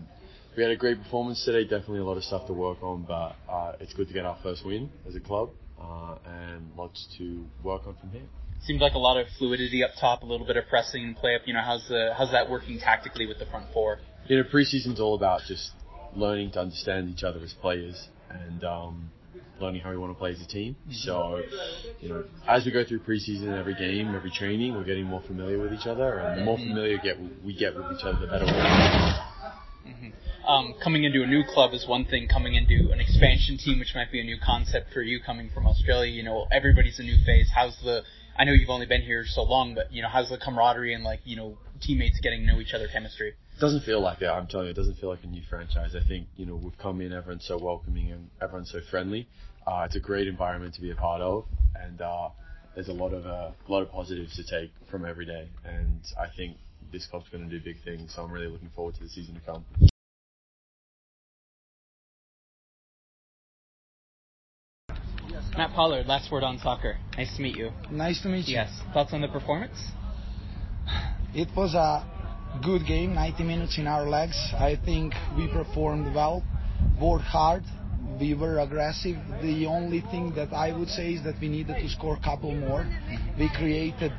we 0.56 0.62
had 0.62 0.72
a 0.72 0.76
great 0.76 1.02
performance 1.02 1.44
today. 1.44 1.64
Definitely 1.64 1.98
a 1.98 2.04
lot 2.04 2.16
of 2.16 2.24
stuff 2.24 2.46
to 2.46 2.54
work 2.54 2.82
on, 2.82 3.02
but 3.06 3.36
uh, 3.48 3.72
it's 3.78 3.92
good 3.92 4.08
to 4.08 4.14
get 4.14 4.24
our 4.24 4.38
first 4.42 4.64
win 4.64 4.88
as 5.06 5.14
a 5.14 5.20
club 5.20 5.50
uh, 5.80 6.16
and 6.26 6.70
lots 6.78 7.06
to 7.18 7.44
work 7.62 7.86
on 7.86 7.94
from 8.00 8.10
here. 8.10 8.22
Seemed 8.62 8.80
like 8.80 8.94
a 8.94 8.98
lot 8.98 9.16
of 9.16 9.26
fluidity 9.38 9.84
up 9.84 9.90
top, 10.00 10.22
a 10.22 10.26
little 10.26 10.46
bit 10.46 10.56
of 10.56 10.66
pressing 10.68 11.04
and 11.04 11.16
play 11.16 11.34
up. 11.34 11.42
You 11.46 11.54
know, 11.54 11.60
how's 11.60 11.86
the 11.88 12.14
how's 12.16 12.32
that 12.32 12.50
working 12.50 12.78
tactically 12.80 13.26
with 13.26 13.38
the 13.38 13.46
front 13.46 13.72
four? 13.72 13.98
You 14.26 14.38
know, 14.38 14.44
preseason's 14.44 14.98
all 15.00 15.14
about 15.14 15.42
just 15.46 15.70
learning 16.16 16.50
to 16.52 16.60
understand 16.60 17.08
each 17.10 17.22
other 17.22 17.40
as 17.40 17.52
players 17.52 18.08
and 18.28 18.64
um, 18.64 19.10
learning 19.60 19.82
how 19.82 19.90
we 19.90 19.96
want 19.96 20.12
to 20.12 20.18
play 20.18 20.32
as 20.32 20.40
a 20.42 20.48
team. 20.48 20.76
So, 20.90 21.42
you 22.00 22.08
know, 22.08 22.24
as 22.48 22.64
we 22.64 22.72
go 22.72 22.84
through 22.84 23.00
preseason, 23.00 23.56
every 23.56 23.74
game, 23.74 24.14
every 24.14 24.30
training, 24.30 24.74
we're 24.74 24.84
getting 24.84 25.04
more 25.04 25.22
familiar 25.22 25.60
with 25.60 25.72
each 25.72 25.86
other, 25.86 26.18
and 26.18 26.40
the 26.40 26.44
more 26.44 26.58
familiar 26.58 26.98
get 26.98 27.18
we 27.44 27.56
get 27.56 27.76
with 27.76 27.86
each 27.96 28.04
other, 28.04 28.18
the 28.20 28.26
better 28.26 28.46
are. 28.46 29.32
Um, 30.46 30.74
coming 30.82 31.02
into 31.02 31.22
a 31.22 31.26
new 31.26 31.42
club 31.44 31.74
is 31.74 31.86
one 31.88 32.04
thing. 32.04 32.28
Coming 32.28 32.54
into 32.54 32.92
an 32.92 33.00
expansion 33.00 33.58
team, 33.58 33.80
which 33.80 33.94
might 33.96 34.12
be 34.12 34.20
a 34.20 34.24
new 34.24 34.36
concept 34.44 34.92
for 34.92 35.02
you, 35.02 35.20
coming 35.20 35.50
from 35.52 35.66
Australia, 35.66 36.10
you 36.10 36.22
know, 36.22 36.46
everybody's 36.52 37.00
a 37.00 37.02
new 37.02 37.16
face. 37.24 37.48
How's 37.52 37.76
the? 37.82 38.02
I 38.38 38.44
know 38.44 38.52
you've 38.52 38.70
only 38.70 38.86
been 38.86 39.02
here 39.02 39.24
so 39.26 39.42
long, 39.42 39.74
but 39.74 39.92
you 39.92 40.02
know, 40.02 40.08
how's 40.08 40.28
the 40.28 40.38
camaraderie 40.38 40.94
and 40.94 41.04
like 41.04 41.20
you 41.24 41.36
know 41.36 41.58
teammates 41.80 42.20
getting 42.20 42.40
to 42.40 42.46
know 42.46 42.60
each 42.60 42.74
other 42.74 42.88
chemistry? 42.92 43.30
It 43.30 43.60
doesn't 43.60 43.84
feel 43.84 44.02
like 44.02 44.18
that. 44.18 44.32
I'm 44.32 44.46
telling 44.46 44.66
you, 44.66 44.72
it 44.72 44.76
doesn't 44.76 44.96
feel 44.96 45.08
like 45.08 45.24
a 45.24 45.26
new 45.26 45.42
franchise. 45.48 45.94
I 45.94 46.06
think 46.06 46.28
you 46.36 46.46
know 46.46 46.56
we've 46.56 46.76
come 46.78 47.00
in, 47.00 47.12
everyone's 47.12 47.46
so 47.46 47.58
welcoming 47.58 48.10
and 48.12 48.28
everyone's 48.42 48.70
so 48.70 48.80
friendly. 48.90 49.28
Uh, 49.66 49.84
it's 49.86 49.96
a 49.96 50.00
great 50.00 50.28
environment 50.28 50.74
to 50.74 50.80
be 50.80 50.90
a 50.90 50.94
part 50.94 51.20
of, 51.22 51.44
and 51.74 52.00
uh, 52.00 52.28
there's 52.74 52.88
a 52.88 52.92
lot 52.92 53.14
of 53.14 53.26
uh, 53.26 53.50
a 53.66 53.72
lot 53.72 53.82
of 53.82 53.90
positives 53.90 54.36
to 54.36 54.44
take 54.44 54.70
from 54.90 55.06
every 55.06 55.24
day. 55.24 55.48
And 55.64 56.00
I 56.20 56.26
think 56.36 56.56
this 56.92 57.06
club's 57.06 57.28
going 57.30 57.48
to 57.48 57.58
do 57.58 57.64
big 57.64 57.82
things. 57.84 58.14
So 58.14 58.22
I'm 58.22 58.30
really 58.30 58.48
looking 58.48 58.70
forward 58.76 58.94
to 58.96 59.02
the 59.02 59.08
season 59.08 59.34
to 59.34 59.40
come. 59.40 59.64
Matt 65.56 65.72
Pollard, 65.72 66.06
last 66.06 66.30
word 66.30 66.42
on 66.42 66.58
soccer. 66.58 66.98
Nice 67.16 67.34
to 67.36 67.42
meet 67.42 67.56
you. 67.56 67.70
Nice 67.90 68.20
to 68.20 68.28
meet 68.28 68.46
you. 68.46 68.56
Yes. 68.56 68.70
Thoughts 68.92 69.14
on 69.14 69.22
the 69.22 69.28
performance? 69.28 69.78
It 71.34 71.48
was 71.56 71.74
a 71.74 72.04
good 72.62 72.86
game, 72.86 73.14
90 73.14 73.42
minutes 73.42 73.78
in 73.78 73.86
our 73.86 74.06
legs. 74.06 74.36
I 74.52 74.78
think 74.84 75.14
we 75.34 75.48
performed 75.48 76.14
well, 76.14 76.44
worked 77.00 77.24
hard, 77.24 77.62
we 78.20 78.34
were 78.34 78.58
aggressive. 78.58 79.16
The 79.40 79.64
only 79.64 80.02
thing 80.02 80.34
that 80.36 80.52
I 80.52 80.76
would 80.76 80.88
say 80.88 81.14
is 81.14 81.24
that 81.24 81.36
we 81.40 81.48
needed 81.48 81.76
to 81.80 81.88
score 81.88 82.16
a 82.16 82.20
couple 82.22 82.54
more. 82.54 82.80
Mm-hmm. 82.80 83.40
We 83.40 83.48
created 83.56 84.12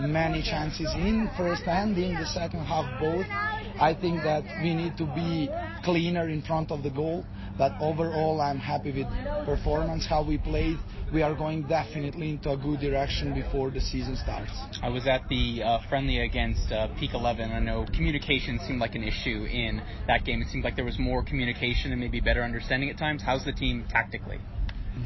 many 0.00 0.42
chances 0.42 0.92
in 0.94 1.28
first 1.36 1.62
and 1.66 1.98
in 1.98 2.14
the 2.14 2.26
second 2.26 2.64
half 2.64 3.00
both. 3.00 3.26
I 3.28 3.96
think 4.00 4.22
that 4.22 4.44
we 4.62 4.74
need 4.74 4.96
to 4.98 5.06
be 5.14 5.50
cleaner 5.84 6.28
in 6.28 6.42
front 6.42 6.70
of 6.70 6.82
the 6.82 6.90
goal. 6.90 7.24
But 7.58 7.72
overall, 7.80 8.40
I'm 8.40 8.58
happy 8.58 8.92
with 8.92 9.06
performance, 9.46 10.06
how 10.06 10.22
we 10.22 10.36
played. 10.36 10.78
We 11.12 11.22
are 11.22 11.34
going 11.34 11.62
definitely 11.62 12.30
into 12.30 12.50
a 12.50 12.56
good 12.56 12.80
direction 12.80 13.32
before 13.32 13.70
the 13.70 13.80
season 13.80 14.16
starts. 14.16 14.52
I 14.82 14.90
was 14.90 15.06
at 15.06 15.22
the 15.28 15.62
uh, 15.62 15.78
friendly 15.88 16.20
against 16.20 16.70
uh, 16.70 16.88
Peak 16.98 17.12
11. 17.14 17.50
I 17.50 17.60
know 17.60 17.86
communication 17.94 18.58
seemed 18.66 18.80
like 18.80 18.94
an 18.94 19.04
issue 19.04 19.44
in 19.44 19.80
that 20.06 20.24
game. 20.24 20.42
It 20.42 20.48
seemed 20.48 20.64
like 20.64 20.76
there 20.76 20.84
was 20.84 20.98
more 20.98 21.24
communication 21.24 21.92
and 21.92 22.00
maybe 22.00 22.20
better 22.20 22.42
understanding 22.42 22.90
at 22.90 22.98
times. 22.98 23.22
How's 23.24 23.44
the 23.44 23.52
team 23.52 23.86
tactically? 23.88 24.38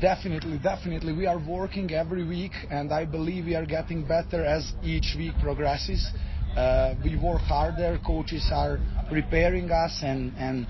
Definitely, 0.00 0.58
definitely. 0.58 1.12
We 1.12 1.26
are 1.26 1.38
working 1.38 1.92
every 1.92 2.24
week, 2.24 2.52
and 2.70 2.92
I 2.92 3.04
believe 3.04 3.44
we 3.44 3.54
are 3.56 3.66
getting 3.66 4.06
better 4.06 4.44
as 4.44 4.72
each 4.82 5.14
week 5.16 5.34
progresses. 5.42 6.08
Uh, 6.56 6.94
we 7.04 7.16
work 7.16 7.40
harder. 7.42 7.98
Coaches 8.04 8.48
are 8.52 8.78
preparing 9.08 9.70
us 9.70 10.00
and, 10.02 10.32
and 10.36 10.66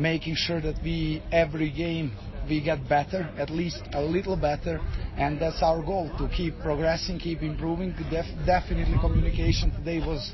making 0.00 0.34
sure 0.34 0.60
that 0.60 0.76
we 0.82 1.22
every 1.30 1.70
game 1.70 2.12
we 2.48 2.60
get 2.62 2.88
better, 2.88 3.30
at 3.36 3.50
least 3.50 3.82
a 3.92 4.02
little 4.02 4.36
better, 4.36 4.80
and 5.16 5.40
that's 5.40 5.62
our 5.62 5.82
goal 5.82 6.10
to 6.18 6.28
keep 6.34 6.54
progressing, 6.62 7.18
keep 7.18 7.42
improving. 7.42 7.94
Def- 8.10 8.46
definitely, 8.46 8.96
communication 9.00 9.70
today 9.72 9.98
was 9.98 10.32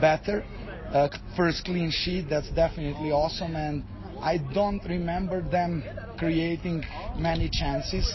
better. 0.00 0.44
Uh, 0.92 1.08
first 1.36 1.64
clean 1.64 1.90
sheet, 1.90 2.26
that's 2.28 2.50
definitely 2.52 3.10
awesome, 3.10 3.56
and 3.56 3.82
I 4.20 4.38
don't 4.54 4.82
remember 4.84 5.42
them 5.42 5.82
creating 6.18 6.84
many 7.16 7.48
chances, 7.50 8.12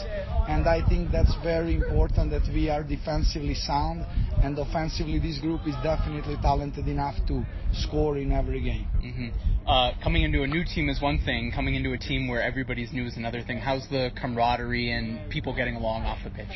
and 0.48 0.68
I 0.68 0.88
think 0.88 1.12
that's 1.12 1.34
very 1.44 1.76
important 1.76 2.32
that 2.32 2.44
we 2.54 2.70
are 2.70 2.84
defensively 2.84 3.56
sound, 3.56 4.06
and 4.44 4.58
offensively 4.60 5.20
this 5.20 5.40
group 5.40 5.62
is 5.66 5.76
definitely 5.84 6.36
talented 6.42 6.88
enough 6.88 7.16
to 7.28 7.44
score 7.74 8.18
in 8.18 8.32
every 8.32 8.62
game. 8.62 8.88
Mm-hmm. 8.98 9.68
Uh, 9.68 9.92
coming 10.04 10.24
into 10.24 10.44
a 10.44 10.48
new 10.48 10.64
team 10.66 10.90
is 10.90 11.02
one 11.02 11.20
thing. 11.24 11.52
Coming 11.56 11.76
into 11.76 11.94
a 11.94 11.98
team 11.98 12.28
where 12.28 12.42
everybody's 12.42 12.92
new 12.92 13.06
is 13.06 13.16
another 13.16 13.42
thing. 13.42 13.60
How's 13.60 13.88
the 13.90 14.12
camaraderie 14.20 14.92
and 14.92 15.30
people 15.30 15.56
getting 15.56 15.76
along 15.76 16.04
off 16.04 16.20
the 16.24 16.30
pitch? 16.30 16.52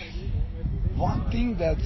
One 0.98 1.32
thing 1.32 1.58
that 1.60 1.78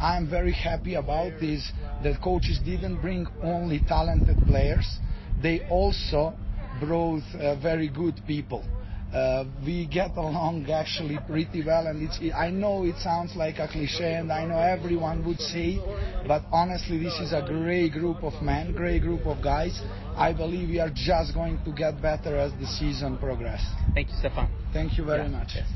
I'm 0.00 0.28
very 0.28 0.52
happy 0.52 0.94
about 0.94 1.32
is 1.42 1.72
that 2.02 2.20
coaches 2.22 2.60
didn't 2.64 3.00
bring 3.00 3.26
only 3.42 3.80
talented 3.88 4.36
players. 4.46 4.98
They 5.42 5.66
also 5.70 6.34
brought 6.80 7.22
uh, 7.34 7.56
very 7.56 7.88
good 7.88 8.20
people. 8.26 8.64
Uh, 9.12 9.44
we 9.64 9.86
get 9.86 10.10
along 10.16 10.68
actually 10.70 11.18
pretty 11.26 11.64
well, 11.64 11.86
and 11.86 12.02
it's, 12.02 12.18
I 12.36 12.50
know 12.50 12.84
it 12.84 12.96
sounds 12.98 13.34
like 13.36 13.58
a 13.58 13.66
cliche, 13.66 14.14
and 14.14 14.30
I 14.30 14.44
know 14.44 14.58
everyone 14.58 15.24
would 15.26 15.40
say, 15.40 15.78
but 16.26 16.42
honestly, 16.52 16.98
this 16.98 17.14
is 17.14 17.32
a 17.32 17.40
great 17.40 17.92
group 17.92 18.22
of 18.22 18.42
men, 18.42 18.74
great 18.74 19.00
group 19.00 19.24
of 19.24 19.42
guys. 19.42 19.80
I 20.14 20.34
believe 20.34 20.68
we 20.68 20.78
are 20.78 20.90
just 20.94 21.32
going 21.32 21.58
to 21.64 21.72
get 21.72 22.02
better 22.02 22.36
as 22.36 22.52
the 22.60 22.66
season 22.66 23.16
progresses. 23.16 23.66
Thank 23.94 24.08
you, 24.08 24.14
Stefan. 24.18 24.50
Thank 24.74 24.98
you 24.98 25.04
very 25.06 25.22
Yeah, 25.22 25.28
much. 25.38 25.52
yes. 25.54 25.66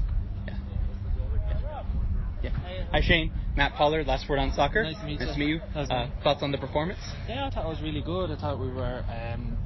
Yeah. 2.43 2.51
Hi, 2.91 3.01
Shane. 3.01 3.33
Matt 3.57 3.75
Pollard, 3.75 4.07
last 4.07 4.29
word 4.29 4.41
on 4.41 4.53
soccer. 4.53 4.83
Nice 4.83 4.97
to 4.99 5.05
meet 5.07 5.21
nice 5.21 5.29
you. 5.29 5.33
to 5.35 5.39
meet 5.39 5.49
you. 5.49 5.61
How's 5.75 5.89
Uh, 5.91 6.09
thoughts 6.25 6.43
on 6.43 6.51
the 6.51 6.59
performance? 6.59 6.99
Yeah, 7.29 7.47
I 7.47 7.51
thought 7.51 7.65
it 7.67 7.69
was 7.69 7.81
really 7.81 8.03
good. 8.03 8.31
I 8.33 8.37
thought 8.37 8.59
we 8.59 8.69
were 8.73 9.05
um, 9.09 9.57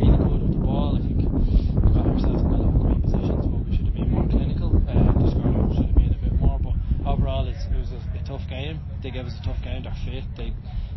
really 0.00 0.16
good 0.16 0.42
with 0.42 0.52
the 0.52 0.58
ball. 0.58 0.96
I 0.96 1.00
think 1.04 1.18
we 1.20 1.92
got 1.92 2.06
ourselves 2.06 2.40
in 2.42 2.48
a 2.48 2.56
lot 2.56 2.74
of 2.74 2.80
great 2.80 3.02
positions, 3.02 3.44
but 3.44 3.60
we 3.68 3.76
should 3.76 3.84
have 3.86 3.94
been 3.94 4.08
more 4.10 4.26
clinical. 4.28 4.70
Uh, 4.88 5.12
the 5.20 5.30
scrum 5.30 5.74
should 5.76 5.84
have 5.86 5.94
been 5.96 6.14
a 6.14 6.20
bit 6.24 6.32
more, 6.40 6.58
but 6.64 6.72
overall 7.06 7.46
it's, 7.46 7.64
it 7.70 7.78
was 7.78 7.90
a, 7.92 8.24
tough 8.26 8.48
game. 8.48 8.80
They 9.02 9.10
gave 9.10 9.26
us 9.26 9.34
a 9.40 9.44
tough 9.44 9.62
game. 9.62 9.84
They're 9.84 9.96
fit. 10.04 10.24
They 10.36 10.52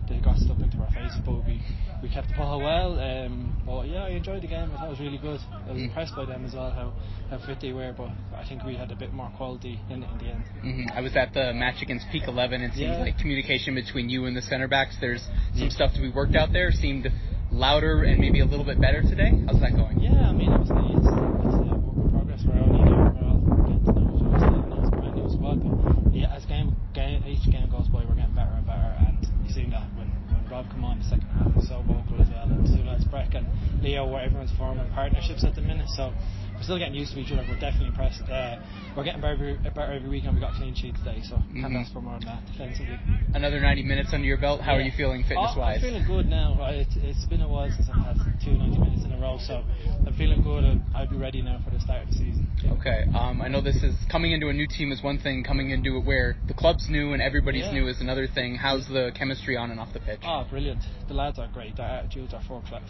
they 0.08 0.20
got 0.24 0.38
stuck 0.38 0.58
into 0.60 0.78
our 0.78 0.88
faces, 0.88 1.20
but 1.26 1.44
we, 1.46 1.62
we 2.02 2.08
kept 2.08 2.30
the 2.30 2.36
ball 2.36 2.62
well. 2.62 2.98
Um, 2.98 3.52
but 3.66 3.90
yeah, 3.90 4.06
I 4.06 4.12
enjoyed 4.12 4.42
the 4.42 4.48
game. 4.48 4.72
I 4.72 4.78
thought 4.78 4.88
it 4.88 4.90
was 4.92 5.00
really 5.02 5.18
good. 5.18 5.42
I 5.52 5.74
was 5.74 5.84
impressed 5.84 6.16
by 6.16 6.24
them 6.24 6.46
as 6.46 6.54
well, 6.54 6.72
how, 6.72 6.94
how 7.30 7.46
fit 7.46 7.60
they 7.60 7.74
were, 7.74 7.92
but 7.92 8.12
I 8.34 8.48
think 8.48 8.64
we 8.64 8.78
had 8.78 8.90
a 8.90 8.96
bit 8.96 9.12
more 9.12 9.30
quality 9.36 9.82
in, 9.90 10.04
in 10.04 10.18
the 10.18 10.26
end. 10.32 10.44
hmm 10.62 10.84
I 10.96 11.02
was 11.02 11.14
at 11.18 11.34
the 11.34 11.52
match 11.54 11.82
against 11.82 12.06
Peak 12.10 12.24
11. 12.26 12.62
It 12.62 12.74
seems 12.76 12.98
like 13.00 13.18
communication 13.18 13.76
between 13.76 14.08
you 14.08 14.28
and 14.28 14.38
the 14.38 14.42
center 14.42 14.70
backs. 14.70 14.96
There's 15.02 15.28
some 15.58 15.70
stuff 15.70 15.92
to 15.96 16.02
be 16.02 16.10
worked 16.10 16.38
out 16.38 16.54
there. 16.54 16.72
Seemed 16.72 17.08
louder 17.52 18.04
and 18.04 18.20
maybe 18.20 18.40
a 18.40 18.46
little 18.46 18.66
bit 18.66 18.80
better 18.80 19.02
today. 19.02 19.32
How's 19.48 19.60
that 19.62 19.76
going? 19.76 20.00
Yeah, 20.00 20.30
I 20.30 20.32
mean, 20.32 20.50
obviously 20.52 20.96
it's, 20.96 21.08
it's 21.08 21.56
a 21.56 21.76
work 21.76 22.00
in 22.00 22.12
progress. 22.12 22.44
We're 22.48 22.60
only 22.60 22.80
here, 22.84 22.96
we're 22.96 23.28
all 23.28 23.40
getting 23.68 23.84
to 23.84 23.92
know 23.92 24.08
each 24.16 24.24
other 24.24 24.40
still, 24.40 24.64
and 24.64 24.80
it's 24.80 24.88
a 24.88 24.96
brand 24.96 25.16
new 25.16 25.30
squad. 25.32 25.58
But 25.64 26.14
yeah, 26.14 26.36
as 26.36 26.46
game, 26.46 26.76
game 26.94 27.24
each 27.28 27.44
game 27.52 27.70
goes 27.70 27.88
by, 27.88 28.04
we're 28.04 28.16
getting 28.16 28.36
better 28.36 28.52
and 28.56 28.66
better. 28.66 28.96
And 29.00 29.16
you 29.46 29.54
seen 29.54 29.72
that 29.72 29.88
when, 29.96 30.12
when 30.32 30.44
Rob 30.58 30.70
come 30.72 30.86
on, 30.86 30.98
the 30.98 31.06
second 31.06 31.30
half 31.38 31.54
was 31.56 31.68
so 31.70 31.84
vocal 31.86 32.18
as 32.20 32.28
well. 32.34 32.50
And 32.50 32.66
lads, 32.88 33.04
Breck 33.06 33.36
and 33.36 33.46
Leo, 33.84 34.10
where 34.10 34.24
everyone's 34.24 34.50
forming 34.58 34.90
partnerships 34.90 35.44
at 35.44 35.54
the 35.54 35.62
minute. 35.62 35.86
So 35.90 36.12
we're 36.56 36.64
still 36.64 36.80
getting 36.80 36.96
used 36.96 37.14
to 37.14 37.20
each 37.20 37.32
other. 37.32 37.46
We're 37.48 37.60
definitely 37.60 37.94
impressed. 37.94 38.24
Uh, 38.26 38.58
we're 38.96 39.04
getting 39.04 39.22
better 39.22 39.34
every, 39.34 39.54
better 39.70 39.94
every 39.94 40.10
week, 40.10 40.24
and 40.26 40.34
we 40.34 40.42
got 40.42 40.56
a 40.56 40.58
clean 40.58 40.74
sheet 40.74 40.96
today. 40.98 41.22
So 41.22 41.38
can't 41.54 41.70
Mhm. 41.74 41.82
ask 41.86 41.94
for 41.94 42.02
more 42.02 42.18
than 42.18 42.30
that 42.34 42.46
defensively. 42.48 42.98
Another 43.36 43.60
90 43.60 43.84
minutes 43.84 44.14
under 44.14 44.26
your 44.26 44.38
belt. 44.38 44.62
How 44.62 44.74
are 44.74 44.82
you 44.82 44.90
feeling 44.98 45.22
Oh, 45.26 45.30
fitness-wise? 45.30 45.76
I'm 45.78 45.82
feeling 45.90 46.04
good 46.06 46.28
now. 46.28 46.58
I- 46.60 46.72
It's, 46.88 46.96
it's 46.96 47.26
been 47.26 47.42
a 47.42 47.48
while 47.48 47.70
since 47.70 47.88
I've 47.90 48.18
had 48.18 48.42
two 48.42 48.54
90 48.58 48.80
minutes 48.80 49.04
in 49.04 49.12
a 49.12 49.18
row, 49.18 49.38
so 49.38 49.64
I'm 50.08 50.14
feeling 50.14 50.42
good 50.42 50.64
and 50.64 50.82
I'll 50.96 51.06
be 51.08 51.18
ready 51.18 51.42
now 51.44 51.60
for 51.64 51.70
the 51.70 51.80
start 51.80 52.02
of 52.04 52.10
the 52.10 52.16
season. 52.16 52.48
Okay. 52.80 53.06
Um, 53.14 53.42
I 53.44 53.48
know 53.48 53.62
this 53.62 53.84
is 53.84 53.94
coming 54.10 54.32
into 54.32 54.50
a 54.50 54.54
new 54.54 54.66
team 54.68 54.92
is 54.92 55.04
one 55.04 55.20
thing. 55.20 55.44
Coming 55.44 55.70
into 55.70 55.98
it 55.98 56.06
where 56.06 56.36
the 56.48 56.54
club's 56.56 56.90
new 56.90 57.14
and 57.14 57.22
everybody's 57.22 57.66
Yeah. 57.66 57.74
new 57.74 57.88
is 57.88 58.02
another 58.02 58.26
thing. 58.28 58.56
How's 58.56 58.88
the 58.88 59.12
chemistry 59.14 59.56
on 59.58 59.70
and 59.70 59.80
off 59.80 59.94
the 59.94 60.00
pitch? 60.00 60.22
Oh, 60.26 60.46
brilliant. 60.50 60.82
The 61.08 61.14
lads 61.14 61.40
are 61.40 61.48
great. 61.54 61.76
Their 61.78 61.86
attitudes 61.86 62.34
are 62.34 62.42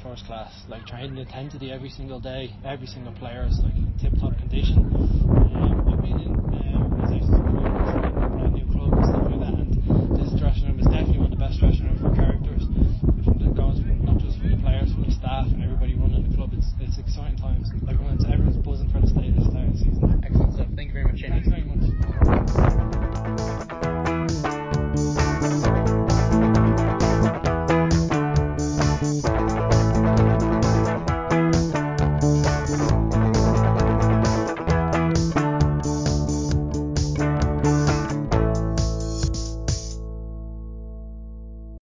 first 0.04 0.26
class. 0.26 0.54
Like 0.68 0.86
training 0.86 1.18
intensity 1.18 1.72
every 1.72 1.90
single 1.90 2.20
day. 2.20 2.52
Every 2.66 2.88
single 2.88 3.14
player 3.14 3.46
is 3.48 3.60
like 3.64 3.76
in 3.76 3.94
tip 4.00 4.14
top 4.20 4.38
condition. 4.38 5.27